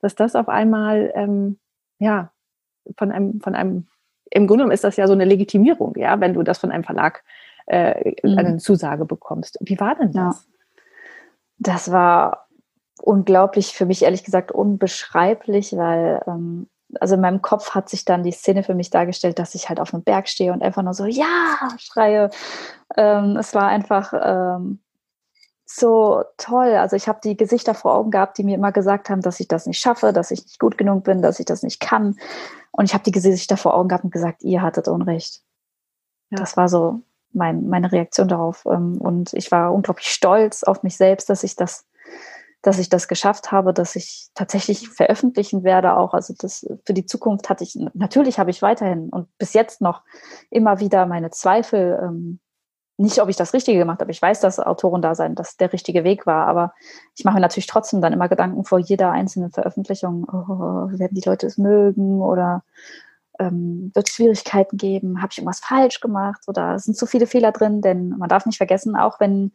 dass 0.00 0.14
das 0.14 0.34
auf 0.36 0.48
einmal 0.48 1.12
ähm, 1.14 1.58
ja, 1.98 2.32
von 2.96 3.12
einem, 3.12 3.40
von 3.40 3.54
einem, 3.54 3.86
im 4.30 4.46
Grunde 4.46 4.62
genommen 4.62 4.74
ist 4.74 4.84
das 4.84 4.96
ja 4.96 5.06
so 5.06 5.12
eine 5.12 5.24
Legitimierung, 5.24 5.94
ja, 5.96 6.20
wenn 6.20 6.34
du 6.34 6.42
das 6.42 6.58
von 6.58 6.72
einem 6.72 6.84
Verlag 6.84 7.22
äh, 7.66 8.12
mhm. 8.22 8.38
eine 8.38 8.56
Zusage 8.58 9.04
bekommst. 9.04 9.56
Wie 9.60 9.78
war 9.78 9.94
denn 9.94 10.12
das? 10.12 10.44
Ja. 10.44 10.52
Das 11.58 11.92
war 11.92 12.48
unglaublich, 13.00 13.72
für 13.72 13.86
mich 13.86 14.02
ehrlich 14.02 14.24
gesagt 14.24 14.50
unbeschreiblich, 14.50 15.76
weil 15.76 16.22
ähm, 16.26 16.68
also 17.00 17.14
in 17.14 17.20
meinem 17.20 17.42
Kopf 17.42 17.70
hat 17.70 17.88
sich 17.88 18.04
dann 18.04 18.22
die 18.22 18.32
Szene 18.32 18.62
für 18.62 18.74
mich 18.74 18.90
dargestellt, 18.90 19.38
dass 19.38 19.54
ich 19.54 19.68
halt 19.68 19.80
auf 19.80 19.94
einem 19.94 20.02
Berg 20.02 20.28
stehe 20.28 20.52
und 20.52 20.62
einfach 20.62 20.82
nur 20.82 20.94
so, 20.94 21.06
ja, 21.06 21.68
schreie. 21.78 22.30
Ähm, 22.96 23.36
es 23.36 23.54
war 23.54 23.66
einfach 23.68 24.12
ähm, 24.14 24.80
so 25.64 26.22
toll. 26.36 26.74
Also 26.76 26.96
ich 26.96 27.08
habe 27.08 27.20
die 27.22 27.36
Gesichter 27.36 27.74
vor 27.74 27.94
Augen 27.94 28.10
gehabt, 28.10 28.38
die 28.38 28.44
mir 28.44 28.56
immer 28.56 28.72
gesagt 28.72 29.10
haben, 29.10 29.22
dass 29.22 29.40
ich 29.40 29.48
das 29.48 29.66
nicht 29.66 29.78
schaffe, 29.78 30.12
dass 30.12 30.30
ich 30.30 30.42
nicht 30.42 30.58
gut 30.58 30.76
genug 30.78 31.04
bin, 31.04 31.22
dass 31.22 31.40
ich 31.40 31.46
das 31.46 31.62
nicht 31.62 31.80
kann. 31.80 32.16
Und 32.70 32.84
ich 32.84 32.94
habe 32.94 33.04
die 33.04 33.12
Gesichter 33.12 33.56
vor 33.56 33.74
Augen 33.74 33.88
gehabt 33.88 34.04
und 34.04 34.12
gesagt, 34.12 34.42
ihr 34.42 34.62
hattet 34.62 34.88
Unrecht. 34.88 35.42
Ja. 36.30 36.38
Das 36.38 36.56
war 36.56 36.68
so 36.68 37.00
mein, 37.32 37.68
meine 37.68 37.92
Reaktion 37.92 38.28
darauf. 38.28 38.64
Ähm, 38.66 38.98
und 38.98 39.32
ich 39.34 39.50
war 39.50 39.72
unglaublich 39.72 40.08
stolz 40.08 40.62
auf 40.62 40.82
mich 40.82 40.96
selbst, 40.96 41.30
dass 41.30 41.42
ich 41.42 41.56
das, 41.56 41.86
dass 42.62 42.78
ich 42.78 42.88
das 42.88 43.08
geschafft 43.08 43.52
habe, 43.52 43.74
dass 43.74 43.96
ich 43.96 44.28
tatsächlich 44.34 44.88
veröffentlichen 44.88 45.64
werde 45.64 45.96
auch. 45.96 46.14
Also 46.14 46.34
das 46.38 46.66
für 46.86 46.94
die 46.94 47.06
Zukunft 47.06 47.50
hatte 47.50 47.64
ich, 47.64 47.76
natürlich 47.94 48.38
habe 48.38 48.50
ich 48.50 48.62
weiterhin 48.62 49.08
und 49.10 49.28
bis 49.38 49.52
jetzt 49.52 49.80
noch 49.80 50.02
immer 50.50 50.80
wieder 50.80 51.06
meine 51.06 51.30
Zweifel, 51.30 52.00
ähm, 52.02 52.38
nicht, 52.98 53.20
ob 53.20 53.28
ich 53.28 53.36
das 53.36 53.52
Richtige 53.52 53.78
gemacht 53.78 54.00
habe. 54.00 54.12
Ich 54.12 54.22
weiß, 54.22 54.40
dass 54.40 54.60
Autorendasein 54.60 55.34
das 55.34 55.56
der 55.56 55.72
richtige 55.72 56.04
Weg 56.04 56.26
war, 56.26 56.46
aber 56.46 56.72
ich 57.16 57.24
mache 57.24 57.34
mir 57.34 57.40
natürlich 57.40 57.66
trotzdem 57.66 58.00
dann 58.00 58.12
immer 58.12 58.28
Gedanken 58.28 58.64
vor 58.64 58.78
jeder 58.78 59.10
einzelnen 59.10 59.50
Veröffentlichung. 59.50 60.24
Oh, 60.28 60.98
werden 60.98 61.14
die 61.14 61.26
Leute 61.28 61.46
es 61.46 61.58
mögen 61.58 62.20
oder 62.20 62.62
ähm, 63.40 63.90
wird 63.94 64.08
es 64.08 64.14
Schwierigkeiten 64.14 64.76
geben? 64.76 65.22
Habe 65.22 65.32
ich 65.32 65.38
irgendwas 65.38 65.60
falsch 65.60 66.00
gemacht 66.00 66.42
oder 66.46 66.78
sind 66.78 66.96
zu 66.96 67.06
viele 67.06 67.26
Fehler 67.26 67.50
drin? 67.50 67.80
Denn 67.80 68.10
man 68.10 68.28
darf 68.28 68.46
nicht 68.46 68.58
vergessen, 68.58 68.94
auch 68.94 69.18
wenn 69.20 69.52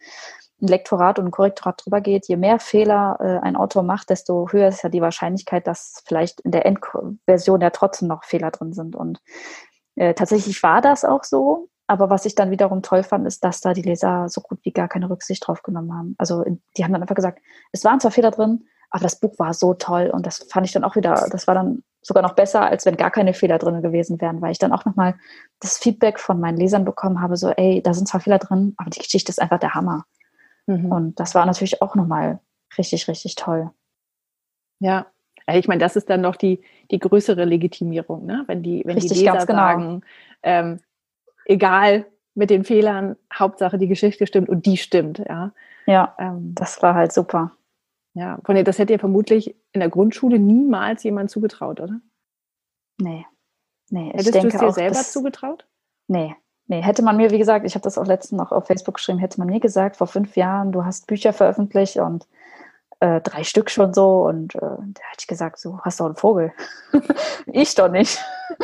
ein 0.62 0.68
Lektorat 0.68 1.20
und 1.20 1.26
ein 1.26 1.32
Korrektorat 1.32 1.84
drüber 1.84 2.02
geht, 2.02 2.28
je 2.28 2.38
mehr 2.38 2.60
Fehler 2.60 3.18
äh, 3.20 3.46
ein 3.46 3.56
Autor 3.56 3.84
macht, 3.84 4.10
desto 4.10 4.48
höher 4.52 4.68
ist 4.70 4.84
ja 4.84 4.90
die 4.90 5.02
Wahrscheinlichkeit, 5.02 5.68
dass 5.68 6.04
vielleicht 6.06 6.42
in 6.42 6.52
der 6.52 6.66
Endversion 6.66 7.62
ja 7.62 7.70
trotzdem 7.70 8.08
noch 8.08 8.24
Fehler 8.24 8.52
drin 8.52 8.74
sind. 8.74 8.96
Und 8.96 9.22
äh, 9.96 10.14
tatsächlich 10.14 10.62
war 10.64 10.82
das 10.82 11.06
auch 11.06 11.24
so. 11.24 11.70
Aber 11.88 12.10
was 12.10 12.26
ich 12.26 12.36
dann 12.36 12.52
wiederum 12.52 12.82
toll 12.82 13.04
fand, 13.04 13.26
ist, 13.26 13.44
dass 13.44 13.62
da 13.62 13.74
die 13.74 13.82
Leser 13.82 14.28
so 14.30 14.42
gut 14.42 14.60
wie 14.64 14.74
gar 14.74 14.90
keine 14.90 15.10
Rücksicht 15.10 15.48
drauf 15.48 15.64
genommen 15.64 15.94
haben. 15.94 16.16
Also 16.18 16.44
die 16.76 16.84
haben 16.84 16.92
dann 16.92 17.02
einfach 17.02 17.16
gesagt, 17.16 17.40
es 17.72 17.86
waren 17.86 18.00
zwar 18.00 18.12
Fehler 18.12 18.32
drin, 18.32 18.66
aber 18.90 19.04
das 19.04 19.20
Buch 19.20 19.38
war 19.38 19.54
so 19.54 19.74
toll 19.74 20.10
und 20.14 20.26
das 20.26 20.46
fand 20.50 20.66
ich 20.66 20.74
dann 20.74 20.84
auch 20.84 20.96
wieder, 20.96 21.28
das 21.32 21.48
war 21.48 21.56
dann 21.56 21.84
sogar 22.02 22.24
noch 22.24 22.36
besser, 22.36 22.62
als 22.62 22.86
wenn 22.86 22.98
gar 22.98 23.12
keine 23.12 23.34
Fehler 23.34 23.58
drin 23.58 23.82
gewesen 23.82 24.20
wären, 24.22 24.42
weil 24.42 24.52
ich 24.52 24.60
dann 24.60 24.72
auch 24.72 24.86
nochmal 24.86 25.16
das 25.60 25.78
Feedback 25.78 26.20
von 26.20 26.40
meinen 26.40 26.58
Lesern 26.58 26.86
bekommen 26.86 27.22
habe, 27.22 27.36
so, 27.36 27.50
ey, 27.50 27.82
da 27.82 27.94
sind 27.94 28.08
zwar 28.08 28.22
Fehler 28.22 28.40
drin, 28.40 28.74
aber 28.78 28.90
die 28.90 29.00
Geschichte 29.00 29.30
ist 29.30 29.42
einfach 29.42 29.60
der 29.60 29.74
Hammer. 29.74 30.06
Mhm. 30.68 30.92
Und 30.92 31.20
das 31.20 31.34
war 31.34 31.46
natürlich 31.46 31.82
auch 31.82 31.96
nochmal 31.96 32.40
richtig, 32.78 33.08
richtig 33.08 33.36
toll. 33.36 33.72
Ja, 34.80 35.08
ich 35.52 35.68
meine, 35.68 35.80
das 35.80 35.96
ist 35.96 36.10
dann 36.10 36.22
noch 36.22 36.36
die, 36.36 36.62
die 36.92 37.00
größere 37.00 37.46
Legitimierung, 37.46 38.26
ne? 38.26 38.44
wenn 38.48 38.64
die, 38.64 38.84
wenn 38.86 38.96
Richtig, 38.96 39.18
die 39.18 39.26
Leser 39.26 39.46
genau. 39.46 39.60
sagen, 39.60 40.02
ähm, 40.44 40.80
egal 41.46 42.06
mit 42.36 42.50
den 42.50 42.64
Fehlern, 42.64 43.16
Hauptsache 43.34 43.78
die 43.78 43.88
Geschichte 43.88 44.28
stimmt 44.28 44.50
und 44.50 44.66
die 44.66 44.78
stimmt, 44.78 45.20
ja. 45.20 45.54
Ja, 45.86 46.16
ähm, 46.20 46.54
das 46.54 46.82
war 46.84 46.94
halt 46.94 47.14
super. 47.14 47.54
Ja, 48.14 48.40
von 48.44 48.62
das 48.64 48.78
hätte 48.78 48.94
ihr 48.94 49.00
vermutlich 49.00 49.56
in 49.72 49.80
der 49.80 49.90
Grundschule 49.90 50.38
niemals 50.38 51.04
jemand 51.04 51.30
zugetraut, 51.30 51.80
oder? 51.80 52.02
Nee. 53.00 53.26
Nee, 53.90 54.12
Hättest 54.12 54.34
du 54.34 54.48
es 54.48 54.54
dir 54.54 54.68
auch, 54.68 54.74
selber 54.74 54.96
zugetraut? 54.96 55.66
Nee. 56.08 56.36
Nee, 56.68 56.82
hätte 56.82 57.02
man 57.02 57.16
mir, 57.16 57.32
wie 57.32 57.38
gesagt, 57.38 57.66
ich 57.66 57.76
habe 57.76 57.84
das 57.84 57.98
auch 57.98 58.06
letztens 58.06 58.38
noch 58.38 58.52
auf 58.52 58.68
Facebook 58.68 58.96
geschrieben, 58.96 59.20
hätte 59.20 59.40
man 59.40 59.48
mir 59.48 59.62
gesagt, 59.62 59.96
vor 59.96 60.08
fünf 60.08 60.36
Jahren, 60.36 60.74
du 60.74 60.84
hast 60.84 61.08
Bücher 61.08 61.32
veröffentlicht 61.32 61.98
und 61.98 62.28
äh, 63.00 63.22
drei 63.22 63.44
Stück 63.44 63.70
schon 63.70 63.94
so 63.94 64.28
und 64.28 64.56
äh, 64.56 64.60
da 64.60 65.02
hätte 65.10 65.20
ich 65.20 65.28
gesagt, 65.28 65.60
so 65.60 65.80
hast 65.82 66.00
du 66.00 66.06
einen 66.06 66.16
Vogel. 66.16 66.52
ich 67.48 67.76
doch 67.76 67.90
nicht. 67.90 68.20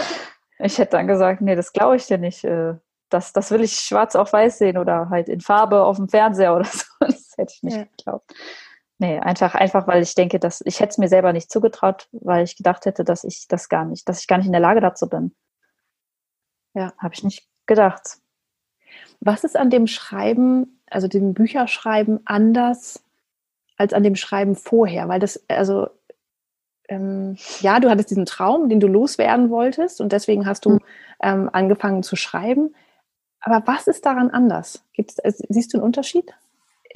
Ich 0.60 0.78
hätte 0.78 0.92
dann 0.92 1.08
gesagt, 1.08 1.42
nee, 1.42 1.56
das 1.56 1.74
glaube 1.74 1.98
ich 1.98 2.06
dir 2.06 2.18
nicht. 2.18 2.46
Äh, 2.46 2.76
das, 3.10 3.34
das 3.34 3.52
will 3.52 3.64
ich 3.64 3.74
schwarz 3.74 4.16
auf 4.16 4.32
weiß 4.32 4.60
sehen 4.60 4.78
oder 4.78 5.10
halt 5.10 5.28
in 5.28 5.42
Farbe 5.42 5.84
auf 5.84 5.98
dem 5.98 6.08
Fernseher 6.08 6.56
oder 6.56 6.64
so. 6.72 6.86
Das 7.02 7.34
hätte 7.36 7.54
ich 7.54 7.64
nicht 7.64 7.78
ja. 7.78 7.84
geglaubt. 7.98 8.34
Nee, 8.98 9.20
einfach, 9.20 9.56
einfach, 9.56 9.88
weil 9.88 10.04
ich 10.04 10.16
denke, 10.16 10.40
dass 10.40 10.62
ich 10.64 10.80
hätte 10.80 10.92
es 10.92 10.98
mir 11.00 11.10
selber 11.10 11.34
nicht 11.34 11.52
zugetraut, 11.52 12.08
weil 12.12 12.46
ich 12.46 12.56
gedacht 12.56 12.86
hätte, 12.86 13.04
dass 13.04 13.26
ich 13.26 13.48
das 13.50 13.68
gar 13.68 13.84
nicht, 13.84 14.08
dass 14.08 14.22
ich 14.22 14.28
gar 14.28 14.38
nicht 14.38 14.46
in 14.46 14.54
der 14.54 14.62
Lage 14.62 14.80
dazu 14.80 15.10
bin. 15.10 15.36
Ja. 16.76 16.94
Habe 16.98 17.14
ich 17.14 17.24
nicht 17.24 17.50
gedacht. 17.66 18.18
Was 19.20 19.44
ist 19.44 19.58
an 19.58 19.70
dem 19.70 19.88
Schreiben, 19.88 20.80
also 20.90 21.08
dem 21.08 21.34
Bücherschreiben 21.34 22.20
anders 22.26 23.04
als 23.78 23.94
an 23.94 24.04
dem 24.04 24.16
Schreiben 24.16 24.56
vorher? 24.56 25.08
Weil 25.08 25.20
das, 25.20 25.44
also 25.48 25.88
ähm, 26.90 27.38
ja, 27.62 27.80
du 27.80 27.90
hattest 27.90 28.10
diesen 28.10 28.26
Traum, 28.26 28.70
den 28.70 28.80
du 28.80 28.88
loswerden 28.88 29.50
wolltest 29.50 30.02
und 30.02 30.12
deswegen 30.12 30.46
hast 30.46 30.66
du 30.66 30.72
mhm. 30.72 30.80
ähm, 31.22 31.50
angefangen 31.52 32.04
zu 32.04 32.16
schreiben. 32.16 32.76
Aber 33.40 33.64
was 33.66 33.88
ist 33.88 34.06
daran 34.06 34.30
anders? 34.30 34.84
Gibt's, 34.94 35.20
äh, 35.20 35.32
siehst 35.50 35.74
du 35.74 35.78
einen 35.78 35.86
Unterschied? 35.86 36.34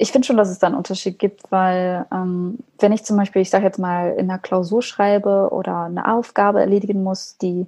Ich 0.00 0.12
finde 0.12 0.26
schon, 0.26 0.36
dass 0.36 0.48
es 0.48 0.58
da 0.58 0.68
einen 0.68 0.76
Unterschied 0.76 1.18
gibt, 1.18 1.50
weil 1.50 2.06
ähm, 2.12 2.58
wenn 2.78 2.92
ich 2.92 3.04
zum 3.04 3.16
Beispiel, 3.16 3.42
ich 3.42 3.50
sage 3.50 3.64
jetzt 3.64 3.78
mal, 3.78 4.12
in 4.12 4.30
einer 4.30 4.38
Klausur 4.38 4.82
schreibe 4.82 5.48
oder 5.50 5.84
eine 5.84 6.12
Aufgabe 6.12 6.60
erledigen 6.60 7.02
muss, 7.02 7.36
die, 7.38 7.66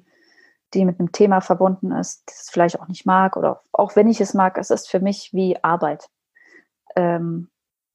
die 0.75 0.85
mit 0.85 0.99
einem 0.99 1.13
Thema 1.13 1.41
verbunden 1.41 1.93
ist, 1.93 2.23
das 2.27 2.47
ich 2.47 2.53
vielleicht 2.53 2.81
auch 2.81 2.89
nicht 2.89 3.07
mag 3.07 3.37
oder 3.37 3.63
auch 3.73 3.97
wenn 3.97 4.09
ich 4.09 4.21
es 4.21 4.35
mag, 4.35 4.59
es 4.59 4.71
ist 4.71 4.89
für 4.89 5.01
mich 5.01 5.31
wie 5.33 5.63
Arbeit. 5.63 6.09
Ähm, 6.97 7.49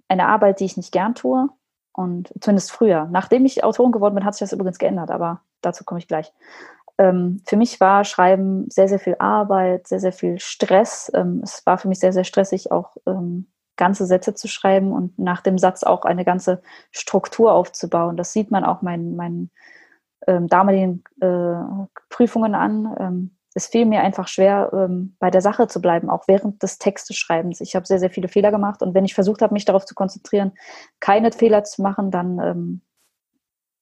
eine 0.08 0.28
Arbeit, 0.28 0.60
die 0.60 0.66
ich 0.66 0.78
nicht 0.78 0.92
gern 0.92 1.16
tue, 1.16 1.50
und 1.96 2.34
zumindest 2.42 2.72
früher. 2.72 3.08
Nachdem 3.12 3.46
ich 3.46 3.64
Autorin 3.64 3.92
geworden 3.92 4.16
bin, 4.16 4.26
hat 4.26 4.36
sich 4.36 4.42
das 4.42 4.54
übrigens 4.54 4.80
geändert, 4.80 5.12
aber 5.12 5.42
dazu 5.62 5.84
komme 5.84 6.00
ich 6.00 6.08
gleich. 6.08 6.34
Ähm, 6.98 7.42
für 7.46 7.58
mich 7.58 7.80
war 7.80 8.04
Schreiben 8.04 8.70
sehr, 8.70 8.88
sehr 8.88 9.00
viel 9.00 9.16
Arbeit, 9.20 9.88
sehr, 9.88 10.00
sehr 10.00 10.14
viel 10.14 10.40
Stress. 10.40 11.12
Ähm, 11.14 11.42
es 11.44 11.66
war 11.66 11.78
für 11.78 11.88
mich 11.88 12.00
sehr, 12.00 12.14
sehr 12.14 12.24
stressig, 12.24 12.72
auch 12.72 12.96
ähm, 13.06 13.48
ganze 13.78 14.06
Sätze 14.06 14.34
zu 14.34 14.48
schreiben 14.48 14.94
und 14.94 15.18
nach 15.20 15.42
dem 15.42 15.58
Satz 15.58 15.84
auch 15.84 16.06
eine 16.06 16.24
ganze 16.24 16.62
Struktur 16.92 17.54
aufzubauen. 17.54 18.16
Das 18.16 18.32
sieht 18.32 18.52
man 18.52 18.64
auch 18.64 18.82
meinen, 18.82 19.16
meinen 19.16 19.52
ähm, 20.28 20.48
damaligen 20.48 21.04
äh, 21.22 21.88
Prüfungen 22.10 22.56
an. 22.56 22.96
Ähm, 23.00 23.36
es 23.54 23.68
fiel 23.68 23.86
mir 23.86 24.02
einfach 24.02 24.28
schwer, 24.28 24.70
ähm, 24.74 25.16
bei 25.18 25.32
der 25.32 25.42
Sache 25.42 25.68
zu 25.68 25.82
bleiben, 25.82 26.10
auch 26.10 26.28
während 26.28 26.62
des 26.62 26.78
Texteschreibens. 26.78 27.62
Ich 27.62 27.76
habe 27.76 27.86
sehr, 27.86 28.00
sehr 28.00 28.10
viele 28.10 28.28
Fehler 28.28 28.52
gemacht 28.52 28.82
und 28.82 28.94
wenn 28.94 29.06
ich 29.06 29.16
versucht 29.16 29.42
habe, 29.42 29.54
mich 29.54 29.66
darauf 29.66 29.86
zu 29.86 29.96
konzentrieren, 29.96 30.52
keine 31.00 31.32
Fehler 31.32 31.64
zu 31.64 31.82
machen, 31.82 32.12
dann, 32.12 32.40
ähm, 32.40 32.82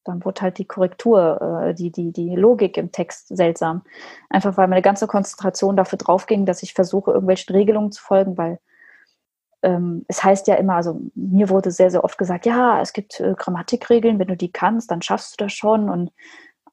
dann 0.04 0.24
wurde 0.24 0.42
halt 0.42 0.60
die 0.60 0.66
Korrektur, 0.66 1.66
äh, 1.66 1.74
die, 1.74 1.92
die, 1.92 2.12
die 2.12 2.36
Logik 2.36 2.78
im 2.78 2.92
Text 2.92 3.36
seltsam. 3.36 3.82
Einfach 4.30 4.58
weil 4.58 4.68
meine 4.68 4.84
ganze 4.84 5.08
Konzentration 5.08 5.76
dafür 5.76 5.98
drauf 5.98 6.28
ging, 6.28 6.46
dass 6.46 6.62
ich 6.62 6.74
versuche, 6.76 7.12
irgendwelchen 7.12 7.56
Regelungen 7.56 7.92
zu 7.92 8.02
folgen, 8.04 8.38
weil 8.38 8.60
ähm, 9.64 10.06
es 10.08 10.24
heißt 10.24 10.48
ja 10.48 10.56
immer, 10.56 10.76
also 10.76 11.00
mir 11.16 11.50
wurde 11.50 11.72
sehr, 11.72 11.90
sehr 11.90 12.04
oft 12.04 12.18
gesagt, 12.18 12.46
ja, 12.46 12.82
es 12.82 12.94
gibt 12.94 13.20
äh, 13.20 13.34
Grammatikregeln, 13.36 14.20
wenn 14.20 14.28
du 14.28 14.38
die 14.38 14.52
kannst, 14.52 14.92
dann 14.92 15.02
schaffst 15.02 15.34
du 15.34 15.46
das 15.46 15.54
schon 15.54 15.90
und 15.90 16.12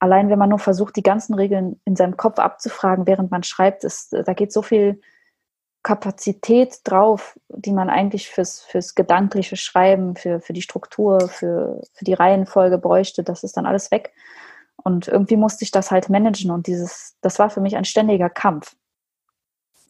allein 0.01 0.29
wenn 0.31 0.39
man 0.39 0.51
nur 0.51 0.59
versucht, 0.59 0.97
die 0.97 1.03
ganzen 1.03 1.35
Regeln 1.35 1.81
in 1.85 1.97
seinem 1.97 2.17
Kopf 2.17 2.39
abzufragen, 2.39 3.07
während 3.07 3.31
man 3.31 3.43
schreibt, 3.43 3.85
ist, 3.85 4.13
da 4.13 4.33
geht 4.33 4.53
so 4.53 4.63
viel 4.63 5.01
Kapazität 5.83 6.81
drauf, 6.85 7.39
die 7.49 7.73
man 7.73 7.89
eigentlich 7.89 8.29
fürs, 8.29 8.61
fürs 8.61 8.95
gedankliche 8.95 9.57
Schreiben, 9.57 10.17
für, 10.17 10.41
für 10.41 10.53
die 10.53 10.63
Struktur, 10.63 11.29
für, 11.29 11.81
für 11.95 12.05
die 12.05 12.13
Reihenfolge 12.13 12.77
bräuchte. 12.77 13.23
Das 13.23 13.45
ist 13.45 13.57
dann 13.57 13.67
alles 13.67 13.91
weg. 13.91 14.13
Und 14.77 15.09
irgendwie 15.09 15.37
musste 15.37 15.65
ich 15.65 15.71
das 15.71 15.91
halt 15.91 16.09
managen 16.09 16.51
und 16.51 16.67
dieses, 16.67 17.17
das 17.21 17.39
war 17.39 17.51
für 17.51 17.61
mich 17.61 17.77
ein 17.77 17.85
ständiger 17.85 18.31
Kampf. 18.31 18.77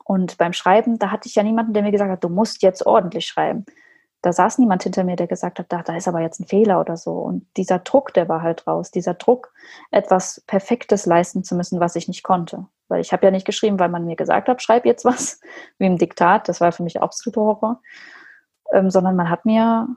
Und 0.04 0.38
beim 0.38 0.52
Schreiben, 0.52 0.99
da 0.99 1.11
hatte 1.11 1.28
ich 1.28 1.35
ja 1.35 1.42
niemanden, 1.42 1.73
der 1.73 1.83
mir 1.83 1.92
gesagt 1.92 2.11
hat, 2.11 2.25
du 2.25 2.28
musst 2.28 2.62
jetzt 2.62 2.87
ordentlich 2.87 3.26
schreiben 3.26 3.64
da 4.23 4.33
saß 4.33 4.59
niemand 4.59 4.83
hinter 4.83 5.04
mir, 5.04 5.16
der 5.16 5.26
gesagt 5.26 5.59
hat, 5.59 5.66
da, 5.71 5.83
da 5.83 5.97
ist 5.97 6.07
aber 6.07 6.21
jetzt 6.21 6.40
ein 6.40 6.47
Fehler 6.47 6.80
oder 6.80 6.97
so. 6.97 7.12
Und 7.12 7.47
dieser 7.57 7.78
Druck, 7.78 8.12
der 8.12 8.28
war 8.28 8.42
halt 8.42 8.66
raus. 8.66 8.90
Dieser 8.90 9.14
Druck, 9.14 9.52
etwas 9.90 10.42
Perfektes 10.47 11.07
leisten 11.07 11.42
zu 11.42 11.54
müssen, 11.54 11.80
was 11.80 11.97
ich 11.97 12.07
nicht 12.07 12.23
konnte. 12.23 12.66
Weil 12.88 13.00
ich 13.00 13.12
habe 13.12 13.25
ja 13.25 13.30
nicht 13.30 13.47
geschrieben, 13.47 13.78
weil 13.78 13.88
man 13.88 14.04
mir 14.04 14.16
gesagt 14.16 14.49
hat, 14.49 14.62
schreib 14.62 14.85
jetzt 14.85 15.04
was, 15.04 15.40
wie 15.78 15.87
im 15.87 15.97
Diktat. 15.97 16.49
Das 16.49 16.61
war 16.61 16.73
für 16.73 16.83
mich 16.83 17.00
absoluter 17.00 17.40
Horror. 17.40 17.80
Ähm, 18.73 18.90
sondern 18.90 19.16
man 19.16 19.30
hat 19.30 19.47
mir, 19.47 19.88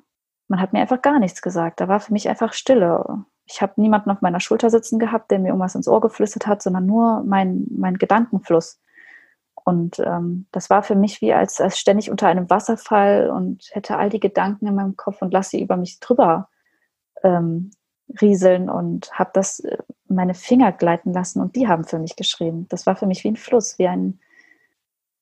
man 0.48 0.62
hat 0.62 0.72
mir 0.72 0.80
einfach 0.80 1.02
gar 1.02 1.20
nichts 1.20 1.42
gesagt. 1.42 1.82
Da 1.82 1.90
war 1.90 2.00
für 2.00 2.14
mich 2.14 2.30
einfach 2.30 2.54
Stille. 2.54 3.26
Ich 3.46 3.62
habe 3.62 3.74
niemanden 3.76 4.10
auf 4.10 4.22
meiner 4.22 4.40
Schulter 4.40 4.70
sitzen 4.70 5.00
gehabt, 5.00 5.32
der 5.32 5.40
mir 5.40 5.50
irgendwas 5.50 5.76
ins 5.76 5.88
Ohr 5.90 6.00
geflüstert 6.00 6.48
hat, 6.48 6.62
sondern 6.62 6.86
nur 6.86 7.24
mein, 7.26 7.66
mein 7.76 7.98
Gedankenfluss. 7.98 8.80
Und 9.66 10.00
ähm, 10.00 10.48
das 10.52 10.70
war 10.70 10.84
für 10.84 10.96
mich 10.96 11.22
wie 11.22 11.34
als, 11.34 11.62
als 11.62 11.80
ständig 11.80 12.12
unter 12.12 12.28
einem 12.28 12.50
Wasserfall 12.50 13.30
und 13.30 13.70
hätte 13.72 13.98
all 13.98 14.10
die 14.10 14.20
Gedanken 14.20 14.68
in 14.68 14.76
meinem 14.76 14.98
Kopf 14.98 15.22
und 15.22 15.32
lasse 15.32 15.52
sie 15.52 15.62
über 15.62 15.78
mich 15.78 16.00
drüber 16.00 16.50
ähm, 17.24 17.72
rieseln 18.22 18.70
und 18.70 19.12
habe 19.18 19.32
das 19.34 19.62
äh, 19.62 19.78
meine 20.08 20.34
Finger 20.34 20.72
gleiten 20.72 21.14
lassen 21.14 21.42
und 21.42 21.56
die 21.56 21.68
haben 21.68 21.86
für 21.86 22.00
mich 22.00 22.16
geschrieben. 22.16 22.68
Das 22.70 22.86
war 22.86 22.96
für 22.96 23.06
mich 23.06 23.24
wie 23.24 23.30
ein 23.30 23.38
Fluss, 23.38 23.80
wie 23.80 23.88
ein, 23.88 24.20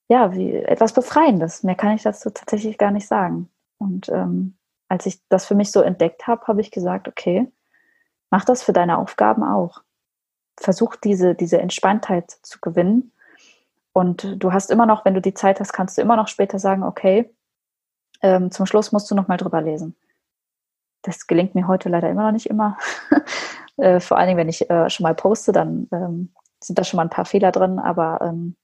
ja, 0.10 0.34
wie 0.34 0.56
etwas 0.56 0.94
Befreiendes. 0.94 1.64
Mehr 1.64 1.76
kann 1.76 1.96
ich 1.96 2.04
dazu 2.04 2.32
tatsächlich 2.32 2.78
gar 2.78 2.92
nicht 2.92 3.08
sagen. 3.08 3.50
Und 3.78 4.10
ähm, 4.10 4.58
als 4.90 5.06
ich 5.06 5.22
das 5.30 5.46
für 5.46 5.56
mich 5.56 5.72
so 5.72 5.82
entdeckt 5.82 6.28
habe, 6.28 6.46
habe 6.48 6.62
ich 6.62 6.72
gesagt, 6.72 7.08
okay, 7.08 7.50
mach 8.32 8.44
das 8.44 8.64
für 8.64 8.74
deine 8.74 8.98
Aufgaben 8.98 9.44
auch. 9.44 9.84
Versuch 10.60 10.96
diese, 10.96 11.36
diese 11.36 11.60
Entspanntheit 11.60 12.32
zu 12.42 12.60
gewinnen 12.60 13.12
und 13.94 14.42
du 14.42 14.54
hast 14.54 14.72
immer 14.72 14.86
noch, 14.86 15.06
wenn 15.06 15.14
du 15.14 15.22
die 15.22 15.34
Zeit 15.34 15.60
hast, 15.60 15.74
kannst 15.74 15.98
du 15.98 16.02
immer 16.02 16.16
noch 16.16 16.28
später 16.28 16.60
sagen, 16.60 16.84
okay, 16.84 17.34
ähm, 18.22 18.52
zum 18.52 18.66
Schluss 18.66 18.92
musst 18.92 19.10
du 19.12 19.16
noch 19.16 19.28
mal 19.28 19.38
drüber 19.38 19.62
lesen. 19.62 19.96
Das 21.02 21.28
gelingt 21.28 21.56
mir 21.56 21.68
heute 21.68 21.90
leider 21.90 22.10
immer 22.10 22.24
noch 22.24 22.32
nicht 22.32 22.46
immer. 22.46 22.78
äh, 23.78 24.00
vor 24.00 24.18
allen 24.18 24.28
Dingen, 24.28 24.38
wenn 24.38 24.50
ich 24.50 24.70
äh, 24.70 24.90
schon 24.90 25.04
mal 25.04 25.16
poste, 25.16 25.52
dann 25.52 25.88
ähm, 25.92 26.34
sind 26.64 26.78
da 26.78 26.84
schon 26.84 26.98
mal 26.98 27.04
ein 27.04 27.10
paar 27.10 27.26
Fehler 27.26 27.52
drin, 27.52 27.80
aber 27.80 28.22
ähm, 28.22 28.56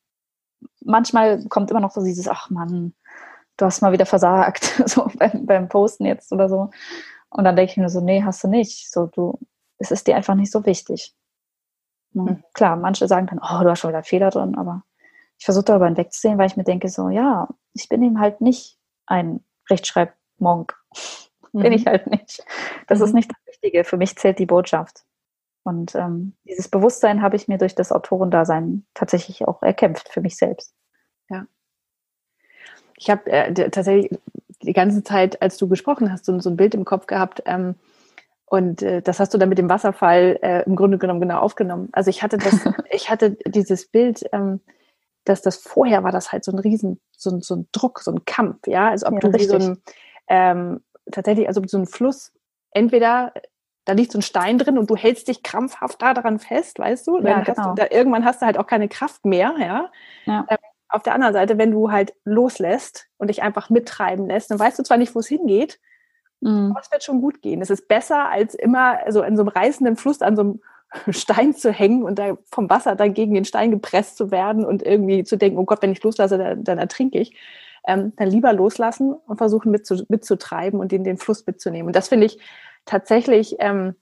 manchmal 0.81 1.43
kommt 1.45 1.71
immer 1.71 1.79
noch 1.79 1.91
so 1.91 2.03
dieses, 2.03 2.27
ach 2.27 2.49
Mann, 2.49 2.93
du 3.57 3.65
hast 3.65 3.81
mal 3.81 3.91
wieder 3.91 4.05
versagt, 4.05 4.63
so 4.85 5.09
beim, 5.17 5.45
beim 5.45 5.69
Posten 5.69 6.05
jetzt 6.05 6.31
oder 6.31 6.47
so. 6.47 6.69
Und 7.29 7.43
dann 7.43 7.55
denke 7.55 7.71
ich 7.71 7.77
mir 7.77 7.89
so, 7.89 7.99
nee, 7.99 8.23
hast 8.23 8.43
du 8.43 8.47
nicht. 8.47 8.89
So, 8.91 9.07
du, 9.07 9.37
es 9.77 9.91
ist 9.91 10.07
dir 10.07 10.15
einfach 10.15 10.35
nicht 10.35 10.51
so 10.51 10.65
wichtig. 10.65 11.13
Mhm. 12.13 12.43
Klar, 12.53 12.77
manche 12.77 13.07
sagen 13.07 13.27
dann, 13.27 13.39
oh, 13.39 13.63
du 13.63 13.69
hast 13.69 13.79
schon 13.79 13.89
wieder 13.89 14.03
Fehler 14.03 14.29
drin, 14.29 14.55
aber 14.55 14.83
ich 15.37 15.45
versuche 15.45 15.65
darüber 15.65 15.85
hinwegzusehen, 15.85 16.37
weil 16.37 16.47
ich 16.47 16.57
mir 16.57 16.63
denke, 16.63 16.89
so, 16.89 17.09
ja, 17.09 17.47
ich 17.73 17.89
bin 17.89 18.01
eben 18.03 18.19
halt 18.19 18.41
nicht 18.41 18.77
ein 19.05 19.43
Rechtschreibmonk. 19.69 20.75
Mhm. 21.53 21.59
Bin 21.61 21.73
ich 21.73 21.85
halt 21.85 22.07
nicht. 22.07 22.43
Das 22.87 22.99
mhm. 22.99 23.05
ist 23.05 23.13
nicht 23.13 23.31
das 23.31 23.37
Wichtige. 23.47 23.83
Für 23.83 23.97
mich 23.97 24.15
zählt 24.17 24.39
die 24.39 24.45
Botschaft. 24.45 25.05
Und 25.63 25.95
ähm, 25.95 26.33
dieses 26.45 26.69
Bewusstsein 26.69 27.21
habe 27.21 27.35
ich 27.35 27.47
mir 27.47 27.57
durch 27.57 27.75
das 27.75 27.91
Autorendasein 27.91 28.85
tatsächlich 28.93 29.47
auch 29.47 29.61
erkämpft 29.61 30.09
für 30.09 30.21
mich 30.21 30.37
selbst. 30.37 30.73
Ja. 31.29 31.45
Ich 32.95 33.09
habe 33.09 33.29
äh, 33.29 33.69
tatsächlich 33.69 34.17
die 34.61 34.73
ganze 34.73 35.03
Zeit, 35.03 35.41
als 35.41 35.57
du 35.57 35.67
gesprochen 35.67 36.11
hast, 36.11 36.25
so, 36.25 36.39
so 36.39 36.49
ein 36.49 36.57
Bild 36.57 36.73
im 36.73 36.85
Kopf 36.85 37.05
gehabt. 37.05 37.43
Ähm, 37.45 37.75
und 38.45 38.81
äh, 38.81 39.01
das 39.01 39.19
hast 39.19 39.33
du 39.33 39.37
dann 39.37 39.49
mit 39.49 39.57
dem 39.57 39.69
Wasserfall 39.69 40.39
äh, 40.41 40.63
im 40.63 40.77
Grunde 40.77 40.97
genommen 40.97 41.19
genau 41.19 41.39
aufgenommen. 41.39 41.89
Also 41.91 42.09
ich 42.09 42.23
hatte 42.23 42.37
das, 42.37 42.61
ich 42.89 43.09
hatte 43.09 43.37
dieses 43.45 43.87
Bild, 43.87 44.23
ähm, 44.31 44.61
dass 45.27 45.41
das 45.41 45.57
vorher 45.57 46.03
war 46.03 46.11
das 46.11 46.31
halt 46.31 46.43
so 46.43 46.51
ein 46.51 46.59
Riesen, 46.59 46.99
so, 47.15 47.31
ein, 47.31 47.41
so 47.41 47.55
ein 47.55 47.67
Druck, 47.71 47.99
so 47.99 48.11
ein 48.11 48.25
Kampf, 48.25 48.67
ja. 48.67 48.89
Also 48.89 49.07
ob 49.07 49.13
ja, 49.13 49.19
du 49.19 49.33
wie 49.33 49.45
so 49.45 49.55
ein 49.55 49.81
ähm, 50.27 50.81
tatsächlich, 51.11 51.47
also 51.47 51.61
so 51.65 51.77
ein 51.77 51.85
Fluss, 51.85 52.33
entweder 52.71 53.33
da 53.85 53.93
liegt 53.93 54.11
so 54.11 54.19
ein 54.19 54.23
Stein 54.23 54.57
drin 54.57 54.77
und 54.77 54.89
du 54.89 54.95
hältst 54.95 55.29
dich 55.29 55.43
krampfhaft 55.43 56.01
da 56.01 56.13
daran 56.13 56.39
fest, 56.39 56.77
weißt 56.77 57.07
du? 57.07 57.19
Ja, 57.19 57.41
genau. 57.41 57.69
du 57.69 57.75
da, 57.75 57.87
irgendwann 57.89 58.25
hast 58.25 58.41
du 58.41 58.45
halt 58.45 58.57
auch 58.57 58.67
keine 58.67 58.89
Kraft 58.89 59.25
mehr, 59.25 59.55
ja. 59.59 59.89
ja. 60.25 60.45
Ähm, 60.49 60.57
auf 60.89 61.03
der 61.03 61.13
anderen 61.13 61.33
Seite, 61.33 61.57
wenn 61.57 61.71
du 61.71 61.91
halt 61.91 62.13
loslässt 62.23 63.07
und 63.17 63.29
dich 63.29 63.43
einfach 63.43 63.69
mittreiben 63.69 64.27
lässt, 64.27 64.51
dann 64.51 64.59
weißt 64.59 64.77
du 64.79 64.83
zwar 64.83 64.97
nicht, 64.97 65.15
wo 65.15 65.19
es 65.19 65.27
hingeht, 65.27 65.79
mhm. 66.41 66.71
aber 66.71 66.81
es 66.81 66.91
wird 66.91 67.03
schon 67.03 67.21
gut 67.21 67.41
gehen. 67.41 67.61
Es 67.61 67.69
ist 67.69 67.87
besser, 67.87 68.29
als 68.29 68.55
immer 68.55 68.99
so 69.09 69.23
in 69.23 69.35
so 69.35 69.43
einem 69.43 69.49
reißenden 69.49 69.95
Fluss 69.95 70.21
an 70.21 70.35
so 70.35 70.41
einem 70.41 70.61
Stein 71.09 71.53
zu 71.53 71.71
hängen 71.71 72.03
und 72.03 72.17
da 72.19 72.37
vom 72.51 72.69
Wasser 72.69 72.95
dann 72.95 73.13
gegen 73.13 73.33
den 73.33 73.45
Stein 73.45 73.71
gepresst 73.71 74.17
zu 74.17 74.31
werden 74.31 74.65
und 74.65 74.83
irgendwie 74.83 75.23
zu 75.23 75.37
denken, 75.37 75.57
oh 75.57 75.65
Gott, 75.65 75.81
wenn 75.81 75.91
ich 75.91 76.03
loslasse, 76.03 76.37
dann, 76.37 76.63
dann 76.63 76.77
ertrinke 76.77 77.19
ich. 77.19 77.35
Ähm, 77.85 78.13
dann 78.17 78.29
lieber 78.29 78.51
loslassen 78.51 79.13
und 79.13 79.37
versuchen 79.37 79.71
mitzu, 79.71 80.03
mitzutreiben 80.09 80.79
und 80.79 80.91
den, 80.91 81.05
den 81.05 81.17
Fluss 81.17 81.45
mitzunehmen. 81.45 81.87
Und 81.87 81.95
das 81.95 82.09
finde 82.09 82.25
ich 82.25 82.37
tatsächlich, 82.85 83.55
ähm, 83.59 83.95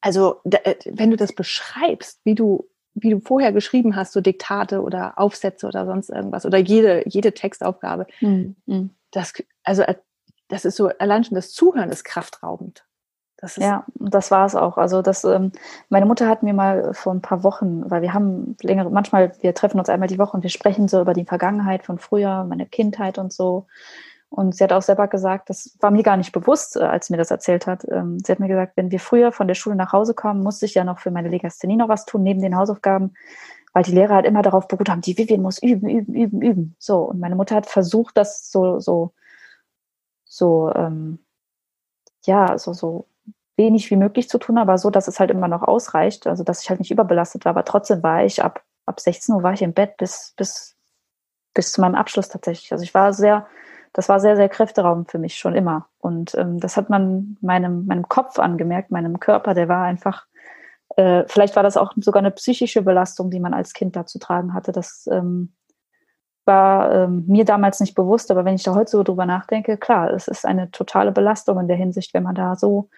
also 0.00 0.40
da, 0.44 0.58
äh, 0.64 0.76
wenn 0.86 1.10
du 1.10 1.16
das 1.16 1.32
beschreibst, 1.32 2.20
wie 2.24 2.34
du 2.34 2.68
wie 3.02 3.10
du 3.10 3.20
vorher 3.20 3.52
geschrieben 3.52 3.96
hast, 3.96 4.12
so 4.12 4.20
Diktate 4.20 4.82
oder 4.82 5.18
Aufsätze 5.18 5.66
oder 5.66 5.86
sonst 5.86 6.10
irgendwas 6.10 6.46
oder 6.46 6.58
jede, 6.58 7.02
jede 7.06 7.32
Textaufgabe, 7.32 8.06
mhm. 8.20 8.56
das, 9.10 9.34
also 9.62 9.82
äh, 9.82 9.94
das 10.48 10.64
ist 10.64 10.76
so, 10.76 10.88
allein 10.98 11.24
schon 11.24 11.34
das 11.34 11.52
Zuhören 11.52 11.90
ist 11.90 12.04
kraftraubend. 12.04 12.84
Ja, 13.62 13.84
das 13.94 14.30
war 14.30 14.46
es 14.46 14.54
auch. 14.56 14.78
Also 14.78 15.00
das, 15.00 15.24
ähm, 15.24 15.52
meine 15.88 16.06
Mutter 16.06 16.28
hat 16.28 16.42
mir 16.42 16.54
mal 16.54 16.92
vor 16.92 17.14
ein 17.14 17.22
paar 17.22 17.44
Wochen, 17.44 17.88
weil 17.88 18.02
wir 18.02 18.12
haben 18.12 18.56
längere, 18.62 18.90
manchmal, 18.90 19.32
wir 19.40 19.54
treffen 19.54 19.78
uns 19.78 19.88
einmal 19.88 20.08
die 20.08 20.18
Woche 20.18 20.36
und 20.36 20.42
wir 20.42 20.50
sprechen 20.50 20.88
so 20.88 21.00
über 21.00 21.14
die 21.14 21.24
Vergangenheit 21.24 21.84
von 21.84 21.98
früher, 21.98 22.44
meine 22.44 22.66
Kindheit 22.66 23.16
und 23.16 23.32
so. 23.32 23.66
Und 24.30 24.56
sie 24.56 24.64
hat 24.64 24.72
auch 24.72 24.82
selber 24.82 25.08
gesagt, 25.08 25.48
das 25.50 25.76
war 25.80 25.90
mir 25.90 26.02
gar 26.02 26.16
nicht 26.16 26.32
bewusst, 26.32 26.76
äh, 26.76 26.80
als 26.80 27.06
sie 27.06 27.12
mir 27.12 27.18
das 27.18 27.30
erzählt 27.30 27.66
hat. 27.66 27.86
Ähm, 27.88 28.18
sie 28.18 28.32
hat 28.32 28.40
mir 28.40 28.48
gesagt, 28.48 28.76
wenn 28.76 28.90
wir 28.90 29.00
früher 29.00 29.32
von 29.32 29.46
der 29.48 29.54
Schule 29.54 29.76
nach 29.76 29.92
Hause 29.92 30.14
kommen, 30.14 30.42
musste 30.42 30.66
ich 30.66 30.74
ja 30.74 30.84
noch 30.84 30.98
für 30.98 31.10
meine 31.10 31.28
Legasthenie 31.28 31.76
noch 31.76 31.88
was 31.88 32.04
tun, 32.06 32.22
neben 32.24 32.42
den 32.42 32.56
Hausaufgaben, 32.56 33.14
weil 33.72 33.84
die 33.84 33.92
Lehrer 33.92 34.16
halt 34.16 34.26
immer 34.26 34.42
darauf 34.42 34.68
beruht 34.68 34.90
haben, 34.90 35.00
die 35.00 35.16
Vivian 35.16 35.42
muss 35.42 35.62
üben, 35.62 35.88
üben, 35.88 36.14
üben, 36.14 36.42
üben. 36.42 36.76
So, 36.78 37.02
und 37.04 37.20
meine 37.20 37.36
Mutter 37.36 37.54
hat 37.56 37.66
versucht, 37.66 38.16
das 38.16 38.50
so, 38.50 38.80
so, 38.80 39.12
so, 40.24 40.72
ähm, 40.74 41.20
ja, 42.26 42.58
so, 42.58 42.72
so 42.74 43.06
wenig 43.58 43.90
wie 43.90 43.96
möglich 43.96 44.28
zu 44.28 44.38
tun, 44.38 44.56
aber 44.56 44.78
so, 44.78 44.88
dass 44.88 45.08
es 45.08 45.20
halt 45.20 45.30
immer 45.30 45.48
noch 45.48 45.62
ausreicht, 45.62 46.26
also 46.26 46.44
dass 46.44 46.62
ich 46.62 46.70
halt 46.70 46.78
nicht 46.78 46.90
überbelastet 46.90 47.44
war, 47.44 47.50
aber 47.50 47.64
trotzdem 47.64 48.02
war 48.02 48.24
ich 48.24 48.42
ab, 48.42 48.62
ab 48.86 49.00
16 49.00 49.34
Uhr 49.34 49.42
war 49.42 49.52
ich 49.52 49.62
im 49.62 49.74
Bett 49.74 49.96
bis, 49.98 50.32
bis, 50.36 50.76
bis 51.52 51.72
zu 51.72 51.80
meinem 51.80 51.96
Abschluss 51.96 52.28
tatsächlich. 52.28 52.72
Also 52.72 52.84
ich 52.84 52.94
war 52.94 53.12
sehr, 53.12 53.46
das 53.92 54.08
war 54.08 54.20
sehr, 54.20 54.36
sehr 54.36 54.48
Kräfteraum 54.48 55.06
für 55.06 55.18
mich 55.18 55.36
schon 55.36 55.54
immer. 55.54 55.88
Und 55.98 56.34
ähm, 56.36 56.60
das 56.60 56.76
hat 56.76 56.88
man 56.88 57.36
meinem, 57.40 57.84
meinem 57.86 58.08
Kopf 58.08 58.38
angemerkt, 58.38 58.90
meinem 58.90 59.18
Körper, 59.18 59.54
der 59.54 59.68
war 59.68 59.84
einfach, 59.84 60.26
äh, 60.96 61.24
vielleicht 61.26 61.56
war 61.56 61.64
das 61.64 61.76
auch 61.76 61.92
sogar 61.96 62.20
eine 62.20 62.30
psychische 62.30 62.82
Belastung, 62.82 63.30
die 63.30 63.40
man 63.40 63.54
als 63.54 63.72
Kind 63.72 63.96
da 63.96 64.06
zu 64.06 64.20
tragen 64.20 64.54
hatte. 64.54 64.70
Das 64.70 65.08
ähm, 65.10 65.52
war 66.44 66.92
ähm, 66.94 67.24
mir 67.26 67.44
damals 67.44 67.80
nicht 67.80 67.94
bewusst, 67.94 68.30
aber 68.30 68.44
wenn 68.44 68.54
ich 68.54 68.62
da 68.62 68.74
heute 68.74 68.90
so 68.90 69.02
drüber 69.02 69.26
nachdenke, 69.26 69.76
klar, 69.76 70.12
es 70.12 70.28
ist 70.28 70.46
eine 70.46 70.70
totale 70.70 71.10
Belastung 71.12 71.58
in 71.58 71.68
der 71.68 71.76
Hinsicht, 71.76 72.14
wenn 72.14 72.22
man 72.22 72.36
da 72.36 72.54
so 72.54 72.88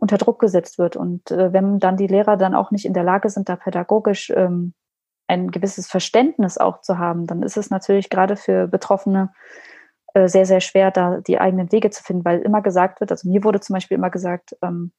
unter 0.00 0.18
Druck 0.18 0.38
gesetzt 0.38 0.78
wird. 0.78 0.96
Und 0.96 1.30
äh, 1.30 1.52
wenn 1.52 1.78
dann 1.78 1.96
die 1.96 2.06
Lehrer 2.06 2.36
dann 2.36 2.54
auch 2.54 2.70
nicht 2.70 2.84
in 2.84 2.94
der 2.94 3.04
Lage 3.04 3.30
sind, 3.30 3.48
da 3.48 3.56
pädagogisch 3.56 4.30
ähm, 4.30 4.74
ein 5.26 5.50
gewisses 5.50 5.88
Verständnis 5.88 6.58
auch 6.58 6.80
zu 6.80 6.98
haben, 6.98 7.26
dann 7.26 7.42
ist 7.42 7.56
es 7.56 7.70
natürlich 7.70 8.08
gerade 8.08 8.36
für 8.36 8.66
Betroffene 8.66 9.32
äh, 10.14 10.28
sehr, 10.28 10.46
sehr 10.46 10.60
schwer, 10.60 10.90
da 10.90 11.20
die 11.20 11.38
eigenen 11.38 11.70
Wege 11.70 11.90
zu 11.90 12.02
finden, 12.02 12.24
weil 12.24 12.40
immer 12.40 12.62
gesagt 12.62 13.00
wird, 13.00 13.10
also 13.10 13.28
mir 13.28 13.44
wurde 13.44 13.60
zum 13.60 13.74
Beispiel 13.74 13.96
immer 13.96 14.10
gesagt, 14.10 14.56
ähm, 14.62 14.92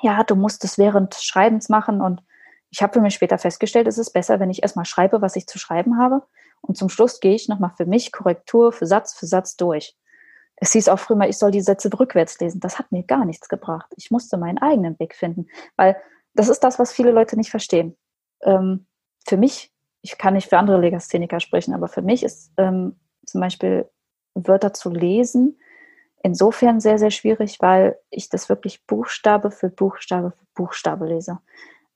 ja, 0.00 0.22
du 0.22 0.36
musst 0.36 0.62
es 0.64 0.78
während 0.78 1.14
Schreibens 1.14 1.68
machen 1.68 2.00
und 2.00 2.22
ich 2.70 2.82
habe 2.82 2.92
für 2.92 3.00
mich 3.00 3.14
später 3.14 3.38
festgestellt, 3.38 3.88
es 3.88 3.98
ist 3.98 4.12
besser, 4.12 4.38
wenn 4.38 4.50
ich 4.50 4.62
erstmal 4.62 4.84
schreibe, 4.84 5.22
was 5.22 5.34
ich 5.34 5.48
zu 5.48 5.58
schreiben 5.58 5.98
habe 5.98 6.22
und 6.60 6.76
zum 6.76 6.88
Schluss 6.88 7.18
gehe 7.18 7.34
ich 7.34 7.48
nochmal 7.48 7.72
für 7.76 7.86
mich 7.86 8.12
Korrektur 8.12 8.72
für 8.72 8.86
Satz 8.86 9.14
für 9.14 9.26
Satz 9.26 9.56
durch. 9.56 9.96
Es 10.60 10.72
hieß 10.72 10.88
auch 10.88 10.98
früher 10.98 11.16
mal, 11.16 11.28
ich 11.28 11.38
soll 11.38 11.50
die 11.50 11.60
Sätze 11.60 11.90
rückwärts 11.98 12.38
lesen. 12.40 12.60
Das 12.60 12.78
hat 12.78 12.90
mir 12.90 13.04
gar 13.04 13.24
nichts 13.24 13.48
gebracht. 13.48 13.92
Ich 13.96 14.10
musste 14.10 14.36
meinen 14.36 14.58
eigenen 14.58 14.98
Weg 14.98 15.14
finden, 15.14 15.46
weil 15.76 15.96
das 16.34 16.48
ist 16.48 16.60
das, 16.60 16.78
was 16.78 16.92
viele 16.92 17.12
Leute 17.12 17.36
nicht 17.36 17.50
verstehen. 17.50 17.96
Ähm, 18.42 18.86
für 19.26 19.36
mich, 19.36 19.72
ich 20.02 20.18
kann 20.18 20.34
nicht 20.34 20.48
für 20.48 20.58
andere 20.58 20.80
Legastheniker 20.80 21.40
sprechen, 21.40 21.74
aber 21.74 21.88
für 21.88 22.02
mich 22.02 22.22
ist 22.22 22.52
ähm, 22.56 22.98
zum 23.24 23.40
Beispiel 23.40 23.88
Wörter 24.34 24.72
zu 24.72 24.90
lesen 24.90 25.58
insofern 26.22 26.80
sehr, 26.80 26.98
sehr 26.98 27.10
schwierig, 27.10 27.58
weil 27.60 27.98
ich 28.10 28.28
das 28.28 28.48
wirklich 28.48 28.84
Buchstabe 28.86 29.50
für 29.50 29.68
Buchstabe 29.68 30.32
für 30.32 30.46
Buchstabe 30.54 31.06
lese. 31.06 31.38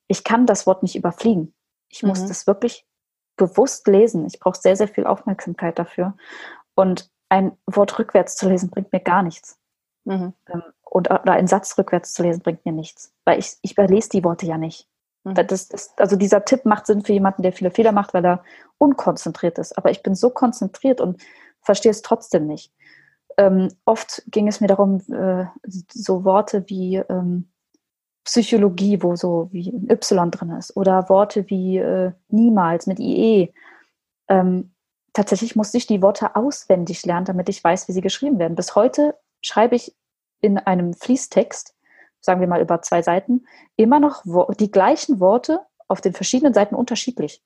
Ich 0.07 0.23
kann 0.23 0.45
das 0.45 0.65
Wort 0.65 0.83
nicht 0.83 0.95
überfliegen. 0.95 1.53
Ich 1.89 2.03
muss 2.03 2.21
mhm. 2.21 2.27
das 2.27 2.47
wirklich 2.47 2.85
bewusst 3.35 3.87
lesen. 3.87 4.25
Ich 4.25 4.39
brauche 4.39 4.59
sehr, 4.59 4.75
sehr 4.75 4.87
viel 4.87 5.05
Aufmerksamkeit 5.05 5.77
dafür. 5.79 6.15
Und 6.75 7.11
ein 7.33 7.57
Wort 7.65 7.97
rückwärts 7.97 8.35
zu 8.35 8.47
lesen 8.47 8.69
bringt 8.69 8.93
mir 8.93 8.99
gar 8.99 9.23
nichts. 9.23 9.57
Mhm. 10.05 10.33
Ähm, 10.47 10.61
und, 10.83 11.09
oder 11.09 11.31
einen 11.31 11.47
Satz 11.47 11.75
rückwärts 11.79 12.13
zu 12.13 12.21
lesen 12.21 12.43
bringt 12.43 12.63
mir 12.63 12.73
nichts, 12.73 13.11
weil 13.25 13.39
ich, 13.39 13.57
ich 13.63 13.71
überlese 13.71 14.09
die 14.09 14.23
Worte 14.23 14.45
ja 14.45 14.59
nicht. 14.59 14.87
Mhm. 15.23 15.33
Das, 15.47 15.67
das, 15.67 15.97
also 15.97 16.15
dieser 16.15 16.45
Tipp 16.45 16.65
macht 16.65 16.85
Sinn 16.85 17.01
für 17.01 17.13
jemanden, 17.13 17.41
der 17.41 17.51
viele 17.51 17.71
Fehler 17.71 17.91
macht, 17.91 18.13
weil 18.13 18.23
er 18.23 18.43
unkonzentriert 18.77 19.57
ist. 19.57 19.75
Aber 19.79 19.89
ich 19.89 20.03
bin 20.03 20.13
so 20.13 20.29
konzentriert 20.29 21.01
und 21.01 21.23
verstehe 21.61 21.89
es 21.89 22.03
trotzdem 22.03 22.45
nicht. 22.45 22.71
Ähm, 23.37 23.69
oft 23.85 24.21
ging 24.27 24.47
es 24.47 24.61
mir 24.61 24.67
darum, 24.67 25.01
äh, 25.11 25.45
so 25.91 26.23
Worte 26.23 26.65
wie 26.67 26.97
ähm, 26.97 27.49
Psychologie, 28.25 29.01
wo 29.01 29.15
so 29.15 29.49
wie 29.51 29.71
ein 29.71 29.89
Y 29.89 30.29
drin 30.29 30.51
ist, 30.51 30.77
oder 30.77 31.09
Worte 31.09 31.49
wie 31.49 31.77
äh, 31.77 32.11
niemals 32.27 32.85
mit 32.85 32.99
IE. 32.99 33.51
Ähm, 34.27 34.72
tatsächlich 35.13 35.55
musste 35.55 35.77
ich 35.77 35.87
die 35.87 36.01
Worte 36.01 36.35
auswendig 36.35 37.05
lernen, 37.05 37.25
damit 37.25 37.49
ich 37.49 37.63
weiß, 37.63 37.87
wie 37.87 37.93
sie 37.93 38.01
geschrieben 38.01 38.39
werden. 38.39 38.55
Bis 38.55 38.75
heute 38.75 39.17
schreibe 39.41 39.75
ich 39.75 39.95
in 40.41 40.57
einem 40.57 40.93
Fließtext, 40.93 41.75
sagen 42.19 42.41
wir 42.41 42.47
mal 42.47 42.61
über 42.61 42.81
zwei 42.81 43.01
Seiten, 43.01 43.45
immer 43.75 43.99
noch 43.99 44.23
die 44.55 44.71
gleichen 44.71 45.19
Worte 45.19 45.61
auf 45.87 46.01
den 46.01 46.13
verschiedenen 46.13 46.53
Seiten 46.53 46.75
unterschiedlich. 46.75 47.41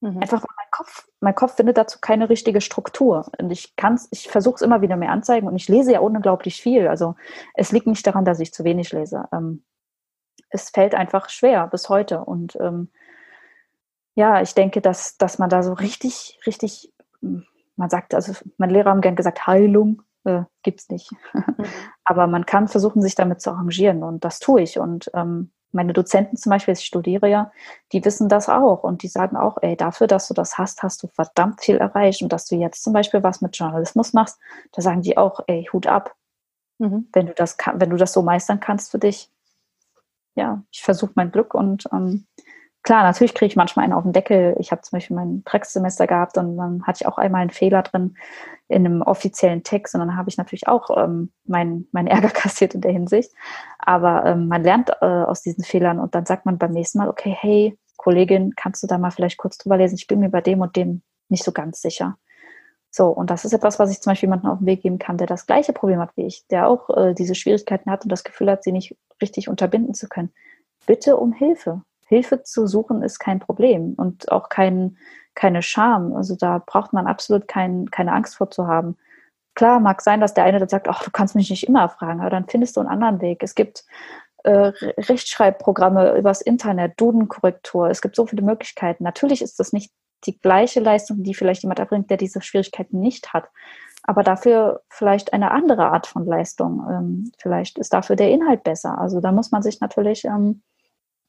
Mhm. 0.00 0.18
Einfach 0.18 0.42
weil 0.42 0.54
mein 0.56 0.70
Kopf, 0.70 1.08
mein 1.20 1.34
Kopf 1.34 1.56
findet 1.56 1.78
dazu 1.78 1.98
keine 2.00 2.28
richtige 2.28 2.60
Struktur. 2.60 3.30
Und 3.38 3.50
ich 3.50 3.74
kann's, 3.76 4.08
ich 4.10 4.28
versuche 4.28 4.56
es 4.56 4.62
immer 4.62 4.82
wieder 4.82 4.96
mehr 4.96 5.10
anzeigen 5.10 5.46
und 5.46 5.56
ich 5.56 5.68
lese 5.68 5.92
ja 5.92 6.00
unglaublich 6.00 6.60
viel. 6.60 6.88
Also 6.88 7.14
es 7.54 7.72
liegt 7.72 7.86
nicht 7.86 8.06
daran, 8.06 8.24
dass 8.24 8.40
ich 8.40 8.52
zu 8.52 8.64
wenig 8.64 8.92
lese. 8.92 9.24
Ähm, 9.32 9.64
es 10.50 10.70
fällt 10.70 10.94
einfach 10.94 11.30
schwer 11.30 11.66
bis 11.68 11.88
heute. 11.88 12.24
Und 12.24 12.56
ähm, 12.60 12.90
ja, 14.14 14.40
ich 14.40 14.54
denke, 14.54 14.80
dass, 14.80 15.16
dass 15.16 15.38
man 15.38 15.50
da 15.50 15.62
so 15.62 15.72
richtig, 15.72 16.38
richtig, 16.46 16.92
hm, 17.20 17.44
man 17.76 17.90
sagt, 17.90 18.14
also 18.14 18.32
mein 18.56 18.70
Lehrer 18.70 18.90
haben 18.90 19.00
gern 19.00 19.16
gesagt, 19.16 19.46
Heilung 19.46 20.02
äh, 20.24 20.42
gibt 20.62 20.80
es 20.80 20.88
nicht. 20.88 21.10
Mhm. 21.56 21.66
Aber 22.04 22.26
man 22.26 22.46
kann 22.46 22.68
versuchen, 22.68 23.00
sich 23.00 23.14
damit 23.14 23.40
zu 23.40 23.50
arrangieren 23.50 24.02
und 24.02 24.24
das 24.24 24.40
tue 24.40 24.62
ich. 24.62 24.78
Und 24.78 25.10
ähm, 25.14 25.52
meine 25.72 25.92
Dozenten 25.92 26.36
zum 26.36 26.50
Beispiel, 26.50 26.74
ich 26.74 26.84
studiere 26.84 27.28
ja, 27.28 27.52
die 27.92 28.04
wissen 28.04 28.28
das 28.28 28.48
auch 28.48 28.82
und 28.82 29.02
die 29.02 29.08
sagen 29.08 29.36
auch, 29.36 29.58
ey, 29.62 29.76
dafür, 29.76 30.06
dass 30.06 30.28
du 30.28 30.34
das 30.34 30.58
hast, 30.58 30.82
hast 30.82 31.02
du 31.02 31.08
verdammt 31.08 31.62
viel 31.62 31.76
erreicht 31.76 32.22
und 32.22 32.32
dass 32.32 32.46
du 32.46 32.56
jetzt 32.56 32.82
zum 32.82 32.92
Beispiel 32.92 33.22
was 33.22 33.40
mit 33.40 33.56
Journalismus 33.56 34.12
machst, 34.12 34.38
da 34.72 34.82
sagen 34.82 35.02
die 35.02 35.16
auch, 35.16 35.40
ey, 35.46 35.68
Hut 35.72 35.86
ab, 35.86 36.14
mhm. 36.78 37.08
wenn 37.12 37.26
du 37.26 37.34
das 37.34 37.56
wenn 37.74 37.90
du 37.90 37.96
das 37.96 38.12
so 38.12 38.22
meistern 38.22 38.60
kannst 38.60 38.90
für 38.90 38.98
dich. 38.98 39.30
Ja, 40.34 40.62
ich 40.70 40.82
versuche 40.82 41.12
mein 41.14 41.30
Glück 41.30 41.54
und 41.54 41.88
ähm, 41.92 42.26
klar, 42.84 43.02
natürlich 43.02 43.34
kriege 43.34 43.48
ich 43.48 43.56
manchmal 43.56 43.84
einen 43.84 43.92
auf 43.94 44.04
den 44.04 44.12
Deckel. 44.12 44.54
Ich 44.60 44.70
habe 44.70 44.82
zum 44.82 44.96
Beispiel 44.96 45.16
mein 45.16 45.42
Praxissemester 45.42 46.06
gehabt 46.06 46.38
und 46.38 46.56
dann 46.56 46.86
hatte 46.86 46.98
ich 47.00 47.06
auch 47.06 47.18
einmal 47.18 47.40
einen 47.40 47.50
Fehler 47.50 47.82
drin 47.82 48.16
in 48.68 48.86
einem 48.86 49.02
offiziellen 49.02 49.62
Text 49.64 49.94
und 49.94 50.00
dann 50.00 50.16
habe 50.16 50.28
ich 50.28 50.36
natürlich 50.36 50.68
auch 50.68 50.96
ähm, 50.96 51.32
meinen 51.44 51.88
mein 51.92 52.06
Ärger 52.06 52.28
kassiert 52.30 52.74
in 52.74 52.82
der 52.82 52.92
Hinsicht. 52.92 53.32
Aber 53.78 54.24
ähm, 54.26 54.48
man 54.48 54.62
lernt 54.62 54.90
äh, 55.00 55.06
aus 55.06 55.42
diesen 55.42 55.64
Fehlern 55.64 55.98
und 55.98 56.14
dann 56.14 56.26
sagt 56.26 56.46
man 56.46 56.58
beim 56.58 56.72
nächsten 56.72 56.98
Mal, 56.98 57.08
okay, 57.08 57.36
hey, 57.38 57.78
Kollegin, 57.96 58.52
kannst 58.54 58.82
du 58.82 58.86
da 58.86 58.98
mal 58.98 59.10
vielleicht 59.10 59.38
kurz 59.38 59.58
drüber 59.58 59.78
lesen? 59.78 59.96
Ich 59.96 60.06
bin 60.06 60.20
mir 60.20 60.28
bei 60.28 60.40
dem 60.40 60.60
und 60.60 60.76
dem 60.76 61.02
nicht 61.28 61.44
so 61.44 61.52
ganz 61.52 61.80
sicher. 61.80 62.16
So, 62.90 63.08
und 63.08 63.30
das 63.30 63.44
ist 63.44 63.52
etwas, 63.52 63.78
was 63.78 63.90
ich 63.90 64.00
zum 64.00 64.12
Beispiel 64.12 64.28
jemandem 64.28 64.50
auf 64.50 64.58
den 64.58 64.66
Weg 64.66 64.82
geben 64.82 64.98
kann, 64.98 65.16
der 65.16 65.26
das 65.26 65.46
gleiche 65.46 65.72
Problem 65.72 65.98
hat 65.98 66.16
wie 66.16 66.26
ich, 66.26 66.46
der 66.48 66.68
auch 66.68 66.90
äh, 66.90 67.14
diese 67.14 67.34
Schwierigkeiten 67.34 67.90
hat 67.90 68.04
und 68.04 68.12
das 68.12 68.24
Gefühl 68.24 68.50
hat, 68.50 68.62
sie 68.62 68.72
nicht 68.72 68.96
richtig 69.20 69.48
unterbinden 69.48 69.94
zu 69.94 70.08
können. 70.08 70.32
Bitte 70.86 71.16
um 71.16 71.32
Hilfe. 71.32 71.82
Hilfe 72.14 72.42
zu 72.42 72.66
suchen 72.66 73.02
ist 73.02 73.18
kein 73.18 73.40
Problem 73.40 73.94
und 73.96 74.30
auch 74.30 74.48
kein, 74.48 74.96
keine 75.34 75.62
Scham. 75.62 76.14
Also 76.14 76.36
da 76.36 76.62
braucht 76.64 76.92
man 76.92 77.06
absolut 77.06 77.48
kein, 77.48 77.90
keine 77.90 78.12
Angst 78.12 78.36
vor 78.36 78.50
zu 78.50 78.68
haben. 78.68 78.96
Klar, 79.54 79.80
mag 79.80 80.00
sein, 80.00 80.20
dass 80.20 80.34
der 80.34 80.44
eine 80.44 80.58
dann 80.58 80.68
sagt, 80.68 80.88
ach, 80.88 81.02
du 81.04 81.10
kannst 81.10 81.34
mich 81.34 81.50
nicht 81.50 81.66
immer 81.68 81.88
fragen, 81.88 82.20
aber 82.20 82.30
dann 82.30 82.48
findest 82.48 82.76
du 82.76 82.80
einen 82.80 82.88
anderen 82.88 83.20
Weg. 83.20 83.42
Es 83.42 83.54
gibt 83.54 83.84
äh, 84.44 84.72
Rechtschreibprogramme 84.98 86.16
übers 86.16 86.40
Internet, 86.40 87.00
Dudenkorrektur. 87.00 87.88
Es 87.88 88.02
gibt 88.02 88.14
so 88.14 88.26
viele 88.26 88.42
Möglichkeiten. 88.42 89.02
Natürlich 89.02 89.42
ist 89.42 89.58
das 89.58 89.72
nicht 89.72 89.92
die 90.26 90.38
gleiche 90.38 90.80
Leistung, 90.80 91.22
die 91.22 91.34
vielleicht 91.34 91.62
jemand 91.62 91.78
erbringt, 91.78 92.10
der 92.10 92.16
diese 92.16 92.40
Schwierigkeiten 92.42 93.00
nicht 93.00 93.32
hat. 93.32 93.48
Aber 94.02 94.22
dafür 94.22 94.82
vielleicht 94.88 95.32
eine 95.32 95.50
andere 95.50 95.86
Art 95.86 96.06
von 96.06 96.26
Leistung. 96.26 96.84
Ähm, 96.90 97.32
vielleicht 97.38 97.78
ist 97.78 97.92
dafür 97.92 98.16
der 98.16 98.30
Inhalt 98.30 98.62
besser. 98.62 98.98
Also 98.98 99.20
da 99.20 99.32
muss 99.32 99.50
man 99.50 99.62
sich 99.62 99.80
natürlich 99.80 100.24
ähm, 100.24 100.62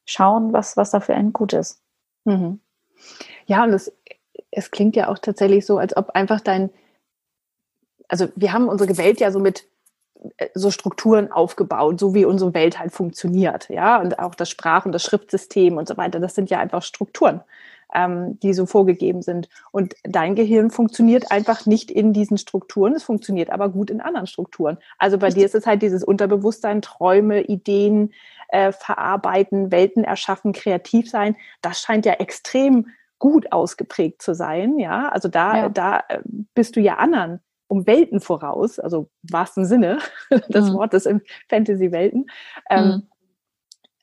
schauen, 0.05 0.53
was, 0.53 0.77
was 0.77 0.91
da 0.91 0.99
für 0.99 1.15
einen 1.15 1.33
gut 1.33 1.53
ist. 1.53 1.81
Mhm. 2.23 2.59
Ja, 3.45 3.63
und 3.63 3.73
es, 3.73 3.91
es 4.51 4.71
klingt 4.71 4.95
ja 4.95 5.09
auch 5.09 5.19
tatsächlich 5.19 5.65
so, 5.65 5.77
als 5.77 5.95
ob 5.95 6.11
einfach 6.11 6.41
dein, 6.41 6.69
also 8.07 8.27
wir 8.35 8.53
haben 8.53 8.67
unsere 8.67 8.97
Welt 8.97 9.19
ja 9.19 9.31
so 9.31 9.39
mit 9.39 9.67
äh, 10.37 10.47
so 10.53 10.71
Strukturen 10.71 11.31
aufgebaut, 11.31 11.99
so 11.99 12.13
wie 12.13 12.25
unsere 12.25 12.53
Welt 12.53 12.79
halt 12.79 12.91
funktioniert, 12.91 13.69
ja, 13.69 13.99
und 13.99 14.19
auch 14.19 14.35
das 14.35 14.49
Sprach- 14.49 14.85
und 14.85 14.91
das 14.91 15.03
Schriftsystem 15.03 15.77
und 15.77 15.87
so 15.87 15.97
weiter, 15.97 16.19
das 16.19 16.35
sind 16.35 16.49
ja 16.49 16.59
einfach 16.59 16.81
Strukturen, 16.83 17.41
ähm, 17.93 18.39
die 18.39 18.53
so 18.53 18.65
vorgegeben 18.65 19.21
sind. 19.21 19.49
Und 19.71 19.95
dein 20.03 20.35
Gehirn 20.35 20.71
funktioniert 20.71 21.31
einfach 21.31 21.65
nicht 21.65 21.91
in 21.91 22.13
diesen 22.13 22.37
Strukturen, 22.37 22.93
es 22.93 23.03
funktioniert 23.03 23.49
aber 23.49 23.69
gut 23.69 23.89
in 23.89 24.01
anderen 24.01 24.27
Strukturen. 24.27 24.77
Also 24.97 25.17
bei 25.17 25.29
dir 25.29 25.45
ist 25.45 25.55
es 25.55 25.67
halt 25.67 25.81
dieses 25.81 26.03
Unterbewusstsein, 26.03 26.81
Träume, 26.81 27.41
Ideen, 27.41 28.13
äh, 28.49 28.71
verarbeiten, 28.71 29.71
Welten 29.71 30.03
erschaffen, 30.03 30.53
kreativ 30.53 31.09
sein. 31.09 31.35
Das 31.61 31.81
scheint 31.81 32.05
ja 32.05 32.13
extrem 32.13 32.87
gut 33.19 33.51
ausgeprägt 33.51 34.21
zu 34.21 34.35
sein, 34.35 34.77
ja. 34.77 35.09
Also 35.09 35.27
da, 35.27 35.57
ja. 35.57 35.69
da 35.69 36.03
äh, 36.09 36.19
bist 36.53 36.75
du 36.75 36.81
ja 36.81 36.95
anderen 36.95 37.39
um 37.67 37.87
Welten 37.87 38.19
voraus, 38.19 38.79
also 38.79 39.09
im 39.23 39.33
wahrsten 39.33 39.65
Sinne 39.65 39.99
des 40.49 40.69
mhm. 40.69 40.73
Wortes 40.75 41.05
im 41.05 41.21
Fantasy-Welten. 41.49 42.27
Ähm, 42.69 42.85
mhm. 42.85 43.07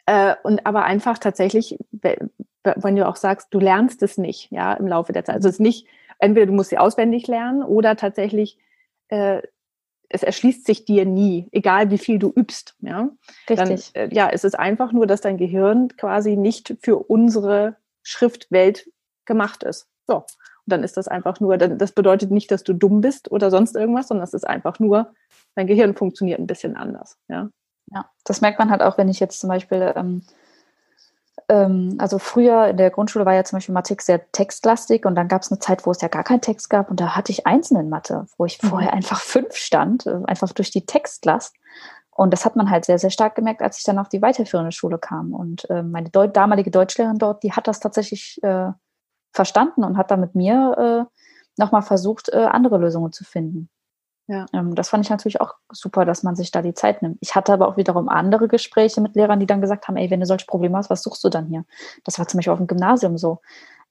äh, 0.07 0.35
und 0.42 0.66
aber 0.66 0.85
einfach 0.85 1.18
tatsächlich, 1.18 1.78
wenn 2.64 2.96
du 2.96 3.07
auch 3.07 3.16
sagst, 3.16 3.48
du 3.52 3.61
lernst 3.61 4.02
es 4.02 4.18
nicht, 4.18 4.50
ja, 4.50 4.72
im 4.74 4.87
Laufe 4.87 5.12
der 5.12 5.24
Zeit. 5.24 5.37
Also 5.37 5.48
es 5.48 5.57
ist 5.57 5.61
nicht, 5.61 5.87
entweder 6.18 6.46
du 6.46 6.52
musst 6.52 6.70
sie 6.70 6.78
auswendig 6.78 7.26
lernen 7.26 7.62
oder 7.62 7.96
tatsächlich 7.96 8.59
äh, 9.09 9.42
es 10.12 10.22
erschließt 10.22 10.66
sich 10.66 10.85
dir 10.85 11.05
nie, 11.05 11.48
egal 11.53 11.90
wie 11.90 11.98
viel 11.98 12.18
du 12.18 12.31
übst. 12.35 12.77
Ja, 12.81 13.11
Richtig. 13.48 13.92
Dann, 13.92 14.11
äh, 14.11 14.14
ja, 14.14 14.29
es 14.31 14.44
ist 14.44 14.59
einfach 14.59 14.92
nur, 14.92 15.07
dass 15.07 15.20
dein 15.20 15.38
Gehirn 15.38 15.88
quasi 15.96 16.37
nicht 16.37 16.77
für 16.81 16.98
unsere 16.98 17.77
Schriftwelt 18.03 18.88
gemacht 19.25 19.62
ist. 19.62 19.88
So. 20.07 20.16
Und 20.16 20.25
dann 20.66 20.85
ist 20.85 20.96
das 20.96 21.09
einfach 21.09 21.40
nur, 21.40 21.59
das 21.59 21.92
bedeutet 21.92 22.31
nicht, 22.31 22.51
dass 22.51 22.62
du 22.62 22.72
dumm 22.72 23.01
bist 23.01 23.33
oder 23.33 23.51
sonst 23.51 23.75
irgendwas, 23.75 24.09
sondern 24.09 24.25
es 24.25 24.35
ist 24.35 24.46
einfach 24.46 24.79
nur, 24.79 25.12
dein 25.55 25.66
Gehirn 25.66 25.96
funktioniert 25.96 26.38
ein 26.38 26.46
bisschen 26.46 26.77
anders. 26.77 27.18
Ja, 27.29 27.48
ja 27.90 28.09
das 28.25 28.40
merkt 28.40 28.59
man 28.59 28.70
halt 28.70 28.83
auch, 28.83 28.98
wenn 28.98 29.09
ich 29.09 29.18
jetzt 29.18 29.40
zum 29.40 29.48
Beispiel 29.48 29.92
ähm, 29.96 29.96
ähm, 29.96 30.22
also 31.99 32.19
früher 32.19 32.69
in 32.69 32.77
der 32.77 32.91
Grundschule 32.91 33.27
war 33.27 33.35
ja 33.35 33.45
zum 33.45 33.57
Beispiel 33.57 33.75
Mathematik 33.75 34.03
sehr 34.03 34.31
textlastig 34.33 35.05
und 35.05 35.15
dann 35.15 35.29
gab 35.29 35.43
es 35.43 35.51
eine 35.51 35.59
Zeit, 35.59 35.85
wo 35.85 35.91
es 35.91 36.01
ja 36.01 36.09
gar 36.09 36.25
keinen 36.25 36.41
Text 36.41 36.71
gab 36.71 36.91
und 36.91 37.01
da 37.01 37.17
hatte 37.17 37.33
ich 37.33 37.47
Einsen 37.47 37.79
in 37.79 37.88
Mathe, 37.88 38.27
wo 38.38 38.45
ich 38.45 38.62
mhm. 38.62 38.69
vorher 38.69 38.93
einfach 38.93 39.21
fünf 39.21 39.55
stand, 39.57 40.07
äh, 40.07 40.21
einfach 40.25 40.53
durch 40.53 40.71
die 40.71 40.87
Textlast. 40.87 41.55
Und 42.15 42.33
das 42.33 42.45
hat 42.45 42.57
man 42.57 42.71
halt 42.71 42.85
sehr, 42.85 42.99
sehr 42.99 43.11
stark 43.11 43.35
gemerkt, 43.35 43.62
als 43.62 43.79
ich 43.79 43.85
dann 43.85 43.99
auf 43.99 44.09
die 44.09 44.21
weiterführende 44.21 44.73
Schule 44.73 44.99
kam. 44.99 45.33
Und 45.33 45.69
äh, 45.71 45.83
meine 45.83 46.11
Deu 46.11 46.29
damalige 46.29 46.71
Deutschlehrerin 46.71 47.19
dort, 47.19 47.43
die 47.43 47.53
hat 47.53 47.67
das 47.67 47.81
tatsächlich 47.81 48.38
äh, 48.43 48.71
verstanden 49.33 49.83
und 49.83 49.97
hat 49.97 50.11
dann 50.11 50.21
mit 50.21 50.35
mir 50.35 51.09
äh, 51.09 51.61
nochmal 51.61 51.83
versucht, 51.83 52.29
äh, 52.29 52.37
andere 52.37 52.79
Lösungen 52.79 53.12
zu 53.12 53.25
finden. 53.25 53.71
Ja. 54.29 54.47
Ähm, 54.53 54.75
das 54.75 54.89
fand 54.89 55.05
ich 55.05 55.11
natürlich 55.11 55.41
auch 55.41 55.55
super, 55.71 56.05
dass 56.05 56.23
man 56.23 56.37
sich 56.37 56.51
da 56.51 56.63
die 56.63 56.75
Zeit 56.75 57.03
nimmt. 57.03 57.19
Ich 57.21 57.35
hatte 57.35 57.53
aber 57.53 57.69
auch 57.69 57.77
wiederum 57.77 58.09
andere 58.09 58.49
Gespräche 58.49 59.01
mit 59.01 59.17
Lehrern, 59.17 59.41
die 59.41 59.47
dann 59.47 59.61
gesagt 59.61 59.89
haben, 59.89 59.97
ey, 59.97 60.11
wenn 60.11 60.21
du 60.21 60.27
solche 60.27 60.47
Probleme 60.47 60.77
hast, 60.77 60.91
was 60.91 61.03
suchst 61.03 61.25
du 61.25 61.29
dann 61.29 61.47
hier? 61.47 61.65
Das 62.05 62.19
war 62.19 62.29
zum 62.29 62.39
Beispiel 62.39 62.53
auf 62.53 62.59
dem 62.59 62.69
Gymnasium 62.69 63.19
so. 63.19 63.41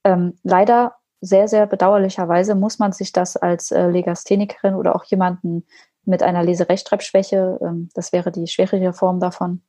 Ähm, 0.04 0.38
leider 0.44 0.96
sehr, 1.22 1.48
sehr 1.48 1.67
bedauerlicherweise 1.67 2.56
muss 2.56 2.80
man 2.80 2.94
sich 2.94 3.12
das 3.12 3.38
als 3.38 3.72
äh, 3.72 3.88
Legasthenikerin 3.88 4.74
oder 4.76 4.96
auch 4.96 5.04
jemanden 5.04 5.65
mit 6.06 6.24
einer 6.24 6.44
Leserechtschreibschwäche, 6.44 7.60
ähm, 7.62 7.89
das 7.94 8.12
wäre 8.12 8.32
die 8.32 8.48
schwierige 8.48 8.94
Form 8.94 9.20
davon, 9.20 9.62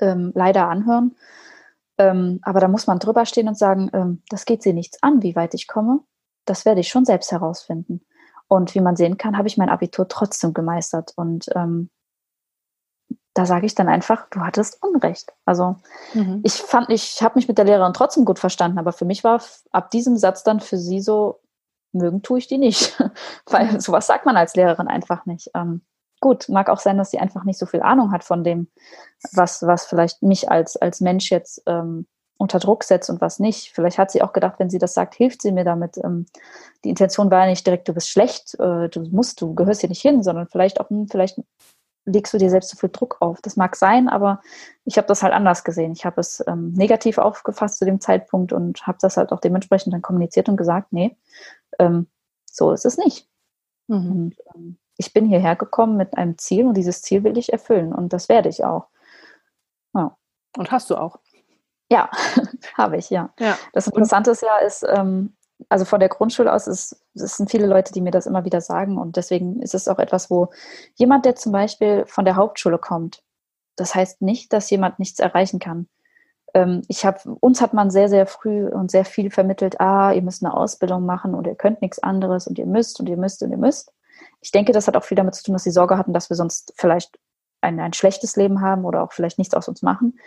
ähm, 0.00 0.32
leider 0.34 0.68
anhören. 0.68 1.16
Ähm, 1.96 2.38
aber 2.42 2.60
da 2.60 2.68
muss 2.68 2.86
man 2.86 2.98
drüber 2.98 3.24
stehen 3.26 3.48
und 3.48 3.58
sagen, 3.58 3.90
ähm, 3.92 4.22
das 4.28 4.44
geht 4.44 4.62
sie 4.62 4.72
nichts 4.72 5.02
an, 5.02 5.22
wie 5.22 5.34
weit 5.34 5.54
ich 5.54 5.66
komme. 5.66 6.00
Das 6.44 6.64
werde 6.64 6.80
ich 6.80 6.88
schon 6.88 7.04
selbst 7.04 7.32
herausfinden. 7.32 8.02
Und 8.48 8.74
wie 8.74 8.80
man 8.80 8.96
sehen 8.96 9.18
kann, 9.18 9.36
habe 9.36 9.48
ich 9.48 9.58
mein 9.58 9.68
Abitur 9.68 10.08
trotzdem 10.08 10.54
gemeistert. 10.54 11.12
Und 11.16 11.48
ähm, 11.54 11.90
da 13.34 13.46
sage 13.46 13.66
ich 13.66 13.74
dann 13.74 13.88
einfach, 13.88 14.28
du 14.30 14.40
hattest 14.40 14.82
Unrecht. 14.82 15.32
Also 15.44 15.76
mhm. 16.14 16.40
ich 16.42 16.54
fand, 16.54 16.90
ich 16.90 17.22
habe 17.22 17.36
mich 17.36 17.46
mit 17.46 17.58
der 17.58 17.66
Lehrerin 17.66 17.92
trotzdem 17.92 18.24
gut 18.24 18.38
verstanden, 18.38 18.78
aber 18.78 18.92
für 18.92 19.04
mich 19.04 19.22
war 19.22 19.40
ab 19.70 19.90
diesem 19.90 20.16
Satz 20.16 20.42
dann 20.42 20.60
für 20.60 20.76
sie 20.76 21.00
so, 21.00 21.40
mögen 21.92 22.22
tue 22.22 22.38
ich 22.38 22.48
die 22.48 22.58
nicht. 22.58 22.98
Weil 23.46 23.80
sowas 23.80 24.06
sagt 24.06 24.26
man 24.26 24.36
als 24.36 24.56
Lehrerin 24.56 24.88
einfach 24.88 25.24
nicht. 25.26 25.50
Ähm, 25.54 25.82
gut, 26.20 26.48
mag 26.48 26.68
auch 26.68 26.80
sein, 26.80 26.98
dass 26.98 27.10
sie 27.10 27.18
einfach 27.18 27.44
nicht 27.44 27.58
so 27.58 27.66
viel 27.66 27.82
Ahnung 27.82 28.12
hat 28.12 28.24
von 28.24 28.42
dem, 28.42 28.68
was, 29.32 29.64
was 29.64 29.86
vielleicht 29.86 30.22
mich 30.22 30.50
als, 30.50 30.76
als 30.76 31.00
Mensch 31.00 31.30
jetzt 31.30 31.62
ähm, 31.66 32.06
unter 32.38 32.60
Druck 32.60 32.84
setzt 32.84 33.10
und 33.10 33.20
was 33.20 33.40
nicht. 33.40 33.72
Vielleicht 33.72 33.98
hat 33.98 34.10
sie 34.10 34.22
auch 34.22 34.32
gedacht, 34.32 34.58
wenn 34.58 34.70
sie 34.70 34.78
das 34.78 34.94
sagt, 34.94 35.14
hilft 35.16 35.42
sie 35.42 35.52
mir 35.52 35.64
damit. 35.64 35.98
Ähm, 35.98 36.26
die 36.84 36.88
Intention 36.88 37.30
war 37.30 37.40
ja 37.40 37.50
nicht 37.50 37.66
direkt, 37.66 37.88
du 37.88 37.92
bist 37.92 38.08
schlecht, 38.08 38.54
äh, 38.54 38.88
du 38.88 39.02
musst, 39.10 39.40
du 39.40 39.54
gehörst 39.54 39.80
hier 39.80 39.90
nicht 39.90 40.00
hin, 40.00 40.22
sondern 40.22 40.46
vielleicht 40.46 40.80
auch, 40.80 40.88
hm, 40.88 41.08
vielleicht 41.08 41.40
legst 42.06 42.32
du 42.32 42.38
dir 42.38 42.48
selbst 42.48 42.70
zu 42.70 42.76
viel 42.76 42.90
Druck 42.90 43.16
auf. 43.20 43.40
Das 43.42 43.56
mag 43.56 43.76
sein, 43.76 44.08
aber 44.08 44.40
ich 44.84 44.96
habe 44.96 45.08
das 45.08 45.22
halt 45.22 45.34
anders 45.34 45.64
gesehen. 45.64 45.92
Ich 45.92 46.06
habe 46.06 46.20
es 46.20 46.42
ähm, 46.46 46.72
negativ 46.72 47.18
aufgefasst 47.18 47.78
zu 47.78 47.84
dem 47.84 48.00
Zeitpunkt 48.00 48.52
und 48.52 48.86
habe 48.86 48.98
das 49.00 49.16
halt 49.16 49.32
auch 49.32 49.40
dementsprechend 49.40 49.92
dann 49.92 50.02
kommuniziert 50.02 50.48
und 50.48 50.56
gesagt, 50.56 50.92
nee, 50.92 51.16
ähm, 51.78 52.06
so 52.46 52.72
ist 52.72 52.86
es 52.86 52.96
nicht. 52.96 53.28
Mhm. 53.88 54.10
Und, 54.10 54.36
ähm, 54.54 54.78
ich 54.96 55.12
bin 55.12 55.26
hierher 55.26 55.54
gekommen 55.56 55.96
mit 55.96 56.16
einem 56.16 56.38
Ziel 56.38 56.66
und 56.66 56.76
dieses 56.76 57.02
Ziel 57.02 57.24
will 57.24 57.38
ich 57.38 57.52
erfüllen 57.52 57.92
und 57.92 58.12
das 58.12 58.28
werde 58.28 58.48
ich 58.48 58.64
auch. 58.64 58.88
Ja. 59.94 60.16
Und 60.56 60.70
hast 60.70 60.90
du 60.90 60.96
auch. 60.96 61.18
Ja, 61.90 62.10
habe 62.76 62.96
ich, 62.96 63.10
ja. 63.10 63.30
ja. 63.38 63.56
Das 63.72 63.86
Interessante 63.86 64.30
ist 64.30 64.42
ja, 64.42 64.58
ist, 64.58 64.84
ähm, 64.88 65.34
also 65.68 65.84
von 65.84 66.00
der 66.00 66.08
Grundschule 66.08 66.52
aus, 66.52 66.66
ist, 66.66 67.02
es 67.14 67.36
sind 67.36 67.50
viele 67.50 67.66
Leute, 67.66 67.92
die 67.92 68.00
mir 68.00 68.10
das 68.10 68.26
immer 68.26 68.44
wieder 68.44 68.60
sagen 68.60 68.98
und 68.98 69.16
deswegen 69.16 69.60
ist 69.62 69.74
es 69.74 69.88
auch 69.88 69.98
etwas, 69.98 70.30
wo 70.30 70.50
jemand, 70.94 71.24
der 71.24 71.34
zum 71.34 71.52
Beispiel 71.52 72.04
von 72.06 72.24
der 72.24 72.36
Hauptschule 72.36 72.78
kommt, 72.78 73.22
das 73.76 73.94
heißt 73.94 74.22
nicht, 74.22 74.52
dass 74.52 74.70
jemand 74.70 74.98
nichts 74.98 75.18
erreichen 75.18 75.58
kann. 75.58 75.88
Ähm, 76.54 76.82
ich 76.88 77.04
habe, 77.04 77.36
uns 77.40 77.60
hat 77.60 77.74
man 77.74 77.90
sehr, 77.90 78.08
sehr 78.08 78.26
früh 78.26 78.66
und 78.66 78.90
sehr 78.90 79.04
viel 79.04 79.30
vermittelt, 79.30 79.80
ah, 79.80 80.12
ihr 80.12 80.22
müsst 80.22 80.44
eine 80.44 80.54
Ausbildung 80.54 81.06
machen 81.06 81.34
und 81.34 81.46
ihr 81.46 81.54
könnt 81.54 81.82
nichts 81.82 81.98
anderes 81.98 82.46
und 82.46 82.58
ihr 82.58 82.66
müsst 82.66 83.00
und 83.00 83.08
ihr 83.08 83.16
müsst 83.16 83.42
und 83.42 83.50
ihr 83.50 83.58
müsst. 83.58 83.92
Ich 84.40 84.52
denke, 84.52 84.72
das 84.72 84.86
hat 84.86 84.96
auch 84.96 85.04
viel 85.04 85.16
damit 85.16 85.34
zu 85.34 85.44
tun, 85.44 85.54
dass 85.54 85.64
sie 85.64 85.70
Sorge 85.70 85.98
hatten, 85.98 86.12
dass 86.12 86.30
wir 86.30 86.36
sonst 86.36 86.72
vielleicht 86.76 87.18
ein, 87.60 87.80
ein 87.80 87.92
schlechtes 87.92 88.36
Leben 88.36 88.60
haben 88.60 88.84
oder 88.84 89.02
auch 89.02 89.12
vielleicht 89.12 89.38
nichts 89.38 89.54
aus 89.54 89.68
uns 89.68 89.82
machen. 89.82 90.18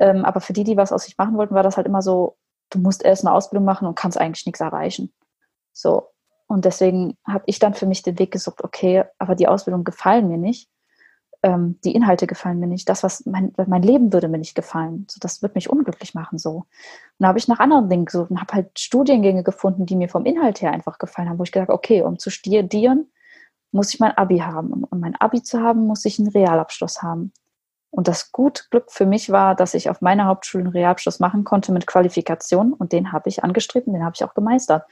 Ähm, 0.00 0.24
aber 0.24 0.40
für 0.40 0.54
die, 0.54 0.64
die 0.64 0.76
was 0.76 0.92
aus 0.92 1.04
sich 1.04 1.16
machen 1.18 1.36
wollten, 1.36 1.54
war 1.54 1.62
das 1.62 1.76
halt 1.76 1.86
immer 1.86 2.02
so, 2.02 2.36
du 2.70 2.78
musst 2.78 3.04
erst 3.04 3.24
eine 3.24 3.34
Ausbildung 3.34 3.64
machen 3.64 3.86
und 3.86 3.94
kannst 3.94 4.18
eigentlich 4.18 4.46
nichts 4.46 4.60
erreichen. 4.60 5.12
So. 5.72 6.08
Und 6.46 6.64
deswegen 6.64 7.16
habe 7.26 7.44
ich 7.46 7.60
dann 7.60 7.74
für 7.74 7.86
mich 7.86 8.02
den 8.02 8.18
Weg 8.18 8.32
gesucht, 8.32 8.64
okay, 8.64 9.04
aber 9.18 9.36
die 9.36 9.46
Ausbildung 9.46 9.84
gefallen 9.84 10.28
mir 10.28 10.38
nicht. 10.38 10.68
Ähm, 11.42 11.78
die 11.84 11.94
Inhalte 11.94 12.26
gefallen 12.26 12.58
mir 12.58 12.66
nicht. 12.66 12.88
Das, 12.88 13.02
was 13.02 13.24
mein, 13.24 13.52
mein 13.66 13.82
Leben 13.82 14.12
würde 14.12 14.28
mir 14.28 14.38
nicht 14.38 14.54
gefallen. 14.54 15.06
So, 15.08 15.18
das 15.20 15.42
wird 15.42 15.54
mich 15.54 15.70
unglücklich 15.70 16.14
machen. 16.14 16.38
So. 16.38 16.50
Und 16.50 16.66
da 17.18 17.28
habe 17.28 17.38
ich 17.38 17.46
nach 17.46 17.60
anderen 17.60 17.88
Dingen 17.88 18.06
gesucht 18.06 18.30
und 18.30 18.40
habe 18.40 18.54
halt 18.54 18.78
Studiengänge 18.78 19.44
gefunden, 19.44 19.86
die 19.86 19.96
mir 19.96 20.08
vom 20.08 20.24
Inhalt 20.24 20.60
her 20.60 20.72
einfach 20.72 20.98
gefallen 20.98 21.28
haben, 21.28 21.38
wo 21.38 21.44
ich 21.44 21.52
gesagt 21.52 21.70
okay, 21.70 22.02
um 22.02 22.18
zu 22.18 22.30
studieren, 22.30 23.06
muss 23.70 23.94
ich 23.94 24.00
mein 24.00 24.16
Abi 24.16 24.38
haben. 24.38 24.72
Und 24.72 24.84
um 24.84 24.98
mein 24.98 25.14
Abi 25.16 25.42
zu 25.42 25.60
haben, 25.60 25.86
muss 25.86 26.04
ich 26.04 26.18
einen 26.18 26.28
Realabschluss 26.28 27.02
haben. 27.02 27.32
Und 27.90 28.06
das 28.06 28.30
gut 28.30 28.68
Glück 28.70 28.90
für 28.92 29.04
mich 29.04 29.30
war, 29.30 29.56
dass 29.56 29.74
ich 29.74 29.90
auf 29.90 30.00
meiner 30.00 30.26
Hauptschule 30.26 30.64
einen 30.64 30.72
Realabschluss 30.72 31.18
machen 31.18 31.42
konnte 31.42 31.72
mit 31.72 31.88
Qualifikation 31.88 32.72
und 32.72 32.92
den 32.92 33.12
habe 33.12 33.28
ich 33.28 33.42
angestrebt 33.42 33.88
den 33.88 34.04
habe 34.04 34.14
ich 34.14 34.24
auch 34.24 34.34
gemeistert. 34.34 34.84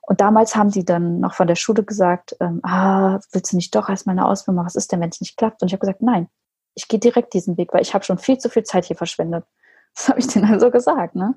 Und 0.00 0.22
damals 0.22 0.56
haben 0.56 0.70
die 0.70 0.84
dann 0.84 1.20
noch 1.20 1.34
von 1.34 1.46
der 1.46 1.54
Schule 1.54 1.84
gesagt, 1.84 2.34
ähm, 2.40 2.60
ah, 2.62 3.20
willst 3.32 3.52
du 3.52 3.56
nicht 3.56 3.74
doch 3.74 3.90
erst 3.90 4.06
meine 4.06 4.26
Ausbildung 4.26 4.56
machen? 4.56 4.66
Was 4.66 4.74
ist 4.74 4.90
denn, 4.90 5.00
wenn 5.00 5.10
es 5.10 5.20
nicht 5.20 5.36
klappt? 5.36 5.60
Und 5.60 5.68
ich 5.68 5.74
habe 5.74 5.80
gesagt, 5.80 6.00
nein, 6.00 6.28
ich 6.74 6.88
gehe 6.88 7.00
direkt 7.00 7.34
diesen 7.34 7.58
Weg, 7.58 7.74
weil 7.74 7.82
ich 7.82 7.94
habe 7.94 8.04
schon 8.04 8.18
viel 8.18 8.38
zu 8.38 8.48
viel 8.48 8.62
Zeit 8.62 8.86
hier 8.86 8.96
verschwendet. 8.96 9.44
Das 9.94 10.10
habe 10.10 10.20
ich 10.20 10.26
denen 10.26 10.52
also 10.52 10.70
gesagt. 10.70 11.14
Ne? 11.14 11.36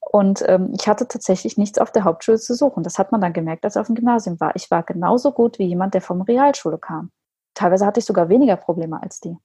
Und 0.00 0.42
ähm, 0.48 0.72
ich 0.72 0.88
hatte 0.88 1.06
tatsächlich 1.06 1.58
nichts 1.58 1.78
auf 1.78 1.92
der 1.92 2.04
Hauptschule 2.04 2.38
zu 2.38 2.54
suchen. 2.54 2.82
Das 2.82 2.98
hat 2.98 3.12
man 3.12 3.20
dann 3.20 3.34
gemerkt, 3.34 3.62
als 3.64 3.76
ich 3.76 3.80
auf 3.80 3.88
dem 3.88 3.94
Gymnasium 3.94 4.40
war. 4.40 4.56
Ich 4.56 4.70
war 4.70 4.82
genauso 4.82 5.32
gut 5.32 5.58
wie 5.58 5.66
jemand, 5.66 5.92
der 5.92 6.00
vom 6.00 6.22
Realschule 6.22 6.78
kam. 6.78 7.10
Teilweise 7.52 7.84
hatte 7.84 8.00
ich 8.00 8.06
sogar 8.06 8.30
weniger 8.30 8.56
Probleme 8.56 9.02
als 9.02 9.20
die. 9.20 9.36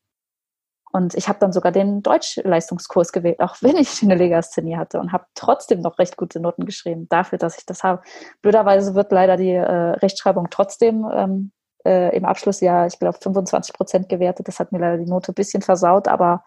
Und 0.95 1.13
ich 1.13 1.27
habe 1.27 1.39
dann 1.39 1.51
sogar 1.51 1.73
den 1.73 2.03
Deutschleistungskurs 2.03 3.11
gewählt, 3.11 3.41
auch 3.41 3.57
wenn 3.59 3.75
ich 3.75 4.01
eine 4.01 4.15
Legasthenie 4.15 4.77
hatte 4.77 4.97
und 5.01 5.11
habe 5.11 5.25
trotzdem 5.35 5.81
noch 5.81 5.99
recht 5.99 6.15
gute 6.15 6.39
Noten 6.39 6.65
geschrieben 6.65 7.09
dafür, 7.09 7.37
dass 7.37 7.57
ich 7.57 7.65
das 7.65 7.83
habe. 7.83 8.01
Blöderweise 8.41 8.95
wird 8.95 9.11
leider 9.11 9.35
die 9.35 9.51
äh, 9.51 9.59
Rechtschreibung 9.61 10.47
trotzdem 10.49 11.05
ähm, 11.13 11.51
äh, 11.85 12.15
im 12.15 12.23
Abschlussjahr, 12.23 12.87
ich 12.87 12.97
glaube, 12.97 13.17
25 13.21 13.73
Prozent 13.73 14.07
gewertet. 14.07 14.47
Das 14.47 14.61
hat 14.61 14.71
mir 14.71 14.79
leider 14.79 14.97
die 14.97 15.09
Note 15.09 15.33
ein 15.33 15.35
bisschen 15.35 15.61
versaut, 15.61 16.07
aber 16.07 16.45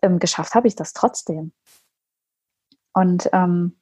ähm, 0.00 0.18
geschafft 0.18 0.54
habe 0.54 0.66
ich 0.66 0.76
das 0.76 0.94
trotzdem. 0.94 1.52
Und 2.94 3.28
ähm, 3.34 3.76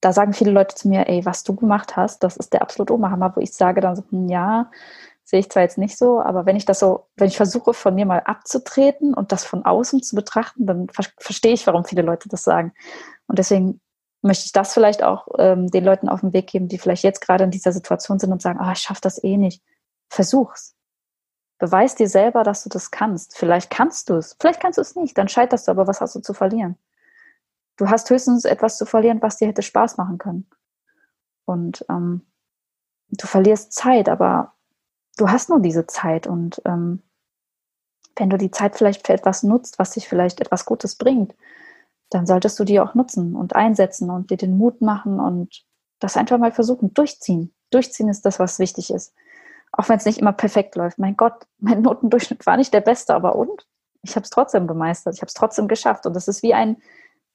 da 0.00 0.12
sagen 0.12 0.32
viele 0.32 0.50
Leute 0.50 0.74
zu 0.74 0.88
mir, 0.88 1.08
ey, 1.08 1.24
was 1.24 1.44
du 1.44 1.54
gemacht 1.54 1.96
hast, 1.96 2.24
das 2.24 2.36
ist 2.36 2.54
der 2.54 2.62
absolute 2.62 2.92
Oberhammer, 2.92 3.36
wo 3.36 3.40
ich 3.40 3.52
sage 3.52 3.82
dann 3.82 3.94
so, 3.94 4.02
hm, 4.10 4.28
ja, 4.28 4.68
sehe 5.28 5.40
ich 5.40 5.50
zwar 5.50 5.62
jetzt 5.62 5.76
nicht 5.76 5.98
so, 5.98 6.22
aber 6.22 6.46
wenn 6.46 6.56
ich 6.56 6.64
das 6.64 6.78
so, 6.78 7.06
wenn 7.16 7.28
ich 7.28 7.36
versuche, 7.36 7.74
von 7.74 7.94
mir 7.94 8.06
mal 8.06 8.20
abzutreten 8.20 9.12
und 9.12 9.30
das 9.30 9.44
von 9.44 9.62
außen 9.62 10.02
zu 10.02 10.16
betrachten, 10.16 10.64
dann 10.64 10.88
ver 10.88 11.04
verstehe 11.18 11.52
ich, 11.52 11.66
warum 11.66 11.84
viele 11.84 12.00
Leute 12.00 12.30
das 12.30 12.44
sagen. 12.44 12.72
Und 13.26 13.38
deswegen 13.38 13.78
möchte 14.22 14.46
ich 14.46 14.52
das 14.52 14.72
vielleicht 14.72 15.02
auch 15.02 15.28
ähm, 15.36 15.66
den 15.66 15.84
Leuten 15.84 16.08
auf 16.08 16.20
den 16.20 16.32
Weg 16.32 16.46
geben, 16.46 16.68
die 16.68 16.78
vielleicht 16.78 17.04
jetzt 17.04 17.20
gerade 17.20 17.44
in 17.44 17.50
dieser 17.50 17.72
Situation 17.72 18.18
sind 18.18 18.32
und 18.32 18.40
sagen, 18.40 18.58
ah, 18.58 18.72
ich 18.72 18.78
schaffe 18.78 19.02
das 19.02 19.22
eh 19.22 19.36
nicht. 19.36 19.62
Versuch's. 20.08 20.74
Beweis 21.58 21.94
dir 21.94 22.08
selber, 22.08 22.42
dass 22.42 22.62
du 22.62 22.70
das 22.70 22.90
kannst. 22.90 23.36
Vielleicht 23.36 23.68
kannst 23.68 24.08
du 24.08 24.14
es, 24.14 24.34
vielleicht 24.40 24.60
kannst 24.60 24.78
du 24.78 24.80
es 24.82 24.96
nicht, 24.96 25.18
dann 25.18 25.28
scheiterst 25.28 25.68
du, 25.68 25.72
aber 25.72 25.86
was 25.86 26.00
hast 26.00 26.14
du 26.14 26.20
zu 26.20 26.32
verlieren? 26.32 26.78
Du 27.76 27.90
hast 27.90 28.08
höchstens 28.08 28.46
etwas 28.46 28.78
zu 28.78 28.86
verlieren, 28.86 29.20
was 29.20 29.36
dir 29.36 29.48
hätte 29.48 29.60
Spaß 29.60 29.98
machen 29.98 30.16
können. 30.16 30.48
Und 31.44 31.84
ähm, 31.90 32.22
du 33.10 33.26
verlierst 33.26 33.74
Zeit, 33.74 34.08
aber 34.08 34.54
du 35.18 35.28
hast 35.28 35.50
nur 35.50 35.60
diese 35.60 35.86
Zeit 35.86 36.26
und 36.26 36.62
ähm, 36.64 37.02
wenn 38.16 38.30
du 38.30 38.38
die 38.38 38.50
Zeit 38.50 38.76
vielleicht 38.76 39.06
für 39.06 39.12
etwas 39.12 39.42
nutzt, 39.42 39.78
was 39.78 39.92
dich 39.92 40.08
vielleicht 40.08 40.40
etwas 40.40 40.64
Gutes 40.64 40.96
bringt, 40.96 41.34
dann 42.10 42.26
solltest 42.26 42.58
du 42.58 42.64
die 42.64 42.80
auch 42.80 42.94
nutzen 42.94 43.36
und 43.36 43.54
einsetzen 43.54 44.10
und 44.10 44.30
dir 44.30 44.36
den 44.36 44.56
Mut 44.56 44.80
machen 44.80 45.20
und 45.20 45.64
das 46.00 46.16
einfach 46.16 46.38
mal 46.38 46.52
versuchen, 46.52 46.94
durchziehen. 46.94 47.54
Durchziehen 47.70 48.08
ist 48.08 48.24
das, 48.24 48.38
was 48.38 48.58
wichtig 48.58 48.92
ist. 48.92 49.14
Auch 49.72 49.88
wenn 49.88 49.98
es 49.98 50.06
nicht 50.06 50.18
immer 50.18 50.32
perfekt 50.32 50.74
läuft. 50.76 50.98
Mein 50.98 51.16
Gott, 51.16 51.46
mein 51.58 51.82
Notendurchschnitt 51.82 52.46
war 52.46 52.56
nicht 52.56 52.72
der 52.72 52.80
beste, 52.80 53.14
aber 53.14 53.36
und? 53.36 53.66
Ich 54.02 54.14
habe 54.16 54.24
es 54.24 54.30
trotzdem 54.30 54.66
gemeistert, 54.66 55.14
ich 55.14 55.20
habe 55.20 55.28
es 55.28 55.34
trotzdem 55.34 55.68
geschafft. 55.68 56.06
Und 56.06 56.14
das 56.14 56.28
ist 56.28 56.42
wie 56.42 56.54
ein, 56.54 56.78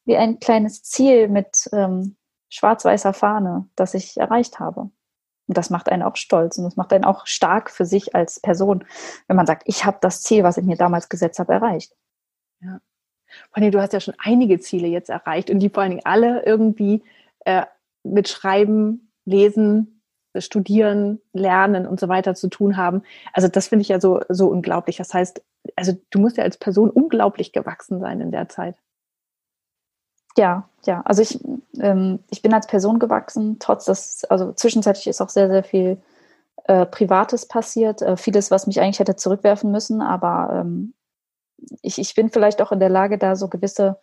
wie 0.05 0.17
ein 0.17 0.39
kleines 0.39 0.81
Ziel 0.81 1.27
mit 1.27 1.69
ähm, 1.71 2.15
schwarz-weißer 2.49 3.13
Fahne, 3.13 3.69
das 3.75 3.93
ich 3.93 4.17
erreicht 4.17 4.59
habe. 4.59 4.89
Und 5.47 5.57
das 5.57 5.69
macht 5.69 5.89
einen 5.89 6.03
auch 6.03 6.15
stolz 6.15 6.57
und 6.57 6.63
das 6.63 6.77
macht 6.77 6.93
einen 6.93 7.03
auch 7.03 7.27
stark 7.27 7.69
für 7.69 7.85
sich 7.85 8.15
als 8.15 8.39
Person, 8.39 8.85
wenn 9.27 9.35
man 9.35 9.45
sagt, 9.45 9.63
ich 9.65 9.85
habe 9.85 9.97
das 10.01 10.21
Ziel, 10.21 10.43
was 10.43 10.57
ich 10.57 10.63
mir 10.63 10.77
damals 10.77 11.09
gesetzt 11.09 11.39
habe, 11.39 11.53
erreicht. 11.53 11.93
Ja. 12.61 12.79
Allem, 13.51 13.71
du 13.71 13.81
hast 13.81 13.93
ja 13.93 13.99
schon 13.99 14.15
einige 14.19 14.59
Ziele 14.59 14.87
jetzt 14.87 15.09
erreicht 15.09 15.49
und 15.49 15.59
die 15.59 15.69
vor 15.69 15.83
allen 15.83 15.91
Dingen 15.91 16.05
alle 16.05 16.45
irgendwie 16.45 17.03
äh, 17.45 17.65
mit 18.03 18.29
Schreiben, 18.29 19.11
Lesen, 19.25 20.01
Studieren, 20.37 21.21
Lernen 21.33 21.85
und 21.85 21.99
so 21.99 22.07
weiter 22.07 22.35
zu 22.35 22.47
tun 22.47 22.77
haben. 22.77 23.03
Also 23.33 23.47
das 23.47 23.67
finde 23.67 23.81
ich 23.81 23.89
ja 23.89 23.99
so, 23.99 24.21
so 24.29 24.47
unglaublich. 24.47 24.97
Das 24.97 25.13
heißt, 25.13 25.43
also 25.75 25.93
du 26.09 26.19
musst 26.19 26.37
ja 26.37 26.43
als 26.43 26.57
Person 26.57 26.89
unglaublich 26.89 27.53
gewachsen 27.53 27.99
sein 27.99 28.19
in 28.19 28.31
der 28.31 28.49
Zeit. 28.49 28.75
Ja, 30.37 30.67
ja. 30.85 31.01
Also 31.05 31.21
ich, 31.21 31.39
ähm, 31.79 32.19
ich 32.29 32.41
bin 32.41 32.53
als 32.53 32.67
Person 32.67 32.99
gewachsen, 32.99 33.57
trotz 33.59 33.85
dass, 33.85 34.23
also 34.25 34.51
zwischenzeitlich 34.53 35.07
ist 35.07 35.21
auch 35.21 35.29
sehr, 35.29 35.49
sehr 35.49 35.63
viel 35.63 36.01
äh, 36.65 36.85
Privates 36.85 37.47
passiert. 37.47 38.01
Äh, 38.01 38.17
vieles, 38.17 38.51
was 38.51 38.67
mich 38.67 38.81
eigentlich 38.81 38.99
hätte 38.99 39.15
zurückwerfen 39.15 39.71
müssen, 39.71 40.01
aber 40.01 40.61
ähm, 40.61 40.93
ich, 41.81 41.99
ich 41.99 42.15
bin 42.15 42.29
vielleicht 42.29 42.61
auch 42.61 42.71
in 42.71 42.79
der 42.79 42.89
Lage, 42.89 43.17
da 43.17 43.35
so 43.35 43.47
gewisse 43.47 43.99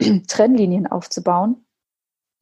Trennlinien 0.28 0.86
aufzubauen. 0.86 1.64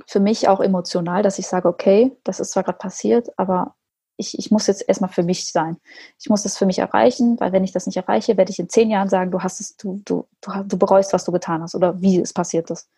Für 0.07 0.21
mich 0.21 0.49
auch 0.49 0.61
emotional, 0.61 1.23
dass 1.23 1.39
ich 1.39 1.47
sage, 1.47 1.69
okay, 1.69 2.17
das 2.25 2.41
ist 2.41 2.53
zwar 2.53 2.65
gerade 2.65 2.79
passiert, 2.79 3.29
aber 3.39 3.77
ich, 4.21 4.39
ich 4.39 4.51
muss 4.51 4.67
jetzt 4.67 4.87
erstmal 4.87 5.11
für 5.11 5.23
mich 5.23 5.51
sein. 5.51 5.79
Ich 6.21 6.29
muss 6.29 6.43
das 6.43 6.57
für 6.57 6.67
mich 6.67 6.79
erreichen, 6.79 7.41
weil 7.41 7.53
wenn 7.53 7.65
ich 7.65 7.73
das 7.73 7.87
nicht 7.87 7.97
erreiche, 7.97 8.37
werde 8.37 8.53
ich 8.53 8.59
in 8.59 8.69
zehn 8.69 8.91
Jahren 8.91 9.09
sagen, 9.09 9.31
du 9.31 9.41
hast 9.41 9.61
es, 9.61 9.77
du, 9.77 10.01
du, 10.05 10.27
du, 10.43 10.53
du 10.65 10.79
bereust, 10.79 11.13
was 11.13 11.25
du 11.25 11.33
getan 11.33 11.63
hast 11.63 11.75
oder 11.75 12.01
wie 12.01 12.21
es 12.21 12.33
passiert 12.33 12.71
ist. 12.71 12.89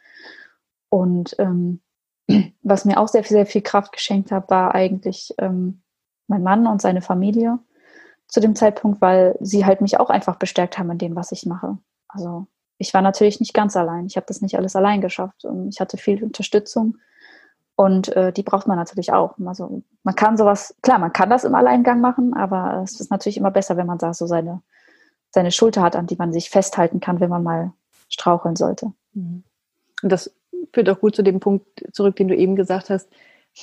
Und 0.91 1.35
ähm, 1.39 1.81
was 2.63 2.85
mir 2.85 2.99
auch 2.99 3.09
sehr, 3.09 3.25
sehr 3.25 3.47
viel 3.47 3.63
Kraft 3.63 3.93
geschenkt 3.93 4.33
hat, 4.33 4.51
war 4.51 4.75
eigentlich 4.75 5.33
ähm, 5.39 5.83
mein 6.27 6.43
Mann 6.43 6.67
und 6.67 6.83
seine 6.83 7.01
Familie 7.01 7.59
zu 8.27 8.41
dem 8.41 8.57
Zeitpunkt, 8.57 9.01
weil 9.01 9.37
sie 9.41 9.65
halt 9.65 9.81
mich 9.81 10.01
auch 10.01 10.11
einfach 10.11 10.37
bestärkt 10.37 10.79
haben 10.79 10.91
in 10.91 10.99
dem, 10.99 11.17
was 11.17 11.33
ich 11.33 11.47
mache. 11.47 11.79
Also 12.09 12.47
ich 12.79 12.93
war 12.95 13.03
natürlich 13.03 13.39
nicht 13.39 13.55
ganz 13.55 13.77
allein. 13.77 14.07
Ich 14.07 14.17
habe 14.17 14.27
das 14.27 14.41
nicht 14.41 14.57
alles 14.57 14.75
allein 14.75 15.01
geschafft. 15.01 15.45
Und 15.45 15.69
ich 15.69 15.81
hatte 15.81 15.99
viel 15.99 16.25
Unterstützung 16.25 16.97
und 17.77 18.15
äh, 18.17 18.33
die 18.33 18.43
braucht 18.43 18.67
man 18.67 18.77
natürlich 18.77 19.13
auch. 19.13 19.35
Also 19.45 19.83
man 20.03 20.15
kann 20.15 20.37
sowas, 20.37 20.75
klar, 20.83 20.99
man 20.99 21.13
kann 21.13 21.31
das 21.31 21.45
im 21.45 21.55
Alleingang 21.55 22.01
machen, 22.01 22.35
aber 22.35 22.83
es 22.85 23.01
ist 23.01 23.11
natürlich 23.11 23.37
immer 23.37 23.51
besser, 23.51 23.77
wenn 23.77 23.87
man 23.87 23.99
da 23.99 24.13
so 24.13 24.27
seine, 24.27 24.63
seine 25.31 25.51
Schulter 25.51 25.83
hat, 25.83 25.97
an 25.97 26.07
die 26.07 26.17
man 26.17 26.33
sich 26.33 26.51
festhalten 26.51 27.01
kann, 27.01 27.21
wenn 27.21 27.31
man 27.31 27.43
mal 27.43 27.73
straucheln 28.09 28.57
sollte. 28.57 28.93
Mhm. 29.15 29.45
Und 30.03 30.13
das 30.13 30.35
führt 30.73 30.89
auch 30.91 31.01
gut 31.01 31.17
zu 31.17 31.23
dem 31.23 31.41
Punkt 31.41 31.67
zurück, 31.93 32.17
den 32.17 32.29
du 32.29 32.37
eben 32.37 32.57
gesagt 32.57 32.91
hast, 32.91 33.09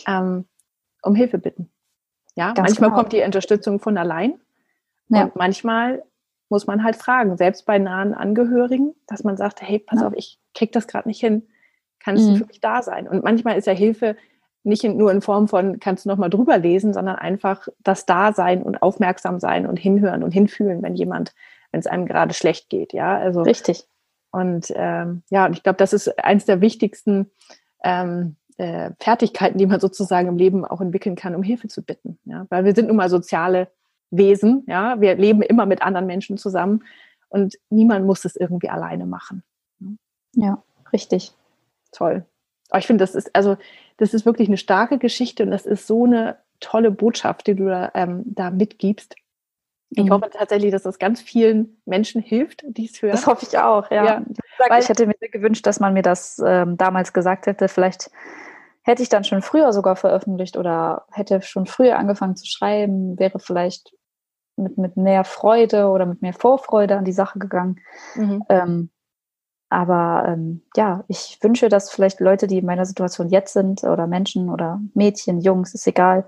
ähm, 0.08 0.46
um 1.02 1.16
Hilfe 1.16 1.38
bitten. 1.38 1.70
Ja, 2.36 2.54
Ganz 2.54 2.70
manchmal 2.70 2.90
genau. 2.90 3.02
kommt 3.02 3.14
die 3.14 3.22
Unterstützung 3.22 3.80
von 3.80 3.98
allein 3.98 4.40
ja. 5.10 5.26
und 5.26 5.36
manchmal 5.36 6.04
muss 6.50 6.66
man 6.66 6.84
halt 6.84 6.96
fragen, 6.96 7.38
selbst 7.38 7.66
bei 7.66 7.78
nahen 7.78 8.16
Angehörigen, 8.16 8.96
dass 9.08 9.24
man 9.24 9.38
sagt, 9.38 9.62
hey, 9.62 9.78
pass 9.78 10.02
ja. 10.02 10.08
auf, 10.08 10.14
ich 10.16 10.40
krieg 10.56 10.72
das 10.72 10.88
gerade 10.88 11.08
nicht 11.08 11.20
hin 11.20 11.48
kannst 12.00 12.26
mhm. 12.26 12.34
du 12.34 12.38
für 12.40 12.46
mich 12.46 12.62
da 12.62 12.82
sein? 12.82 13.08
Und 13.08 13.24
manchmal 13.24 13.58
ist 13.58 13.68
ja 13.68 13.74
Hilfe 13.74 14.16
nicht 14.64 14.84
nur 14.84 15.12
in 15.12 15.22
Form 15.22 15.48
von, 15.48 15.80
kannst 15.80 16.06
du 16.06 16.10
nochmal 16.10 16.30
drüber 16.30 16.58
lesen, 16.58 16.94
sondern 16.94 17.16
einfach 17.16 17.68
das 17.80 18.06
Dasein 18.06 18.62
und 18.62 18.82
aufmerksam 18.82 19.40
sein 19.40 19.66
und 19.66 19.78
hinhören 19.78 20.24
und 20.24 20.32
hinfühlen, 20.32 20.82
wenn 20.84 20.96
jemand, 20.96 21.34
wenn 21.72 21.80
es 21.80 21.88
einem 21.88 22.06
gerade 22.06 22.34
schlecht 22.34 22.70
geht, 22.70 22.94
ja. 22.94 23.18
Also 23.18 23.42
richtig. 23.42 23.86
Und 24.32 24.72
ähm, 24.76 25.24
ja, 25.30 25.46
und 25.46 25.54
ich 25.54 25.64
glaube, 25.64 25.78
das 25.78 25.94
ist 25.94 26.24
eins 26.24 26.46
der 26.46 26.62
wichtigsten 26.62 27.32
ähm, 27.84 28.36
äh, 28.58 28.92
Fertigkeiten, 29.00 29.58
die 29.58 29.66
man 29.66 29.80
sozusagen 29.80 30.28
im 30.28 30.38
Leben 30.38 30.66
auch 30.66 30.82
entwickeln 30.82 31.16
kann, 31.16 31.34
um 31.34 31.42
Hilfe 31.42 31.68
zu 31.68 31.84
bitten. 31.84 32.20
Ja? 32.26 32.46
Weil 32.50 32.64
wir 32.66 32.76
sind 32.76 32.90
nun 32.90 32.98
mal 32.98 33.10
soziale 33.10 33.70
Wesen, 34.12 34.66
ja, 34.68 35.00
wir 35.02 35.16
leben 35.16 35.42
immer 35.42 35.66
mit 35.66 35.82
anderen 35.82 36.06
Menschen 36.08 36.38
zusammen 36.38 36.84
und 37.30 37.58
niemand 37.70 38.06
muss 38.06 38.26
es 38.26 38.36
irgendwie 38.36 38.70
alleine 38.70 39.06
machen. 39.06 39.44
Ja, 40.34 40.64
richtig 40.92 41.34
toll. 41.92 42.26
Aber 42.70 42.80
ich 42.80 42.88
finde, 42.88 43.04
das 43.04 43.16
ist, 43.16 43.36
also, 43.36 43.58
das 43.98 44.14
ist 44.14 44.26
wirklich 44.26 44.48
eine 44.48 44.58
starke 44.58 44.98
Geschichte 44.98 45.44
und 45.44 45.52
das 45.52 45.66
ist 45.66 45.88
so 45.88 46.06
eine 46.06 46.38
tolle 46.60 46.92
Botschaft, 46.92 47.48
die 47.48 47.56
du 47.56 47.68
da, 47.68 47.92
ähm, 47.96 48.24
da 48.26 48.52
mitgibst. 48.52 49.16
Ich 49.92 50.06
mhm. 50.06 50.12
hoffe 50.12 50.30
tatsächlich, 50.32 50.72
dass 50.72 50.84
das 50.84 51.00
ganz 51.00 51.20
vielen 51.20 51.82
Menschen 51.86 52.22
hilft, 52.22 52.64
die 52.68 52.86
es 52.86 53.02
hören. 53.02 53.14
Das 53.14 53.26
hoffe 53.26 53.46
ich 53.50 53.58
auch, 53.58 53.90
ja. 53.90 54.06
ja. 54.06 54.26
Weil 54.68 54.82
ich 54.82 54.90
hätte 54.90 55.08
mir 55.08 55.16
gewünscht, 55.20 55.66
dass 55.66 55.80
man 55.80 55.94
mir 55.94 56.04
das 56.04 56.40
ähm, 56.46 56.78
damals 56.78 57.12
gesagt 57.12 57.48
hätte. 57.48 57.68
Vielleicht 57.68 58.12
hätte 58.84 59.02
ich 59.02 59.10
dann 59.10 59.24
schon 59.24 59.42
früher 59.42 59.74
sogar 59.74 59.96
veröffentlicht 59.96 60.58
oder 60.58 61.06
hätte 61.12 61.42
schon 61.42 61.66
früher 61.66 61.98
angefangen 61.98 62.36
zu 62.36 62.46
schreiben, 62.46 63.18
wäre 63.18 63.40
vielleicht 63.40 63.94
mit, 64.58 64.78
mit 64.78 64.96
mehr 64.96 65.24
Freude 65.24 65.88
oder 65.88 66.06
mit 66.06 66.22
mehr 66.22 66.34
Vorfreude 66.34 66.98
an 66.98 67.06
die 67.06 67.12
Sache 67.12 67.40
gegangen. 67.40 67.80
Mhm. 68.16 68.44
Ähm, 68.50 68.90
aber 69.70 70.26
ähm, 70.28 70.62
ja, 70.76 71.04
ich 71.08 71.38
wünsche, 71.42 71.70
dass 71.70 71.92
vielleicht 71.92 72.20
Leute, 72.20 72.48
die 72.48 72.58
in 72.58 72.66
meiner 72.66 72.86
Situation 72.86 73.30
jetzt 73.30 73.54
sind, 73.54 73.84
oder 73.84 74.08
Menschen 74.08 74.50
oder 74.50 74.82
Mädchen, 74.94 75.42
Jungs, 75.42 75.74
ist 75.74 75.88
egal, 75.88 76.28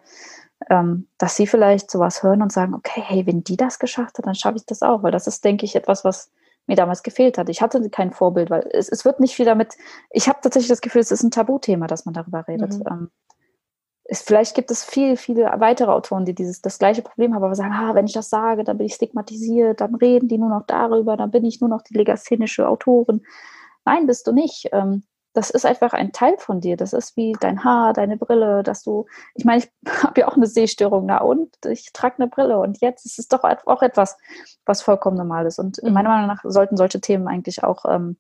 ähm, 0.70 1.08
dass 1.18 1.36
sie 1.36 1.48
vielleicht 1.48 1.90
sowas 1.90 2.22
hören 2.22 2.42
und 2.42 2.52
sagen, 2.52 2.76
okay, 2.76 3.02
hey, 3.04 3.26
wenn 3.26 3.44
die 3.44 3.58
das 3.58 3.80
geschafft 3.80 4.18
hat, 4.18 4.28
dann 4.28 4.36
schaffe 4.36 4.58
ich 4.58 4.66
das 4.66 4.84
auch. 4.84 5.02
Weil 5.02 5.12
das 5.12 5.26
ist, 5.28 5.44
denke 5.44 5.66
ich, 5.66 5.76
etwas, 5.76 6.06
was 6.06 6.32
mir 6.68 6.76
damals 6.76 7.02
gefehlt 7.02 7.38
hat. 7.40 7.50
Ich 7.50 7.62
hatte 7.62 7.90
kein 7.90 8.12
Vorbild, 8.12 8.52
weil 8.52 8.68
es, 8.72 8.90
es 8.90 9.04
wird 9.06 9.20
nicht 9.20 9.36
viel 9.36 9.46
damit, 9.46 9.76
ich 10.12 10.28
habe 10.28 10.40
tatsächlich 10.42 10.70
das 10.70 10.82
Gefühl, 10.82 11.02
es 11.02 11.12
ist 11.12 11.24
ein 11.24 11.32
Tabuthema, 11.32 11.88
dass 11.88 12.06
man 12.06 12.14
darüber 12.14 12.48
redet. 12.48 12.74
Mhm. 12.74 12.84
Ähm, 12.90 13.12
es, 14.04 14.22
vielleicht 14.22 14.56
gibt 14.56 14.72
es 14.72 14.84
viel, 14.84 15.16
viele 15.16 15.46
weitere 15.58 15.92
Autoren, 15.92 16.26
die 16.26 16.34
dieses, 16.36 16.62
das 16.62 16.80
gleiche 16.80 17.02
Problem 17.02 17.34
haben, 17.34 17.44
aber 17.44 17.56
sagen, 17.56 17.74
ah, 17.74 17.96
wenn 17.96 18.06
ich 18.06 18.14
das 18.14 18.30
sage, 18.30 18.64
dann 18.64 18.78
bin 18.78 18.88
ich 18.88 18.96
stigmatisiert, 18.96 19.82
dann 19.82 19.96
reden 19.96 20.28
die 20.28 20.38
nur 20.38 20.50
noch 20.50 20.66
darüber, 20.66 21.18
dann 21.18 21.32
bin 21.32 21.46
ich 21.46 21.62
nur 21.62 21.70
noch 21.70 21.82
die 21.82 21.94
legasthenische 21.94 22.68
Autorin. 22.68 23.22
Nein, 23.86 24.08
bist 24.08 24.28
du 24.28 24.32
nicht. 24.32 24.70
Ähm, 24.72 25.04
das 25.34 25.50
ist 25.50 25.66
einfach 25.66 25.94
ein 25.94 26.12
Teil 26.12 26.38
von 26.38 26.60
dir. 26.60 26.76
Das 26.76 26.94
ist 26.94 27.16
wie 27.16 27.34
dein 27.40 27.64
Haar, 27.64 27.94
deine 27.94 28.18
Brille, 28.18 28.64
dass 28.64 28.84
du, 28.84 29.06
ich 29.34 29.46
meine, 29.46 29.64
ich 29.64 29.72
habe 30.04 30.22
ja 30.22 30.28
auch 30.28 30.36
eine 30.36 30.48
Sehstörung, 30.48 31.06
na 31.06 31.22
und 31.22 31.56
ich 31.66 31.94
trage 31.94 32.16
eine 32.18 32.28
Brille 32.28 32.60
und 32.60 32.82
jetzt 32.82 33.06
ist 33.06 33.20
es 33.20 33.28
doch 33.28 33.44
auch 33.44 33.82
etwas, 33.82 34.18
was 34.66 34.82
vollkommen 34.82 35.18
normal 35.18 35.46
ist. 35.46 35.60
Und 35.60 35.82
mhm. 35.82 35.94
meiner 35.94 36.10
Meinung 36.10 36.28
nach 36.28 36.42
sollten 36.44 36.78
solche 36.78 37.02
Themen 37.02 37.28
eigentlich 37.28 37.64
auch 37.64 37.86
ähm, 37.86 38.18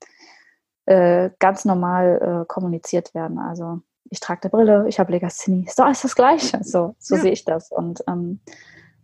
äh, 0.86 1.32
ganz 1.39 1.65
normal 1.65 2.44
äh, 2.44 2.46
kommuniziert 2.48 3.13
werden. 3.13 3.39
Also 3.39 3.82
ich 4.12 4.19
trage 4.19 4.43
eine 4.43 4.52
Brille, 4.52 4.86
ich 4.89 5.00
habe 5.00 5.12
Legasthenie. 5.13 5.65
Ist 5.65 5.80
doch 5.80 5.86
alles 5.86 6.02
das 6.02 6.15
Gleiche. 6.15 6.60
So, 6.63 6.95
so 7.00 7.15
ja. 7.15 7.21
sehe 7.21 7.32
ich 7.32 7.45
das. 7.45 7.71
Und 7.71 8.04
ähm, 8.08 8.41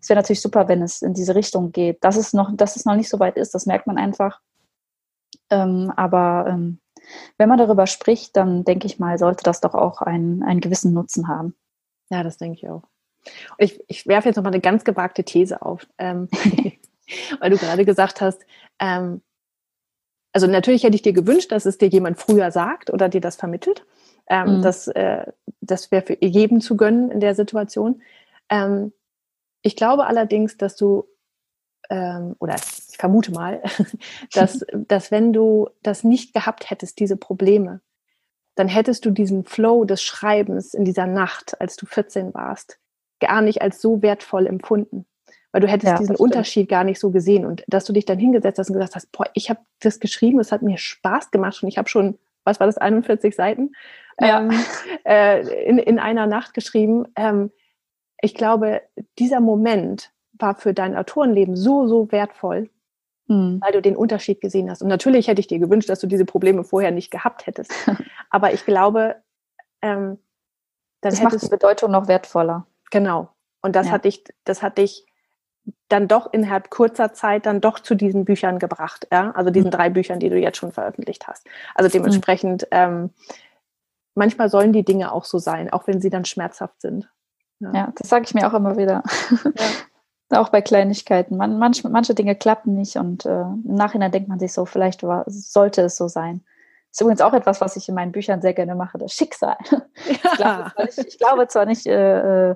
es 0.01 0.09
wäre 0.09 0.19
natürlich 0.19 0.41
super, 0.41 0.67
wenn 0.67 0.81
es 0.81 1.01
in 1.01 1.13
diese 1.13 1.33
Richtung 1.33 1.71
geht. 1.71 2.03
Dass 2.03 2.17
es 2.17 2.33
noch, 2.33 2.51
dass 2.55 2.75
es 2.75 2.85
noch 2.85 2.95
nicht 2.95 3.09
so 3.09 3.19
weit 3.19 3.37
ist, 3.37 3.55
das 3.55 3.65
merkt 3.65 3.87
man 3.87 3.97
einfach. 3.97 4.41
Ähm, 5.49 5.93
aber 5.95 6.47
ähm, 6.49 6.79
wenn 7.37 7.47
man 7.47 7.57
darüber 7.57 7.87
spricht, 7.87 8.35
dann 8.35 8.65
denke 8.65 8.85
ich 8.85 8.99
mal, 8.99 9.17
sollte 9.17 9.43
das 9.45 9.61
doch 9.61 9.75
auch 9.75 10.01
einen, 10.01 10.43
einen 10.43 10.59
gewissen 10.59 10.93
Nutzen 10.93 11.29
haben. 11.29 11.55
Ja, 12.09 12.21
das 12.21 12.37
denke 12.37 12.57
ich 12.57 12.69
auch. 12.69 12.83
Und 13.57 13.59
ich, 13.59 13.81
ich 13.87 14.07
werfe 14.07 14.27
jetzt 14.27 14.35
noch 14.35 14.43
mal 14.43 14.51
eine 14.51 14.61
ganz 14.61 14.83
gewagte 14.83 15.23
These 15.23 15.61
auf, 15.61 15.87
ähm, 15.97 16.27
weil 17.39 17.49
du 17.49 17.57
gerade 17.57 17.85
gesagt 17.85 18.19
hast, 18.19 18.45
ähm, 18.79 19.21
also 20.33 20.47
natürlich 20.47 20.83
hätte 20.83 20.95
ich 20.95 21.01
dir 21.01 21.13
gewünscht, 21.13 21.51
dass 21.51 21.65
es 21.65 21.77
dir 21.77 21.87
jemand 21.87 22.19
früher 22.19 22.51
sagt 22.51 22.89
oder 22.89 23.07
dir 23.07 23.21
das 23.21 23.37
vermittelt. 23.37 23.85
Ähm, 24.29 24.57
mhm. 24.57 24.61
Das, 24.61 24.87
äh, 24.87 25.25
das 25.61 25.91
wäre 25.91 26.05
für 26.05 26.17
jedem 26.23 26.61
zu 26.61 26.77
gönnen 26.77 27.11
in 27.11 27.19
der 27.19 27.35
Situation. 27.35 28.01
Ähm, 28.49 28.93
ich 29.61 29.75
glaube 29.75 30.07
allerdings, 30.07 30.57
dass 30.57 30.75
du, 30.75 31.05
ähm, 31.89 32.35
oder 32.39 32.55
ich 32.55 32.97
vermute 32.97 33.31
mal, 33.31 33.61
dass, 34.33 34.65
dass 34.73 35.11
wenn 35.11 35.33
du 35.33 35.69
das 35.83 36.03
nicht 36.03 36.33
gehabt 36.33 36.69
hättest, 36.69 36.99
diese 36.99 37.17
Probleme, 37.17 37.81
dann 38.55 38.67
hättest 38.67 39.05
du 39.05 39.11
diesen 39.11 39.45
Flow 39.45 39.85
des 39.85 40.01
Schreibens 40.01 40.73
in 40.73 40.83
dieser 40.83 41.05
Nacht, 41.05 41.59
als 41.61 41.75
du 41.75 41.85
14 41.85 42.33
warst, 42.33 42.79
gar 43.19 43.41
nicht 43.41 43.61
als 43.61 43.81
so 43.81 44.01
wertvoll 44.01 44.47
empfunden. 44.47 45.05
Weil 45.51 45.61
du 45.61 45.67
hättest 45.67 45.91
ja, 45.91 45.97
diesen 45.97 46.15
Unterschied 46.15 46.67
gar 46.67 46.83
nicht 46.83 46.99
so 46.99 47.11
gesehen. 47.11 47.45
Und 47.45 47.63
dass 47.67 47.85
du 47.85 47.93
dich 47.93 48.05
dann 48.05 48.19
hingesetzt 48.19 48.59
hast 48.59 48.69
und 48.69 48.73
gesagt 48.73 48.95
hast, 48.95 49.11
boah, 49.11 49.27
ich 49.33 49.49
habe 49.49 49.59
das 49.79 49.99
geschrieben, 49.99 50.39
es 50.39 50.51
hat 50.51 50.61
mir 50.61 50.77
Spaß 50.77 51.31
gemacht 51.31 51.61
und 51.61 51.69
ich 51.69 51.77
habe 51.77 51.87
schon, 51.87 52.17
was 52.47 52.59
war 52.59 52.67
das, 52.67 52.77
41 52.77 53.35
Seiten 53.35 53.71
ja. 54.19 54.39
ähm, 54.39 54.51
äh, 55.05 55.65
in, 55.65 55.77
in 55.77 55.99
einer 55.99 56.27
Nacht 56.27 56.53
geschrieben. 56.53 57.05
Ähm, 57.15 57.51
ich 58.21 58.33
glaube, 58.33 58.81
dieser 59.19 59.39
Moment 59.39 60.11
war 60.33 60.55
für 60.55 60.73
dein 60.73 60.95
Autorenleben 60.95 61.55
so, 61.55 61.87
so 61.87 62.11
wertvoll, 62.11 62.69
mhm. 63.27 63.61
weil 63.61 63.71
du 63.73 63.81
den 63.81 63.95
Unterschied 63.95 64.41
gesehen 64.41 64.69
hast. 64.69 64.81
Und 64.81 64.87
natürlich 64.87 65.27
hätte 65.27 65.39
ich 65.39 65.47
dir 65.47 65.59
gewünscht, 65.59 65.89
dass 65.89 65.99
du 65.99 66.07
diese 66.07 66.25
Probleme 66.25 66.63
vorher 66.63 66.91
nicht 66.91 67.11
gehabt 67.11 67.45
hättest. 67.45 67.71
Aber 68.29 68.53
ich 68.53 68.65
glaube, 68.65 69.17
ähm, 69.81 70.17
dann 71.01 71.11
das 71.11 71.21
macht 71.21 71.41
die 71.41 71.47
Bedeutung 71.47 71.91
noch 71.91 72.07
wertvoller. 72.07 72.65
Genau. 72.91 73.29
Und 73.61 73.75
das 73.75 73.87
ja. 73.87 73.93
hat 73.93 74.05
dich, 74.05 74.23
das 74.45 74.63
hat 74.63 74.77
dich 74.77 75.05
dann 75.89 76.07
doch 76.07 76.31
innerhalb 76.31 76.69
kurzer 76.69 77.13
Zeit 77.13 77.45
dann 77.45 77.61
doch 77.61 77.79
zu 77.79 77.95
diesen 77.95 78.25
Büchern 78.25 78.59
gebracht, 78.59 79.07
ja, 79.11 79.31
also 79.31 79.49
diesen 79.49 79.67
mhm. 79.67 79.71
drei 79.71 79.89
Büchern, 79.89 80.19
die 80.19 80.29
du 80.29 80.37
jetzt 80.37 80.57
schon 80.57 80.71
veröffentlicht 80.71 81.27
hast. 81.27 81.45
Also 81.75 81.89
dementsprechend 81.89 82.63
mhm. 82.63 82.67
ähm, 82.71 83.09
manchmal 84.15 84.49
sollen 84.49 84.73
die 84.73 84.83
Dinge 84.83 85.11
auch 85.11 85.25
so 85.25 85.37
sein, 85.37 85.71
auch 85.71 85.87
wenn 85.87 86.01
sie 86.01 86.09
dann 86.09 86.25
schmerzhaft 86.25 86.81
sind. 86.81 87.09
Ja, 87.59 87.71
ja 87.73 87.93
das 87.95 88.09
sage 88.09 88.25
ich 88.25 88.33
mir 88.33 88.47
auch 88.47 88.53
immer 88.53 88.77
wieder. 88.77 89.03
Ja. 89.31 89.41
Auch 90.29 90.49
bei 90.49 90.61
Kleinigkeiten. 90.61 91.37
Man, 91.37 91.57
manch, 91.57 91.85
manche 91.85 92.13
Dinge 92.13 92.35
klappen 92.35 92.75
nicht 92.75 92.97
und 92.97 93.25
äh, 93.25 93.43
im 93.43 93.75
Nachhinein 93.75 94.11
denkt 94.11 94.27
man 94.27 94.39
sich 94.39 94.51
so, 94.51 94.65
vielleicht 94.65 95.03
war, 95.03 95.23
sollte 95.27 95.83
es 95.83 95.95
so 95.95 96.09
sein. 96.09 96.41
Ist 96.97 97.01
übrigens 97.01 97.21
auch 97.21 97.33
etwas, 97.33 97.61
was 97.61 97.75
ich 97.75 97.87
in 97.87 97.93
meinen 97.93 98.11
Büchern 98.11 98.41
sehr 98.41 98.55
gerne 98.55 98.73
mache, 98.73 98.97
das 98.97 99.13
Schicksal. 99.13 99.55
Ja. 100.39 100.73
Ich, 100.77 100.81
glaube 100.81 100.83
nicht, 100.83 100.97
ich, 100.97 101.17
glaube 101.19 101.47
zwar 101.47 101.65
nicht 101.65 101.85
äh, 101.85 102.49
äh 102.49 102.55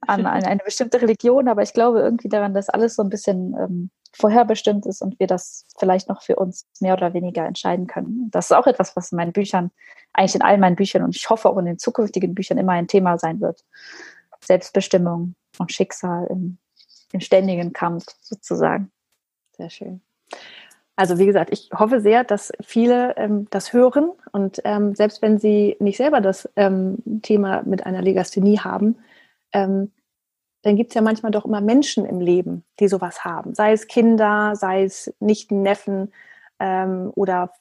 an, 0.00 0.24
an, 0.24 0.44
eine 0.44 0.62
bestimmte 0.64 1.02
Religion, 1.02 1.46
aber 1.46 1.62
ich 1.62 1.74
glaube 1.74 2.00
irgendwie 2.00 2.30
daran, 2.30 2.54
dass 2.54 2.70
alles 2.70 2.96
so 2.96 3.02
ein 3.02 3.10
bisschen 3.10 3.54
ähm, 3.54 3.90
vorherbestimmt 4.14 4.86
ist 4.86 5.02
und 5.02 5.20
wir 5.20 5.26
das 5.26 5.66
vielleicht 5.78 6.08
noch 6.08 6.22
für 6.22 6.36
uns 6.36 6.66
mehr 6.80 6.94
oder 6.94 7.12
weniger 7.12 7.44
entscheiden 7.44 7.86
können. 7.86 8.30
Das 8.30 8.46
ist 8.46 8.56
auch 8.56 8.66
etwas, 8.66 8.96
was 8.96 9.12
in 9.12 9.16
meinen 9.16 9.34
Büchern, 9.34 9.70
eigentlich 10.14 10.36
in 10.36 10.42
all 10.42 10.56
meinen 10.56 10.76
Büchern 10.76 11.02
und 11.02 11.14
ich 11.14 11.28
hoffe 11.28 11.50
auch 11.50 11.58
in 11.58 11.66
den 11.66 11.78
zukünftigen 11.78 12.34
Büchern 12.34 12.56
immer 12.56 12.72
ein 12.72 12.88
Thema 12.88 13.18
sein 13.18 13.42
wird. 13.42 13.62
Selbstbestimmung 14.42 15.34
und 15.58 15.70
Schicksal 15.70 16.28
im, 16.30 16.56
im 17.12 17.20
ständigen 17.20 17.74
Kampf 17.74 18.06
sozusagen. 18.22 18.90
Sehr 19.58 19.68
schön. 19.68 20.00
Also 20.96 21.18
wie 21.18 21.26
gesagt, 21.26 21.50
ich 21.52 21.70
hoffe 21.72 22.00
sehr, 22.00 22.22
dass 22.22 22.52
viele 22.60 23.16
ähm, 23.16 23.46
das 23.50 23.72
hören 23.72 24.12
und 24.32 24.60
ähm, 24.64 24.94
selbst 24.94 25.22
wenn 25.22 25.38
sie 25.38 25.76
nicht 25.80 25.96
selber 25.96 26.20
das 26.20 26.48
ähm, 26.56 26.98
Thema 27.22 27.62
mit 27.64 27.86
einer 27.86 28.02
Legasthenie 28.02 28.58
haben, 28.58 28.96
ähm, 29.52 29.90
dann 30.62 30.76
gibt 30.76 30.90
es 30.90 30.94
ja 30.94 31.02
manchmal 31.02 31.32
doch 31.32 31.44
immer 31.44 31.60
Menschen 31.60 32.04
im 32.06 32.20
Leben, 32.20 32.64
die 32.78 32.88
sowas 32.88 33.24
haben. 33.24 33.54
Sei 33.54 33.72
es 33.72 33.88
Kinder, 33.88 34.54
sei 34.54 34.84
es 34.84 35.12
Nichten, 35.18 35.62
Neffen 35.62 36.12
ähm, 36.60 37.10
oder 37.14 37.52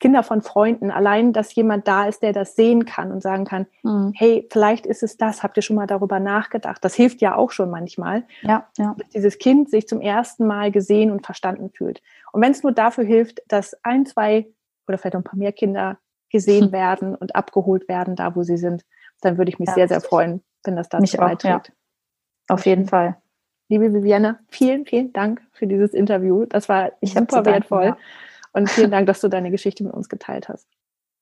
Kinder 0.00 0.22
von 0.22 0.42
Freunden. 0.42 0.90
Allein, 0.90 1.32
dass 1.32 1.54
jemand 1.54 1.86
da 1.86 2.06
ist, 2.06 2.22
der 2.22 2.32
das 2.32 2.56
sehen 2.56 2.86
kann 2.86 3.12
und 3.12 3.22
sagen 3.22 3.44
kann, 3.44 3.66
mhm. 3.82 4.12
hey, 4.16 4.48
vielleicht 4.50 4.86
ist 4.86 5.02
es 5.02 5.18
das, 5.18 5.42
habt 5.42 5.56
ihr 5.56 5.62
schon 5.62 5.76
mal 5.76 5.86
darüber 5.86 6.18
nachgedacht? 6.18 6.82
Das 6.84 6.94
hilft 6.94 7.20
ja 7.20 7.36
auch 7.36 7.50
schon 7.50 7.70
manchmal. 7.70 8.24
Ja, 8.42 8.66
ja. 8.78 8.96
Dass 8.98 9.08
dieses 9.10 9.38
Kind 9.38 9.70
sich 9.70 9.86
zum 9.86 10.00
ersten 10.00 10.46
Mal 10.46 10.72
gesehen 10.72 11.10
und 11.10 11.24
verstanden 11.24 11.70
fühlt. 11.70 12.02
Und 12.32 12.42
wenn 12.42 12.52
es 12.52 12.62
nur 12.62 12.72
dafür 12.72 13.04
hilft, 13.04 13.42
dass 13.46 13.76
ein, 13.84 14.06
zwei 14.06 14.48
oder 14.88 14.98
vielleicht 14.98 15.14
noch 15.14 15.20
ein 15.20 15.24
paar 15.24 15.38
mehr 15.38 15.52
Kinder 15.52 15.98
gesehen 16.30 16.66
hm. 16.66 16.72
werden 16.72 17.14
und 17.14 17.36
abgeholt 17.36 17.86
werden, 17.88 18.16
da 18.16 18.34
wo 18.34 18.42
sie 18.42 18.56
sind, 18.56 18.84
dann 19.20 19.36
würde 19.36 19.50
ich 19.50 19.58
mich 19.58 19.68
ja, 19.68 19.74
sehr, 19.74 19.88
sehr 19.88 20.00
freuen, 20.00 20.42
wenn 20.64 20.76
das 20.76 20.88
dazu 20.88 21.16
beiträgt. 21.18 21.68
Ja. 21.68 21.74
Auf 22.48 22.64
jeden 22.64 22.86
Fall. 22.86 23.16
Liebe 23.68 23.92
Viviane, 23.92 24.40
vielen, 24.48 24.86
vielen 24.86 25.12
Dank 25.12 25.42
für 25.52 25.66
dieses 25.66 25.92
Interview. 25.92 26.46
Das 26.46 26.68
war 26.68 26.90
ich 27.00 27.14
super 27.14 27.44
wertvoll. 27.44 27.96
Und 28.52 28.68
vielen 28.68 28.90
Dank, 28.90 29.06
dass 29.06 29.20
du 29.20 29.28
deine 29.28 29.50
Geschichte 29.50 29.84
mit 29.84 29.92
uns 29.92 30.08
geteilt 30.08 30.48
hast. 30.48 30.66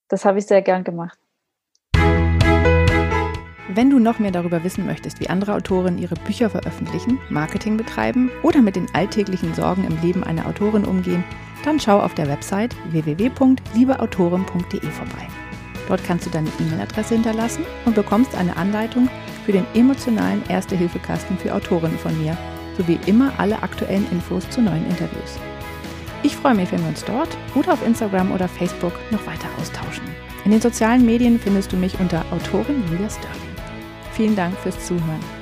Das 0.08 0.24
habe 0.24 0.38
ich 0.38 0.46
sehr 0.46 0.62
gern 0.62 0.84
gemacht. 0.84 1.18
Wenn 3.70 3.90
du 3.90 3.98
noch 3.98 4.18
mehr 4.18 4.30
darüber 4.30 4.64
wissen 4.64 4.86
möchtest, 4.86 5.20
wie 5.20 5.28
andere 5.28 5.54
Autorinnen 5.54 6.00
ihre 6.00 6.14
Bücher 6.14 6.48
veröffentlichen, 6.48 7.20
Marketing 7.28 7.76
betreiben 7.76 8.30
oder 8.42 8.62
mit 8.62 8.76
den 8.76 8.86
alltäglichen 8.94 9.52
Sorgen 9.54 9.84
im 9.84 10.00
Leben 10.00 10.24
einer 10.24 10.46
Autorin 10.46 10.86
umgehen, 10.86 11.22
dann 11.64 11.78
schau 11.78 12.00
auf 12.00 12.14
der 12.14 12.28
Website 12.28 12.74
www.liebeautorin.de 12.92 14.80
vorbei. 14.80 15.28
Dort 15.86 16.02
kannst 16.04 16.24
du 16.26 16.30
deine 16.30 16.50
E-Mail-Adresse 16.58 17.14
hinterlassen 17.14 17.64
und 17.84 17.94
bekommst 17.94 18.34
eine 18.34 18.56
Anleitung 18.56 19.08
für 19.44 19.52
den 19.52 19.66
emotionalen 19.74 20.42
Erste-Hilfe-Kasten 20.48 21.36
für 21.38 21.54
Autorinnen 21.54 21.98
von 21.98 22.18
mir, 22.22 22.36
sowie 22.76 22.98
immer 23.06 23.32
alle 23.38 23.62
aktuellen 23.62 24.10
Infos 24.10 24.48
zu 24.50 24.62
neuen 24.62 24.86
Interviews. 24.86 25.38
Ich 26.22 26.36
freue 26.36 26.54
mich, 26.54 26.70
wenn 26.72 26.80
wir 26.80 26.88
uns 26.88 27.04
dort 27.04 27.28
oder 27.54 27.72
auf 27.74 27.86
Instagram 27.86 28.32
oder 28.32 28.48
Facebook 28.48 28.92
noch 29.10 29.24
weiter 29.26 29.48
austauschen. 29.60 30.04
In 30.44 30.50
den 30.50 30.60
sozialen 30.60 31.04
Medien 31.04 31.38
findest 31.38 31.72
du 31.72 31.76
mich 31.76 31.98
unter 32.00 32.24
Autorin 32.32 32.82
Julia 32.90 33.08
Sterling. 33.08 33.38
Vielen 34.12 34.34
Dank 34.34 34.56
fürs 34.58 34.86
Zuhören. 34.86 35.38